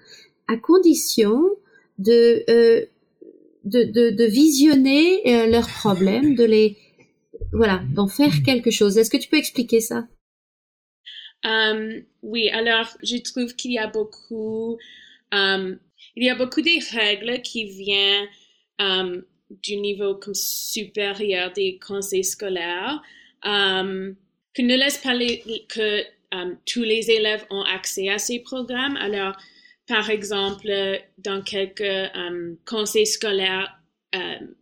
à 0.48 0.56
condition 0.58 1.44
de, 2.00 2.44
euh, 2.50 2.86
de, 3.66 3.84
de, 3.84 4.12
de, 4.12 4.24
visionner 4.26 5.22
euh, 5.28 5.48
leurs 5.48 5.68
problèmes, 5.68 6.36
de 6.36 6.44
les, 6.44 6.78
voilà, 7.52 7.82
d'en 7.94 8.08
faire 8.08 8.44
quelque 8.44 8.72
chose. 8.72 8.98
Est-ce 8.98 9.10
que 9.10 9.18
tu 9.18 9.30
peux 9.30 9.38
expliquer 9.38 9.82
ça? 9.82 10.08
Um, 11.46 12.04
oui, 12.24 12.50
alors 12.50 12.88
je 13.04 13.18
trouve 13.18 13.56
qu'il 13.56 13.74
y 13.74 13.78
a 13.78 13.88
beaucoup, 13.88 14.80
um, 15.32 15.78
il 16.16 16.24
y 16.24 16.30
a 16.30 16.36
beaucoup 16.36 16.62
de 16.62 16.96
règles 16.98 17.42
qui 17.44 17.66
viennent 17.66 18.28
um, 18.80 19.24
du 19.64 19.78
niveau 19.78 20.16
comme 20.16 20.34
supérieur 20.34 21.52
des 21.54 21.78
conseils 21.78 22.24
scolaires. 22.24 23.00
Um, 23.44 24.16
que 24.56 24.64
ne 24.64 24.76
laisse 24.76 24.98
pas 24.98 25.14
que 25.70 26.04
um, 26.32 26.58
tous 26.66 26.82
les 26.82 27.12
élèves 27.12 27.46
ont 27.52 27.62
accès 27.62 28.10
à 28.10 28.18
ces 28.18 28.40
programmes. 28.40 28.98
Alors, 28.98 29.36
par 29.88 30.10
exemple, 30.10 30.68
dans 31.20 31.44
quelques 31.44 32.12
conseils 32.66 33.06
scolaires, 33.06 33.80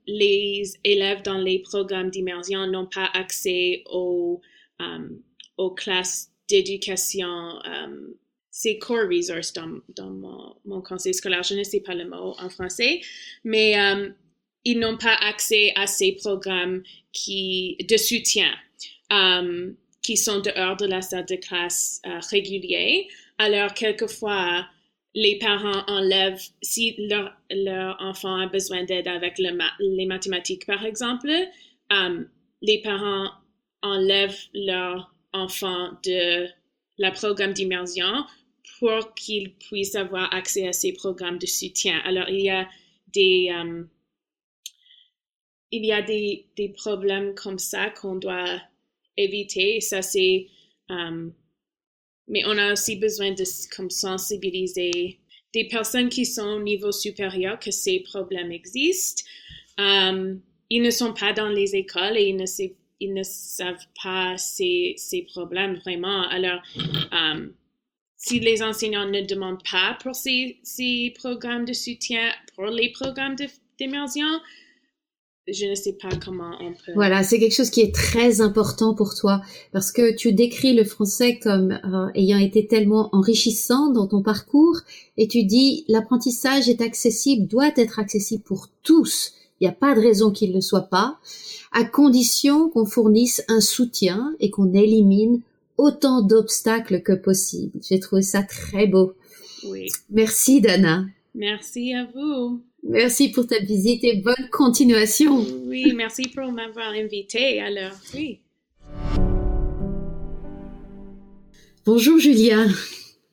les 0.08 0.74
élèves 0.84 1.22
dans 1.22 1.38
les 1.38 1.60
programmes 1.60 2.10
d'immersion 2.10 2.66
n'ont 2.68 2.88
pas 2.88 3.10
accès 3.14 3.84
aux, 3.86 4.42
aux 5.58 5.72
classes 5.72 6.33
d'éducation. 6.50 7.60
c'est 8.52 8.78
core 8.78 9.08
resource 9.10 9.54
dans, 9.54 9.80
dans 9.96 10.10
mon, 10.10 10.56
mon, 10.66 10.82
conseil 10.82 11.14
scolaire. 11.14 11.44
Je 11.44 11.56
ne 11.56 11.64
sais 11.64 11.80
pas 11.80 11.96
le 11.96 12.08
mot 12.08 12.36
en 12.38 12.50
français, 12.50 13.02
mais 13.44 13.76
ils 14.64 14.80
n'ont 14.80 14.98
pas 14.98 15.16
accès 15.16 15.72
à 15.76 15.88
ces 15.88 16.14
programmes 16.14 16.84
qui, 17.12 17.78
de 17.90 17.98
soutien. 17.98 18.52
Um, 19.10 19.76
qui 20.04 20.18
sont 20.18 20.42
dehors 20.42 20.78
de 20.78 20.86
la 20.86 21.02
salle 21.02 21.26
de 21.26 21.38
classe 21.38 22.02
euh, 22.06 22.20
régulier. 22.30 23.08
Alors, 23.40 23.74
quelquefois, 23.74 24.68
les 25.16 25.40
parents 25.40 25.84
enlèvent, 25.88 26.44
si 26.62 26.96
leur, 26.98 27.34
leur 27.50 27.96
enfant 28.00 28.36
a 28.36 28.48
besoin 28.48 28.84
d'aide 28.84 29.08
avec 29.08 29.40
le 29.40 29.58
les 29.80 30.06
mathématiques, 30.06 30.66
par 30.66 30.86
exemple, 30.86 31.32
euh, 31.92 32.24
les 32.62 32.82
parents 32.82 33.32
enlèvent 33.82 34.40
leur 34.54 35.13
enfant 35.34 35.92
de 36.04 36.48
la 36.98 37.12
programme 37.12 37.54
d'immersion 37.54 38.26
pour 38.80 39.14
qu'il 39.14 39.54
puisse 39.56 39.96
avoir 39.96 40.34
accès 40.34 40.68
à 40.68 40.74
ces 40.74 40.94
programmes 40.94 41.40
de 41.40 41.46
soutien. 41.46 42.00
Alors, 42.06 42.30
il 42.30 42.42
y 42.42 42.50
a 42.50 42.68
des, 43.14 43.50
euh, 43.54 43.84
il 45.72 45.86
y 45.86 45.92
a 45.92 46.02
des, 46.02 46.46
des 46.56 46.70
problèmes 46.70 47.34
comme 47.36 47.60
ça 47.60 47.90
qu'on 47.90 48.16
doit 48.16 48.62
éviter. 49.18 49.82
Ça, 49.82 50.02
c'est. 50.02 50.48
Um, 50.90 51.34
mais 52.28 52.44
on 52.46 52.58
a 52.58 52.72
aussi 52.72 52.96
besoin 52.96 53.32
de 53.32 53.44
comme 53.76 53.90
sensibiliser 53.90 55.20
des 55.54 55.68
personnes 55.68 56.10
qui 56.10 56.26
sont 56.26 56.48
au 56.48 56.62
niveau 56.62 56.92
supérieur 56.92 57.60
que 57.60 57.72
ces 57.72 58.00
problèmes 58.00 58.52
existent. 58.52 59.24
Um, 59.78 60.42
ils 60.70 60.82
ne 60.82 60.90
sont 60.90 61.14
pas 61.14 61.34
dans 61.34 61.50
les 61.50 61.76
écoles 61.76 62.18
et 62.18 62.24
ils 62.24 62.36
ne, 62.36 62.46
ils 63.04 63.14
ne 63.14 63.24
savent 63.24 63.88
pas 64.02 64.38
ces, 64.38 64.94
ces 64.98 65.24
problèmes 65.24 65.76
vraiment. 65.76 66.24
Alors, 66.30 66.62
um, 67.12 67.54
si 68.18 68.40
les 68.40 68.64
enseignants 68.64 69.10
ne 69.10 69.22
demandent 69.22 69.64
pas 69.70 69.98
pour 70.02 70.16
ces, 70.16 70.58
ces 70.64 71.14
programmes 71.18 71.66
de 71.66 71.74
soutien, 71.74 72.32
pour 72.56 72.66
les 72.66 72.92
programmes 72.92 73.36
d'immersion, 73.78 74.28
je 75.48 75.66
ne 75.66 75.76
sais 75.76 75.98
pas 76.02 76.10
comment 76.24 76.56
on 76.62 76.72
peut. 76.72 76.94
Voilà, 76.96 77.22
c'est 77.24 77.38
quelque 77.38 77.56
chose 77.56 77.70
qui 77.70 77.82
est 77.82 77.94
très 77.94 78.40
important 78.40 78.96
pour 78.96 79.14
toi 79.14 79.42
parce 79.74 79.92
que 79.92 80.16
tu 80.16 80.32
décris 80.32 80.74
le 80.74 80.86
français 80.86 81.38
comme 81.40 81.74
euh, 81.84 82.08
ayant 82.16 82.38
été 82.38 82.66
tellement 82.66 83.10
enrichissant 83.12 83.92
dans 83.92 84.08
ton 84.08 84.22
parcours 84.22 84.80
et 85.18 85.28
tu 85.28 85.44
dis 85.44 85.84
l'apprentissage 85.90 86.70
est 86.70 86.80
accessible, 86.80 87.48
doit 87.48 87.72
être 87.76 88.00
accessible 88.00 88.44
pour 88.44 88.70
tous. 88.84 89.34
Il 89.60 89.66
n'y 89.66 89.70
a 89.70 89.74
pas 89.74 89.96
de 89.96 90.02
raison 90.02 90.32
qu'il 90.32 90.50
ne 90.50 90.56
le 90.56 90.62
soit 90.62 90.90
pas, 90.90 91.20
à 91.72 91.84
condition 91.84 92.70
qu'on 92.70 92.86
fournisse 92.86 93.44
un 93.48 93.62
soutien 93.62 94.36
et 94.40 94.50
qu'on 94.50 94.74
élimine 94.74 95.42
autant 95.78 96.22
d'obstacles 96.22 97.02
que 97.02 97.14
possible. 97.14 97.80
J'ai 97.82 98.00
trouvé 98.00 98.22
ça 98.22 98.44
très 98.44 98.88
beau. 98.88 99.14
Oui. 99.66 99.88
Merci 100.10 100.62
Dana. 100.62 101.06
Merci 101.36 101.94
à 101.94 102.08
vous. 102.14 102.62
Merci 102.84 103.30
pour 103.30 103.48
ta 103.48 103.60
visite 103.60 104.04
et 104.04 104.18
bonne 104.18 104.50
continuation. 104.52 105.46
Oui, 105.66 105.94
merci 105.96 106.24
pour 106.28 106.52
m'avoir 106.52 106.90
invité. 106.90 107.62
Alors, 107.62 107.94
oui. 108.14 108.40
Bonjour 111.86 112.20
Julia. 112.20 112.66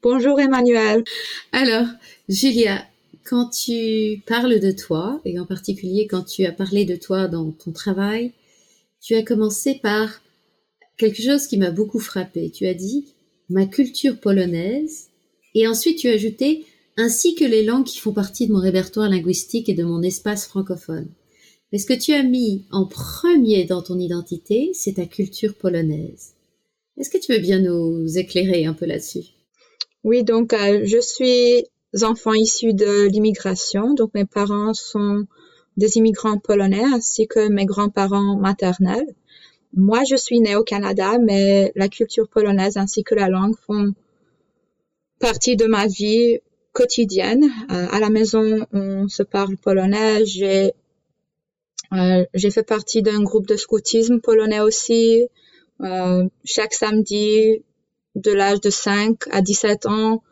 Bonjour 0.03 0.41
Emmanuel. 0.41 1.05
Alors, 1.53 1.87
Julia, 2.29 2.87
quand 3.31 3.49
tu 3.51 4.24
parles 4.26 4.59
de 4.59 4.72
toi, 4.72 5.20
et 5.24 5.39
en 5.39 5.47
particulier 5.47 6.09
quand 6.09 6.24
tu 6.24 6.45
as 6.47 6.51
parlé 6.51 6.85
de 6.85 6.97
toi 6.97 7.28
dans 7.28 7.53
ton 7.53 7.70
travail, 7.70 8.33
tu 9.01 9.14
as 9.14 9.22
commencé 9.22 9.76
par 9.76 10.20
quelque 10.97 11.22
chose 11.22 11.47
qui 11.47 11.57
m'a 11.57 11.70
beaucoup 11.70 12.01
frappé. 12.01 12.51
Tu 12.51 12.66
as 12.66 12.74
dit 12.74 13.14
ma 13.49 13.66
culture 13.66 14.18
polonaise, 14.18 15.11
et 15.55 15.68
ensuite 15.68 15.99
tu 15.99 16.09
as 16.09 16.14
ajouté 16.14 16.66
ainsi 16.97 17.37
que 17.37 17.45
les 17.45 17.64
langues 17.64 17.87
qui 17.87 18.01
font 18.01 18.12
partie 18.12 18.49
de 18.49 18.53
mon 18.53 18.59
répertoire 18.59 19.09
linguistique 19.09 19.68
et 19.68 19.74
de 19.74 19.85
mon 19.85 20.03
espace 20.03 20.49
francophone. 20.49 21.07
Mais 21.70 21.78
ce 21.78 21.87
que 21.87 21.95
tu 21.95 22.12
as 22.12 22.24
mis 22.24 22.64
en 22.72 22.85
premier 22.85 23.64
dans 23.64 23.81
ton 23.81 24.01
identité, 24.01 24.72
c'est 24.74 24.95
ta 24.95 25.07
culture 25.07 25.55
polonaise? 25.55 26.33
Est-ce 26.99 27.11
que 27.11 27.18
tu 27.18 27.33
veux 27.33 27.39
bien 27.39 27.61
nous 27.61 28.18
éclairer 28.18 28.64
un 28.64 28.74
peu 28.74 28.87
là-dessus? 28.87 29.26
Oui, 30.03 30.24
donc 30.24 30.53
euh, 30.53 30.81
je 30.85 31.01
suis 31.01 31.64
enfant 32.03 32.32
issu 32.32 32.72
de 32.74 33.07
l'immigration, 33.07 33.95
donc 33.95 34.12
mes 34.14 34.24
parents 34.24 34.74
sont 34.74 35.26
des 35.76 35.97
immigrants 35.97 36.38
polonais 36.38 36.84
ainsi 36.84 37.26
que 37.26 37.49
mes 37.49 37.66
grands-parents 37.66 38.36
maternels. 38.36 39.14
Moi, 39.74 40.03
je 40.05 40.16
suis 40.16 40.41
née 40.41 40.57
au 40.57 40.64
Canada, 40.64 41.18
mais 41.18 41.72
la 41.76 41.88
culture 41.88 42.28
polonaise 42.28 42.76
ainsi 42.76 43.05
que 43.05 43.14
la 43.14 43.28
langue 43.28 43.57
font 43.66 43.95
partie 45.20 45.57
de 45.57 45.66
ma 45.66 45.86
vie 45.86 46.38
quotidienne. 46.72 47.45
Euh, 47.70 47.86
à 47.91 48.01
la 48.01 48.11
maison, 48.11 48.66
on 48.72 49.09
se 49.09 49.22
parle 49.22 49.57
polonais. 49.57 50.24
J'ai 50.26 50.72
euh, 51.93 52.24
fait 52.34 52.66
partie 52.66 53.03
d'un 53.03 53.22
groupe 53.22 53.47
de 53.47 53.57
scoutisme 53.57 54.20
polonais 54.20 54.61
aussi. 54.61 55.28
Euh, 55.80 56.28
chaque 56.45 56.74
samedi, 56.74 57.62
de 58.16 58.32
l'âge 58.32 58.61
de 58.61 58.70
5 58.70 59.28
à 59.30 59.41
17 59.41 59.86
ans, 59.86 60.22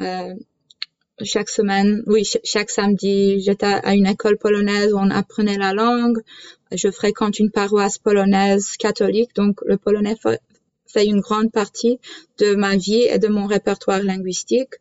euh, 0.00 0.34
chaque 1.22 1.48
semaine, 1.48 2.02
oui, 2.06 2.24
chaque 2.44 2.70
samedi, 2.70 3.40
j'étais 3.40 3.66
à 3.66 3.94
une 3.94 4.06
école 4.06 4.38
polonaise 4.38 4.92
où 4.92 4.98
on 4.98 5.10
apprenait 5.10 5.58
la 5.58 5.72
langue. 5.72 6.18
Je 6.72 6.90
fréquente 6.90 7.38
une 7.38 7.50
paroisse 7.50 7.98
polonaise 7.98 8.76
catholique, 8.78 9.34
donc 9.34 9.60
le 9.64 9.76
polonais 9.76 10.16
fait 10.86 11.06
une 11.06 11.20
grande 11.20 11.52
partie 11.52 11.98
de 12.38 12.54
ma 12.54 12.76
vie 12.76 13.06
et 13.10 13.18
de 13.18 13.28
mon 13.28 13.46
répertoire 13.46 14.02
linguistique. 14.02 14.74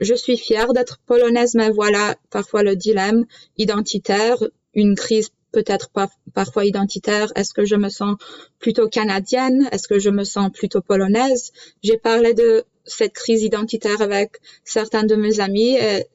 Je 0.00 0.14
suis 0.14 0.36
fière 0.36 0.72
d'être 0.72 0.98
polonaise, 1.06 1.54
mais 1.54 1.70
voilà 1.70 2.16
parfois 2.30 2.62
le 2.62 2.76
dilemme 2.76 3.26
identitaire 3.58 4.36
une 4.74 4.94
crise 4.94 5.28
peut-être 5.52 5.90
parfois 6.32 6.64
identitaire. 6.64 7.30
Est-ce 7.36 7.52
que 7.52 7.64
je 7.64 7.76
me 7.76 7.90
sens 7.90 8.16
plutôt 8.58 8.88
canadienne? 8.88 9.68
Est-ce 9.70 9.86
que 9.86 9.98
je 9.98 10.08
me 10.08 10.24
sens 10.24 10.50
plutôt 10.50 10.80
polonaise? 10.80 11.52
J'ai 11.82 11.98
parlé 11.98 12.32
de 12.32 12.64
cette 12.84 13.12
crise 13.12 13.42
identitaire 13.42 14.00
avec 14.00 14.40
certains 14.64 15.04
de 15.04 15.14
mes 15.14 15.40
amis 15.40 15.76
et 15.76 16.06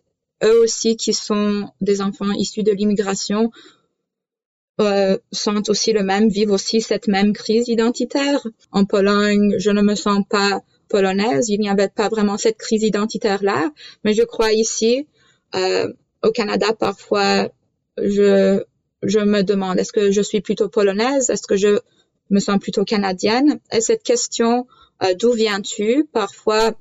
eux 0.43 0.61
aussi 0.61 0.95
qui 0.95 1.13
sont 1.13 1.69
des 1.81 2.01
enfants 2.01 2.31
issus 2.31 2.63
de 2.63 2.71
l'immigration 2.71 3.51
euh, 4.79 5.17
sentent 5.31 5.69
aussi 5.69 5.91
le 5.91 6.03
même, 6.03 6.29
vivent 6.29 6.51
aussi 6.51 6.81
cette 6.81 7.07
même 7.07 7.33
crise 7.33 7.67
identitaire. 7.67 8.45
En 8.71 8.85
Pologne, 8.85 9.55
je 9.57 9.71
ne 9.71 9.81
me 9.81 9.95
sens 9.95 10.23
pas 10.29 10.61
polonaise, 10.87 11.49
il 11.49 11.59
n'y 11.59 11.69
avait 11.69 11.89
pas 11.89 12.09
vraiment 12.09 12.37
cette 12.37 12.57
crise 12.57 12.83
identitaire 12.83 13.43
là, 13.43 13.71
mais 14.03 14.13
je 14.13 14.23
crois 14.23 14.53
ici, 14.53 15.07
euh, 15.55 15.91
au 16.23 16.31
Canada, 16.31 16.67
parfois 16.79 17.49
je, 17.97 18.63
je 19.01 19.19
me 19.19 19.41
demande, 19.41 19.79
est-ce 19.79 19.91
que 19.91 20.11
je 20.11 20.21
suis 20.21 20.41
plutôt 20.41 20.69
polonaise? 20.69 21.29
Est-ce 21.29 21.47
que 21.47 21.57
je 21.57 21.79
me 22.29 22.39
sens 22.39 22.59
plutôt 22.59 22.85
canadienne? 22.85 23.59
Et 23.71 23.81
cette 23.81 24.03
question, 24.03 24.67
d'où 25.19 25.33
viens-tu? 25.33 26.05
Parfois, 26.11 26.73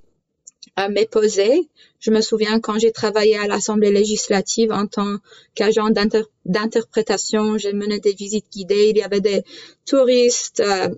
euh, 0.79 1.05
posée. 1.11 1.69
Je 2.01 2.11
me 2.11 2.21
souviens 2.21 2.61
quand 2.61 2.79
j'ai 2.79 2.93
travaillé 2.93 3.37
à 3.37 3.47
l'Assemblée 3.47 3.91
législative 3.91 4.73
en 4.73 4.87
tant 4.87 5.17
qu'agent 5.55 5.91
d'interprétation, 6.45 7.57
j'ai 7.57 7.73
mené 7.73 7.99
des 7.99 8.12
visites 8.12 8.51
guidées. 8.53 8.89
Il 8.91 8.99
y 8.99 9.03
avait 9.03 9.21
des 9.21 9.43
touristes 9.87 10.61
euh, 10.61 10.89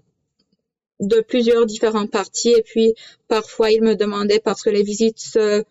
de 1.01 1.21
plusieurs 1.21 1.64
différents 1.66 2.09
partis 2.09 2.51
et 2.51 2.62
puis 2.62 2.95
parfois 3.29 3.71
ils 3.71 3.83
me 3.83 3.95
demandaient 3.95 4.41
parce 4.41 4.62
que 4.62 4.71
les 4.71 4.83
visites 4.83 5.21
se 5.21 5.64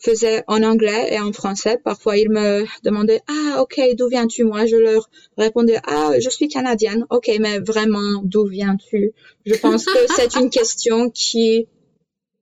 faisait 0.00 0.42
en 0.48 0.62
anglais 0.62 1.08
et 1.12 1.20
en 1.20 1.32
français. 1.32 1.78
Parfois, 1.82 2.16
ils 2.16 2.30
me 2.30 2.64
demandaient 2.82 3.20
Ah, 3.28 3.60
ok, 3.62 3.80
d'où 3.96 4.08
viens-tu? 4.08 4.44
Moi, 4.44 4.66
je 4.66 4.76
leur 4.76 5.08
répondais 5.36 5.78
Ah, 5.86 6.12
je 6.18 6.28
suis 6.30 6.48
canadienne. 6.48 7.06
Ok, 7.10 7.30
mais 7.38 7.58
vraiment, 7.58 8.22
d'où 8.24 8.46
viens-tu? 8.46 9.12
Je 9.46 9.54
pense 9.54 9.84
que 9.84 9.98
c'est 10.16 10.36
une 10.36 10.50
question 10.50 11.10
qui 11.10 11.68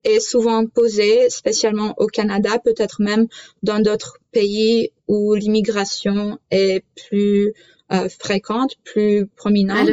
est 0.05 0.21
souvent 0.21 0.65
posée, 0.65 1.29
spécialement 1.29 1.93
au 1.97 2.07
Canada, 2.07 2.57
peut-être 2.63 3.01
même 3.01 3.27
dans 3.63 3.79
d'autres 3.79 4.19
pays 4.31 4.91
où 5.07 5.35
l'immigration 5.35 6.39
est 6.51 6.85
plus 6.95 7.53
euh, 7.91 8.07
fréquente, 8.07 8.75
plus 8.85 9.27
prominente 9.27 9.89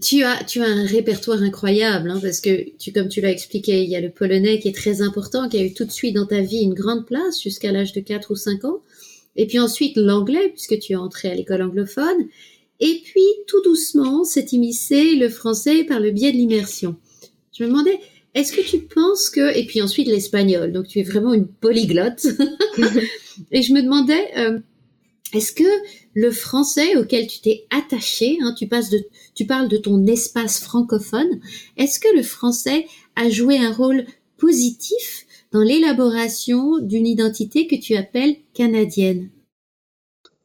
tu 0.00 0.22
as, 0.22 0.42
tu 0.44 0.62
as 0.62 0.66
un 0.66 0.86
répertoire 0.86 1.42
incroyable, 1.42 2.10
hein, 2.10 2.18
parce 2.22 2.40
que 2.40 2.76
tu, 2.78 2.92
comme 2.92 3.08
tu 3.08 3.20
l'as 3.20 3.30
expliqué, 3.30 3.82
il 3.82 3.90
y 3.90 3.96
a 3.96 4.00
le 4.00 4.10
polonais 4.10 4.58
qui 4.58 4.68
est 4.68 4.76
très 4.76 5.02
important, 5.02 5.48
qui 5.48 5.58
a 5.58 5.64
eu 5.64 5.74
tout 5.74 5.84
de 5.84 5.90
suite 5.90 6.14
dans 6.14 6.26
ta 6.26 6.40
vie 6.40 6.62
une 6.62 6.74
grande 6.74 7.06
place 7.06 7.42
jusqu'à 7.42 7.72
l'âge 7.72 7.92
de 7.92 8.00
4 8.00 8.30
ou 8.30 8.36
5 8.36 8.64
ans. 8.64 8.80
Et 9.36 9.46
puis 9.46 9.58
ensuite 9.58 9.96
l'anglais, 9.96 10.50
puisque 10.50 10.78
tu 10.78 10.92
es 10.92 10.96
entré 10.96 11.30
à 11.30 11.34
l'école 11.34 11.62
anglophone. 11.62 12.28
Et 12.80 13.00
puis 13.04 13.22
tout 13.46 13.62
doucement 13.62 14.24
s'est 14.24 14.46
immiscé 14.52 15.14
le 15.14 15.28
français 15.28 15.84
par 15.84 16.00
le 16.00 16.10
biais 16.10 16.32
de 16.32 16.36
l'immersion. 16.36 16.96
Je 17.56 17.64
me 17.64 17.68
demandais, 17.68 17.98
est-ce 18.34 18.52
que 18.52 18.62
tu 18.62 18.80
penses 18.80 19.28
que... 19.28 19.56
Et 19.56 19.66
puis 19.66 19.82
ensuite 19.82 20.08
l'espagnol, 20.08 20.72
donc 20.72 20.88
tu 20.88 21.00
es 21.00 21.02
vraiment 21.02 21.34
une 21.34 21.46
polyglotte. 21.46 22.26
et 23.52 23.62
je 23.62 23.72
me 23.72 23.82
demandais, 23.82 24.26
euh, 24.38 24.58
est-ce 25.32 25.52
que 25.52 25.64
le 26.14 26.30
français 26.30 26.96
auquel 26.96 27.26
tu 27.26 27.40
t'es 27.40 27.66
attaché, 27.70 28.38
hein, 28.42 28.54
tu, 28.54 28.66
parles 28.66 29.68
de 29.68 29.76
ton 29.76 30.06
espace 30.06 30.60
francophone, 30.60 31.40
est-ce 31.76 31.98
que 31.98 32.14
le 32.14 32.22
français 32.22 32.86
a 33.16 33.30
joué 33.30 33.58
un 33.58 33.72
rôle 33.72 34.04
positif 34.36 35.26
dans 35.52 35.62
l'élaboration 35.62 36.78
d'une 36.78 37.06
identité 37.06 37.66
que 37.66 37.76
tu 37.76 37.96
appelles 37.96 38.36
canadienne? 38.54 39.30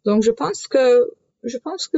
Donc 0.05 0.23
je 0.23 0.31
pense 0.31 0.67
que 0.67 1.11
je 1.43 1.57
pense 1.57 1.87
que 1.87 1.97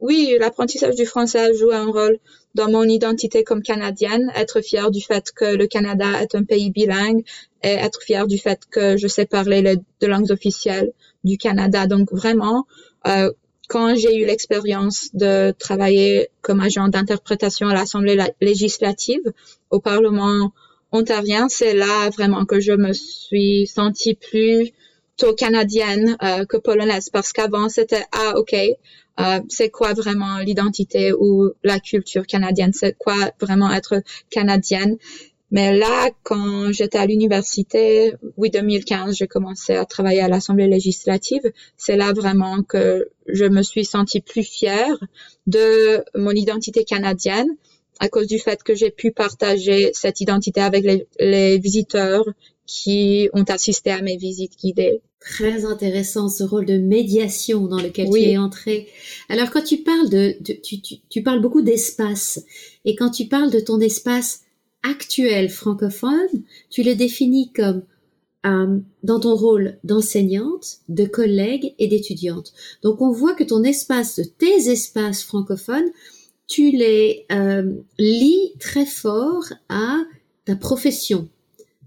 oui, 0.00 0.34
l'apprentissage 0.40 0.94
du 0.94 1.04
français 1.04 1.40
a 1.40 1.52
joué 1.52 1.74
un 1.74 1.90
rôle 1.90 2.18
dans 2.54 2.70
mon 2.70 2.84
identité 2.84 3.44
comme 3.44 3.62
canadienne, 3.62 4.32
être 4.34 4.62
fière 4.62 4.90
du 4.90 5.02
fait 5.02 5.30
que 5.30 5.56
le 5.56 5.66
Canada 5.66 6.22
est 6.22 6.34
un 6.34 6.44
pays 6.44 6.70
bilingue 6.70 7.22
et 7.62 7.68
être 7.68 8.02
fière 8.02 8.26
du 8.26 8.38
fait 8.38 8.60
que 8.70 8.96
je 8.96 9.06
sais 9.06 9.26
parler 9.26 9.60
les 9.60 9.76
deux 10.00 10.08
langues 10.08 10.30
officielles 10.30 10.92
du 11.24 11.38
Canada. 11.38 11.86
Donc 11.86 12.12
vraiment, 12.12 12.66
euh, 13.06 13.30
quand 13.68 13.94
j'ai 13.94 14.16
eu 14.16 14.26
l'expérience 14.26 15.10
de 15.14 15.52
travailler 15.58 16.28
comme 16.42 16.60
agent 16.60 16.88
d'interprétation 16.88 17.68
à 17.68 17.74
l'Assemblée 17.74 18.18
législative 18.40 19.32
au 19.70 19.80
Parlement 19.80 20.52
ontarien, 20.92 21.48
c'est 21.48 21.74
là 21.74 22.10
vraiment 22.10 22.44
que 22.44 22.60
je 22.60 22.72
me 22.72 22.92
suis 22.92 23.66
sentie 23.66 24.14
plus 24.14 24.72
tôt 25.16 25.34
canadienne 25.34 26.16
euh, 26.22 26.44
que 26.46 26.56
polonaise. 26.56 27.10
Parce 27.10 27.32
qu'avant 27.32 27.68
c'était 27.68 28.04
ah 28.12 28.32
ok 28.36 28.54
euh, 29.20 29.40
c'est 29.48 29.68
quoi 29.68 29.92
vraiment 29.92 30.38
l'identité 30.38 31.12
ou 31.12 31.50
la 31.62 31.78
culture 31.78 32.26
canadienne? 32.26 32.72
C'est 32.72 32.96
quoi 32.96 33.30
vraiment 33.40 33.70
être 33.70 34.02
canadienne? 34.30 34.96
Mais 35.50 35.76
là, 35.76 36.10
quand 36.22 36.70
j'étais 36.70 36.98
à 36.98 37.06
l'université, 37.06 38.14
oui, 38.36 38.50
2015, 38.50 39.16
j'ai 39.16 39.26
commencé 39.26 39.74
à 39.74 39.84
travailler 39.84 40.20
à 40.20 40.28
l'Assemblée 40.28 40.68
législative. 40.68 41.42
C'est 41.76 41.96
là 41.96 42.12
vraiment 42.12 42.62
que 42.62 43.08
je 43.26 43.44
me 43.44 43.62
suis 43.62 43.84
sentie 43.84 44.20
plus 44.20 44.44
fière 44.44 44.96
de 45.46 46.04
mon 46.14 46.30
identité 46.30 46.84
canadienne 46.84 47.48
à 47.98 48.08
cause 48.08 48.28
du 48.28 48.38
fait 48.38 48.62
que 48.62 48.74
j'ai 48.74 48.90
pu 48.90 49.10
partager 49.10 49.90
cette 49.92 50.20
identité 50.20 50.60
avec 50.60 51.04
les, 51.18 51.58
visiteurs 51.58 52.24
qui 52.66 53.28
ont 53.34 53.44
assisté 53.44 53.90
à 53.90 54.00
mes 54.00 54.16
visites 54.16 54.56
guidées. 54.56 55.02
Très 55.20 55.66
intéressant 55.66 56.28
ce 56.28 56.44
rôle 56.44 56.64
de 56.64 56.78
médiation 56.78 57.66
dans 57.66 57.80
lequel 57.80 58.08
tu 58.08 58.20
es 58.20 58.38
entré. 58.38 58.88
Alors 59.28 59.50
quand 59.50 59.62
tu 59.62 59.78
parles 59.78 60.08
de, 60.08 60.34
tu, 60.62 60.80
tu, 60.80 60.94
tu 61.10 61.22
parles 61.22 61.42
beaucoup 61.42 61.60
d'espace 61.60 62.42
et 62.86 62.94
quand 62.94 63.10
tu 63.10 63.26
parles 63.26 63.50
de 63.50 63.60
ton 63.60 63.80
espace 63.80 64.44
actuel 64.82 65.48
francophone, 65.48 66.44
tu 66.70 66.82
le 66.82 66.94
définis 66.94 67.52
comme 67.52 67.82
euh, 68.46 68.78
dans 69.02 69.20
ton 69.20 69.34
rôle 69.34 69.78
d'enseignante, 69.84 70.78
de 70.88 71.04
collègue 71.04 71.74
et 71.78 71.88
d'étudiante. 71.88 72.54
Donc 72.82 73.02
on 73.02 73.10
voit 73.10 73.34
que 73.34 73.44
ton 73.44 73.62
espace, 73.62 74.20
tes 74.38 74.70
espaces 74.70 75.22
francophones, 75.22 75.90
tu 76.46 76.70
les 76.70 77.26
euh, 77.30 77.70
lis 77.98 78.54
très 78.58 78.86
fort 78.86 79.44
à 79.68 79.98
ta 80.46 80.56
profession, 80.56 81.28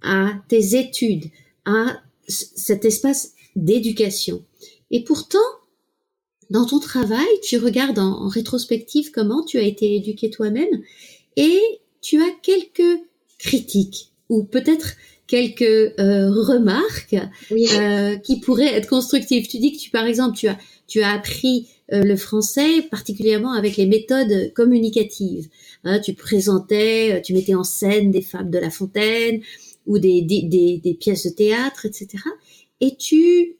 à 0.04 0.32
tes 0.48 0.78
études, 0.78 1.26
à 1.66 2.02
cet 2.28 2.86
espace 2.86 3.34
d'éducation. 3.56 4.44
Et 4.92 5.04
pourtant, 5.04 5.40
dans 6.50 6.66
ton 6.66 6.80
travail, 6.80 7.26
tu 7.42 7.58
regardes 7.58 8.00
en 8.00 8.28
rétrospective 8.28 9.12
comment 9.12 9.44
tu 9.44 9.58
as 9.58 9.64
été 9.64 9.96
éduqué 9.96 10.30
toi-même 10.30 10.84
et 11.36 11.60
tu 12.04 12.22
as 12.22 12.30
quelques 12.44 13.02
critiques 13.40 14.12
ou 14.30 14.44
peut-être 14.44 14.94
quelques 15.26 15.94
remarques 15.98 17.16
qui 18.24 18.40
pourraient 18.42 18.74
être 18.76 18.88
constructives. 18.88 19.48
Tu 19.48 19.58
dis 19.58 19.74
que 19.74 19.80
tu, 19.80 19.90
par 19.90 20.06
exemple, 20.06 20.38
tu 20.38 20.48
as, 20.48 20.58
tu 20.88 21.02
as 21.02 21.12
appris 21.12 21.70
le 21.90 22.16
français 22.16 22.84
particulièrement 22.92 23.54
avec 23.54 23.78
les 23.78 23.88
méthodes 23.88 24.54
communicatives. 24.54 25.48
Hein, 25.84 26.00
tu 26.00 26.14
présentais, 26.14 27.22
tu 27.24 27.34
mettais 27.34 27.56
en 27.56 27.64
scène 27.64 28.12
des 28.12 28.22
fables 28.22 28.52
de 28.52 28.60
La 28.60 28.70
Fontaine 28.70 29.42
ou 29.88 29.98
des, 29.98 30.22
des, 30.22 30.44
des 30.84 30.94
pièces 30.94 31.26
de 31.26 31.32
théâtre, 31.32 31.86
etc. 31.86 32.08
Et 32.82 32.96
tu 32.96 33.56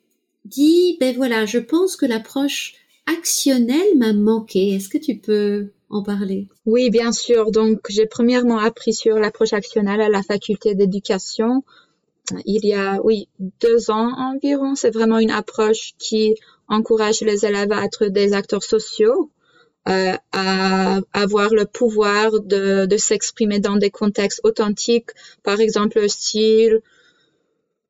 dis, 0.46 0.98
ben 1.00 1.16
voilà, 1.16 1.46
je 1.46 1.60
pense 1.60 1.96
que 1.96 2.06
l'approche 2.06 2.76
actionnelle 3.06 3.98
m'a 3.98 4.14
manqué. 4.14 4.76
Est-ce 4.76 4.90
que 4.90 4.98
tu 4.98 5.18
peux 5.18 5.70
en 5.90 6.04
parler? 6.04 6.48
Oui, 6.66 6.90
bien 6.90 7.12
sûr. 7.12 7.52
Donc, 7.52 7.80
j'ai 7.90 8.06
premièrement 8.06 8.60
appris 8.60 8.94
sur 8.94 9.20
l'approche 9.20 9.54
actionnelle 9.54 10.02
à 10.02 10.10
la 10.10 10.24
faculté 10.24 10.76
d'éducation. 10.76 11.64
Il 12.46 12.66
y 12.66 12.74
a, 12.74 13.02
oui, 13.04 13.28
deux 13.62 13.92
ans 13.92 14.12
environ. 14.18 14.76
C'est 14.76 14.92
vraiment 14.92 15.20
une 15.20 15.32
approche 15.32 15.94
qui 16.00 16.36
encourage 16.68 17.22
les 17.22 17.46
élèves 17.46 17.72
à 17.72 17.84
être 17.84 18.08
des 18.08 18.34
acteurs 18.34 18.64
sociaux, 18.64 19.30
euh, 19.90 20.14
à 20.32 21.02
avoir 21.12 21.54
le 21.54 21.66
pouvoir 21.66 22.40
de, 22.40 22.86
de 22.86 22.98
s'exprimer 22.98 23.60
dans 23.60 23.76
des 23.76 23.92
contextes 23.92 24.40
authentiques, 24.44 25.10
par 25.44 25.60
exemple 25.60 26.00
le 26.00 26.08
style 26.08 26.82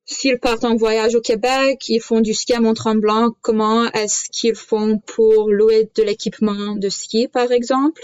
S'ils 0.05 0.37
partent 0.37 0.65
en 0.65 0.75
voyage 0.75 1.15
au 1.15 1.21
Québec, 1.21 1.87
ils 1.87 2.01
font 2.01 2.19
du 2.19 2.33
ski 2.33 2.53
à 2.53 2.59
Mont-Tremblant, 2.59 3.35
comment 3.41 3.89
est-ce 3.91 4.29
qu'ils 4.29 4.55
font 4.55 4.99
pour 4.99 5.49
louer 5.49 5.89
de 5.95 6.03
l'équipement 6.03 6.75
de 6.75 6.89
ski, 6.89 7.29
par 7.29 7.51
exemple? 7.53 8.01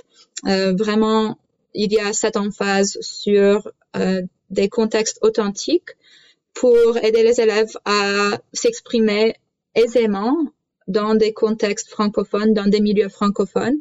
Euh, 0.47 0.73
vraiment, 0.73 1.37
il 1.73 1.91
y 1.91 1.99
a 1.99 2.13
cette 2.13 2.37
emphase 2.37 2.97
sur 3.01 3.69
euh, 3.97 4.21
des 4.49 4.69
contextes 4.69 5.19
authentiques 5.23 5.89
pour 6.53 6.97
aider 7.03 7.23
les 7.23 7.41
élèves 7.41 7.77
à 7.83 8.37
s'exprimer 8.53 9.35
aisément 9.75 10.37
dans 10.87 11.15
des 11.15 11.33
contextes 11.33 11.89
francophones, 11.89 12.53
dans 12.53 12.67
des 12.67 12.79
milieux 12.79 13.09
francophones. 13.09 13.77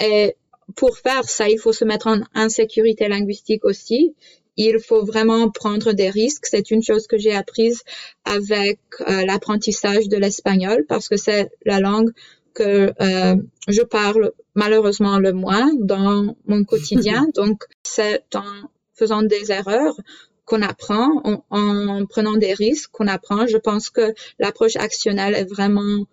Et 0.00 0.34
pour 0.76 0.96
faire 0.96 1.24
ça, 1.24 1.48
il 1.48 1.58
faut 1.58 1.72
se 1.72 1.84
mettre 1.84 2.06
en 2.06 2.20
insécurité 2.34 3.08
linguistique 3.08 3.64
aussi 3.64 4.14
il 4.56 4.78
faut 4.80 5.04
vraiment 5.04 5.50
prendre 5.50 5.92
des 5.92 6.10
risques. 6.10 6.46
C'est 6.46 6.70
une 6.70 6.82
chose 6.82 7.06
que 7.06 7.18
j'ai 7.18 7.34
apprise 7.34 7.82
avec 8.24 8.78
euh, 9.00 9.24
l'apprentissage 9.24 10.08
de 10.08 10.16
l'espagnol 10.16 10.84
parce 10.88 11.08
que 11.08 11.16
c'est 11.16 11.50
la 11.64 11.80
langue 11.80 12.10
que 12.54 12.92
euh, 13.00 13.36
je 13.68 13.82
parle 13.82 14.32
malheureusement 14.54 15.18
le 15.18 15.32
moins 15.32 15.70
dans 15.78 16.36
mon 16.46 16.64
quotidien. 16.64 17.26
Donc, 17.34 17.64
c'est 17.82 18.24
en 18.34 18.68
faisant 18.94 19.22
des 19.22 19.50
erreurs 19.52 19.96
qu'on 20.44 20.62
apprend, 20.62 21.22
en, 21.50 22.06
prenant 22.06 22.36
des 22.36 22.54
risques 22.54 22.90
qu'on 22.90 23.06
apprend. 23.06 23.46
Je 23.46 23.56
pense 23.56 23.88
que 23.88 24.12
l'approche 24.38 24.76
actionnelle 24.76 25.34
est 25.34 25.44
vraiment 25.44 26.06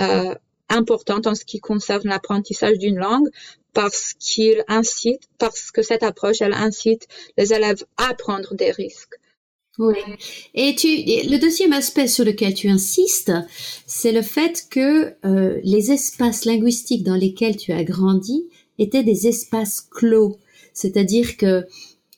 euh, 0.00 0.34
importante 0.68 1.26
en 1.26 1.34
ce 1.34 1.44
qui 1.44 1.60
concerne 1.60 2.08
l'apprentissage 2.08 2.78
d'une 2.78 2.98
langue 2.98 3.28
parce 3.78 4.14
qu'il 4.18 4.64
incite, 4.66 5.28
parce 5.38 5.70
que 5.70 5.82
cette 5.82 6.02
approche, 6.02 6.42
elle 6.42 6.52
incite 6.52 7.06
les 7.36 7.52
élèves 7.52 7.84
à 7.96 8.12
prendre 8.12 8.56
des 8.56 8.72
risques. 8.72 9.14
Oui. 9.78 9.94
Et 10.52 10.74
tu, 10.74 10.88
le 10.88 11.38
deuxième 11.38 11.72
aspect 11.72 12.08
sur 12.08 12.24
lequel 12.24 12.54
tu 12.54 12.68
insistes, 12.68 13.30
c'est 13.86 14.10
le 14.10 14.22
fait 14.22 14.66
que 14.68 15.14
euh, 15.24 15.60
les 15.62 15.92
espaces 15.92 16.44
linguistiques 16.44 17.04
dans 17.04 17.14
lesquels 17.14 17.56
tu 17.56 17.70
as 17.70 17.84
grandi 17.84 18.48
étaient 18.80 19.04
des 19.04 19.28
espaces 19.28 19.80
clos. 19.80 20.38
C'est-à-dire 20.72 21.36
que 21.36 21.64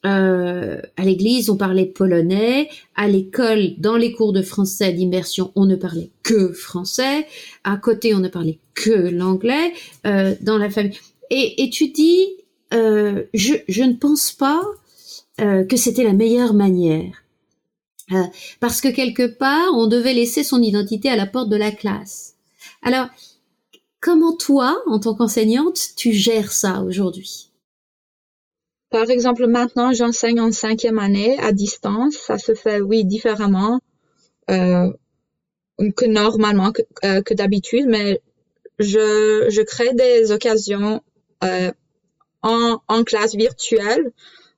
euh, 0.07 0.81
à 0.97 1.05
l'église, 1.05 1.51
on 1.51 1.59
parlait 1.59 1.85
polonais. 1.85 2.71
À 2.97 3.07
l'école, 3.07 3.75
dans 3.77 3.99
les 3.99 4.13
cours 4.13 4.33
de 4.33 4.41
français 4.41 4.95
d'immersion, 4.95 5.53
on 5.57 5.67
ne 5.67 5.77
parlait 5.77 6.09
que 6.23 6.55
français. 6.55 7.27
À 7.65 7.77
côté, 7.77 8.15
on 8.15 8.21
ne 8.21 8.29
parlait 8.29 8.61
que 8.73 9.11
l'anglais. 9.11 9.75
Euh, 10.07 10.35
dans 10.41 10.57
la 10.57 10.71
famille, 10.71 10.97
et, 11.31 11.71
tu 11.71 11.89
dis, 11.89 12.27
euh, 12.75 13.25
je, 13.35 13.55
je, 13.69 13.83
ne 13.83 13.95
pense 13.95 14.33
pas 14.33 14.63
euh, 15.41 15.65
que 15.65 15.77
c'était 15.77 16.05
la 16.05 16.13
meilleure 16.13 16.55
manière. 16.55 17.23
Euh, 18.13 18.25
parce 18.59 18.81
que 18.81 18.89
quelque 18.89 19.27
part, 19.27 19.73
on 19.75 19.87
devait 19.87 20.15
laisser 20.15 20.43
son 20.43 20.61
identité 20.61 21.09
à 21.09 21.17
la 21.17 21.27
porte 21.27 21.49
de 21.49 21.57
la 21.57 21.71
classe. 21.71 22.35
Alors, 22.83 23.07
comment 24.01 24.35
toi, 24.35 24.83
en 24.87 24.99
tant 24.99 25.15
qu'enseignante, 25.15 25.91
tu 25.97 26.13
gères 26.13 26.53
ça 26.53 26.83
aujourd'hui? 26.83 27.51
Par 28.91 29.09
exemple, 29.09 29.47
maintenant, 29.47 29.93
j'enseigne 29.93 30.41
en 30.41 30.51
cinquième 30.51 30.99
année 30.99 31.39
à 31.39 31.53
distance. 31.53 32.15
Ça 32.17 32.39
se 32.39 32.55
fait, 32.55 32.81
oui, 32.81 33.05
différemment 33.05 33.81
euh, 34.51 34.91
que 35.97 36.07
normalement, 36.07 36.73
que, 36.73 36.83
euh, 37.05 37.23
que 37.23 37.35
d'habitude, 37.35 37.87
mais 37.87 38.21
je, 38.81 39.47
je 39.49 39.63
crée 39.63 39.95
des 39.95 40.33
occasions 40.33 41.03
en, 42.43 42.81
en, 42.89 43.05
classe 43.05 43.35
virtuelle 43.35 44.13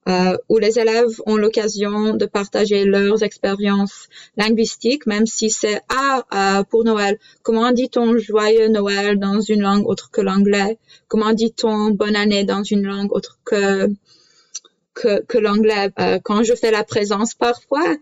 euh, 0.08 0.36
où 0.48 0.58
les 0.58 0.78
élèves 0.78 1.20
ont 1.26 1.36
l'occasion 1.36 2.14
de 2.14 2.26
partager 2.26 2.84
leurs 2.84 3.22
expériences 3.22 4.08
linguistiques, 4.36 5.06
même 5.06 5.26
si 5.26 5.50
c'est 5.50 5.80
ah 5.88 6.24
euh, 6.34 6.64
pour 6.64 6.84
Noël. 6.84 7.18
Comment 7.42 7.70
dit-on 7.72 8.18
joyeux 8.18 8.68
Noël 8.68 9.18
dans 9.18 9.40
une 9.40 9.62
langue 9.62 9.86
autre 9.86 10.10
que 10.10 10.20
l'anglais? 10.20 10.78
Comment 11.08 11.32
dit-on 11.32 11.90
bonne 11.90 12.16
année 12.16 12.44
dans 12.44 12.64
une 12.64 12.84
langue 12.84 13.12
autre 13.12 13.38
que 13.44 13.88
que, 14.94 15.22
que 15.22 15.38
l'anglais? 15.38 15.90
Euh, 16.00 16.18
Quand 16.22 16.42
je 16.42 16.54
fais 16.54 16.72
la 16.72 16.84
présence 16.84 17.34
parfois, 17.34 17.96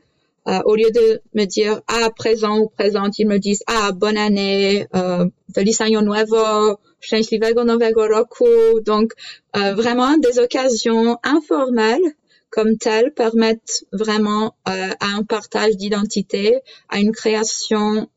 euh, 0.49 0.61
au 0.65 0.75
lieu 0.77 0.91
de 0.91 1.21
me 1.35 1.45
dire 1.45 1.83
ah 1.87 2.09
présent 2.17 2.59
ou 2.61 2.69
présente, 2.69 3.19
ils 3.19 3.29
me 3.29 3.39
disent 3.39 3.63
ah 3.67 3.93
bonne 3.93 4.17
année, 4.17 4.87
euh, 4.97 5.27
feliz 5.55 5.83
año 5.83 6.01
nuevo, 6.01 6.79
szczęśliwego 7.01 7.65
nowego 7.65 8.09
roku. 8.09 8.45
Donc 8.87 9.17
euh, 9.57 9.75
vraiment 9.75 10.19
des 10.19 10.39
occasions 10.39 11.17
informelles 11.23 12.15
comme 12.51 12.79
telles 12.79 13.13
permettent 13.15 13.85
vraiment 13.93 14.55
euh, 14.69 14.91
à 15.01 15.07
un 15.19 15.23
partage 15.23 15.77
d'identité, 15.77 16.61
à 16.89 16.99
une 16.99 17.13
création 17.13 18.09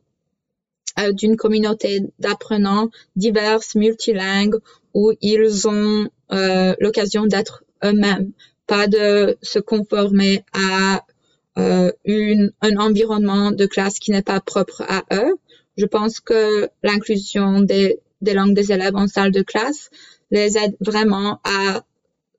euh, 0.99 1.11
d'une 1.11 1.37
communauté 1.37 2.01
d'apprenants 2.19 2.89
diverses, 3.15 3.75
multilingues, 3.75 4.57
où 4.93 5.13
ils 5.21 5.67
ont 5.67 6.09
l'occasion 6.79 7.27
d'être 7.27 7.63
eux-mêmes, 7.83 8.31
pas 8.65 8.87
de 8.87 9.37
se 9.43 9.59
conformer 9.59 10.43
à 10.53 11.03
euh, 11.59 11.91
une, 12.03 12.51
un 12.61 12.77
environnement 12.77 13.51
de 13.51 13.65
classe 13.67 13.99
qui 13.99 14.09
n'est 14.11 14.23
pas 14.23 14.39
propre 14.39 14.81
à 14.87 15.03
eux. 15.13 15.35
Je 15.77 15.85
pense 15.85 16.19
que 16.19 16.69
l'inclusion 16.81 17.61
des, 17.61 17.99
des 18.23 18.33
langues 18.33 18.55
des 18.55 18.71
élèves 18.71 18.95
en 18.95 19.07
salle 19.07 19.31
de 19.31 19.41
classe 19.41 19.89
les 20.31 20.57
aide 20.57 20.75
vraiment 20.79 21.39
à 21.43 21.83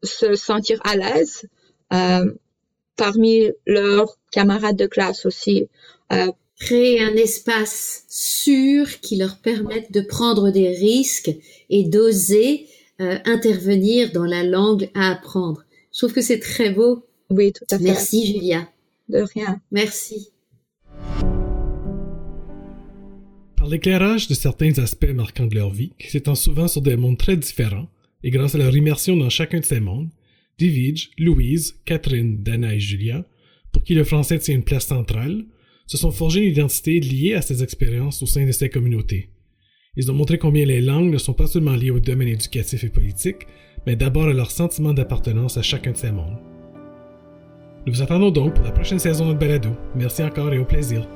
se 0.02 0.34
sentir 0.34 0.80
à 0.84 0.96
l'aise 0.96 1.46
euh, 1.92 2.32
parmi 2.96 3.50
leurs 3.66 4.18
camarades 4.30 4.76
de 4.76 4.86
classe 4.86 5.26
aussi. 5.26 5.68
Euh, 6.12 6.30
Créer 6.60 7.02
un 7.02 7.14
espace 7.14 8.04
sûr 8.08 9.00
qui 9.00 9.16
leur 9.16 9.38
permette 9.38 9.90
de 9.92 10.00
prendre 10.00 10.50
des 10.50 10.68
risques 10.68 11.30
et 11.68 11.84
d'oser 11.84 12.68
euh, 13.00 13.18
intervenir 13.24 14.12
dans 14.12 14.24
la 14.24 14.44
langue 14.44 14.88
à 14.94 15.10
apprendre. 15.10 15.64
Je 15.92 15.98
trouve 15.98 16.12
que 16.12 16.20
c'est 16.20 16.38
très 16.38 16.70
beau. 16.70 17.04
Oui, 17.30 17.52
tout 17.52 17.64
à 17.70 17.78
fait. 17.78 17.84
Merci 17.84 18.26
Julia. 18.26 18.68
De 19.08 19.18
rien. 19.18 19.60
Merci. 19.72 20.30
Par 23.64 23.70
l'éclairage 23.70 24.28
de 24.28 24.34
certains 24.34 24.78
aspects 24.78 25.14
marquants 25.14 25.46
de 25.46 25.54
leur 25.54 25.70
vie, 25.70 25.92
qui 25.98 26.10
s'étendent 26.10 26.36
souvent 26.36 26.68
sur 26.68 26.82
des 26.82 26.96
mondes 26.96 27.16
très 27.16 27.34
différents, 27.34 27.88
et 28.22 28.28
grâce 28.30 28.54
à 28.54 28.58
leur 28.58 28.76
immersion 28.76 29.16
dans 29.16 29.30
chacun 29.30 29.60
de 29.60 29.64
ces 29.64 29.80
mondes, 29.80 30.10
Divige, 30.58 31.12
Louise, 31.16 31.74
Catherine, 31.86 32.42
Dana 32.42 32.74
et 32.74 32.78
Julia, 32.78 33.24
pour 33.72 33.82
qui 33.82 33.94
le 33.94 34.04
français 34.04 34.38
tient 34.38 34.56
une 34.56 34.64
place 34.64 34.88
centrale, 34.88 35.46
se 35.86 35.96
sont 35.96 36.10
forgés 36.10 36.40
une 36.40 36.52
identité 36.52 37.00
liée 37.00 37.32
à 37.32 37.40
ces 37.40 37.62
expériences 37.62 38.22
au 38.22 38.26
sein 38.26 38.44
de 38.44 38.52
ces 38.52 38.68
communautés. 38.68 39.30
Ils 39.96 40.10
ont 40.10 40.14
montré 40.14 40.36
combien 40.36 40.66
les 40.66 40.82
langues 40.82 41.10
ne 41.10 41.16
sont 41.16 41.32
pas 41.32 41.46
seulement 41.46 41.74
liées 41.74 41.90
au 41.90 42.00
domaine 42.00 42.28
éducatif 42.28 42.84
et 42.84 42.90
politique, 42.90 43.46
mais 43.86 43.96
d'abord 43.96 44.24
à 44.24 44.34
leur 44.34 44.50
sentiment 44.50 44.92
d'appartenance 44.92 45.56
à 45.56 45.62
chacun 45.62 45.92
de 45.92 45.96
ces 45.96 46.12
mondes. 46.12 46.36
Nous 47.86 47.94
vous 47.94 48.02
attendons 48.02 48.30
donc 48.30 48.56
pour 48.56 48.64
la 48.64 48.72
prochaine 48.72 48.98
saison 48.98 49.32
de 49.32 49.38
Balado. 49.38 49.70
Merci 49.96 50.22
encore 50.22 50.52
et 50.52 50.58
au 50.58 50.66
plaisir. 50.66 51.08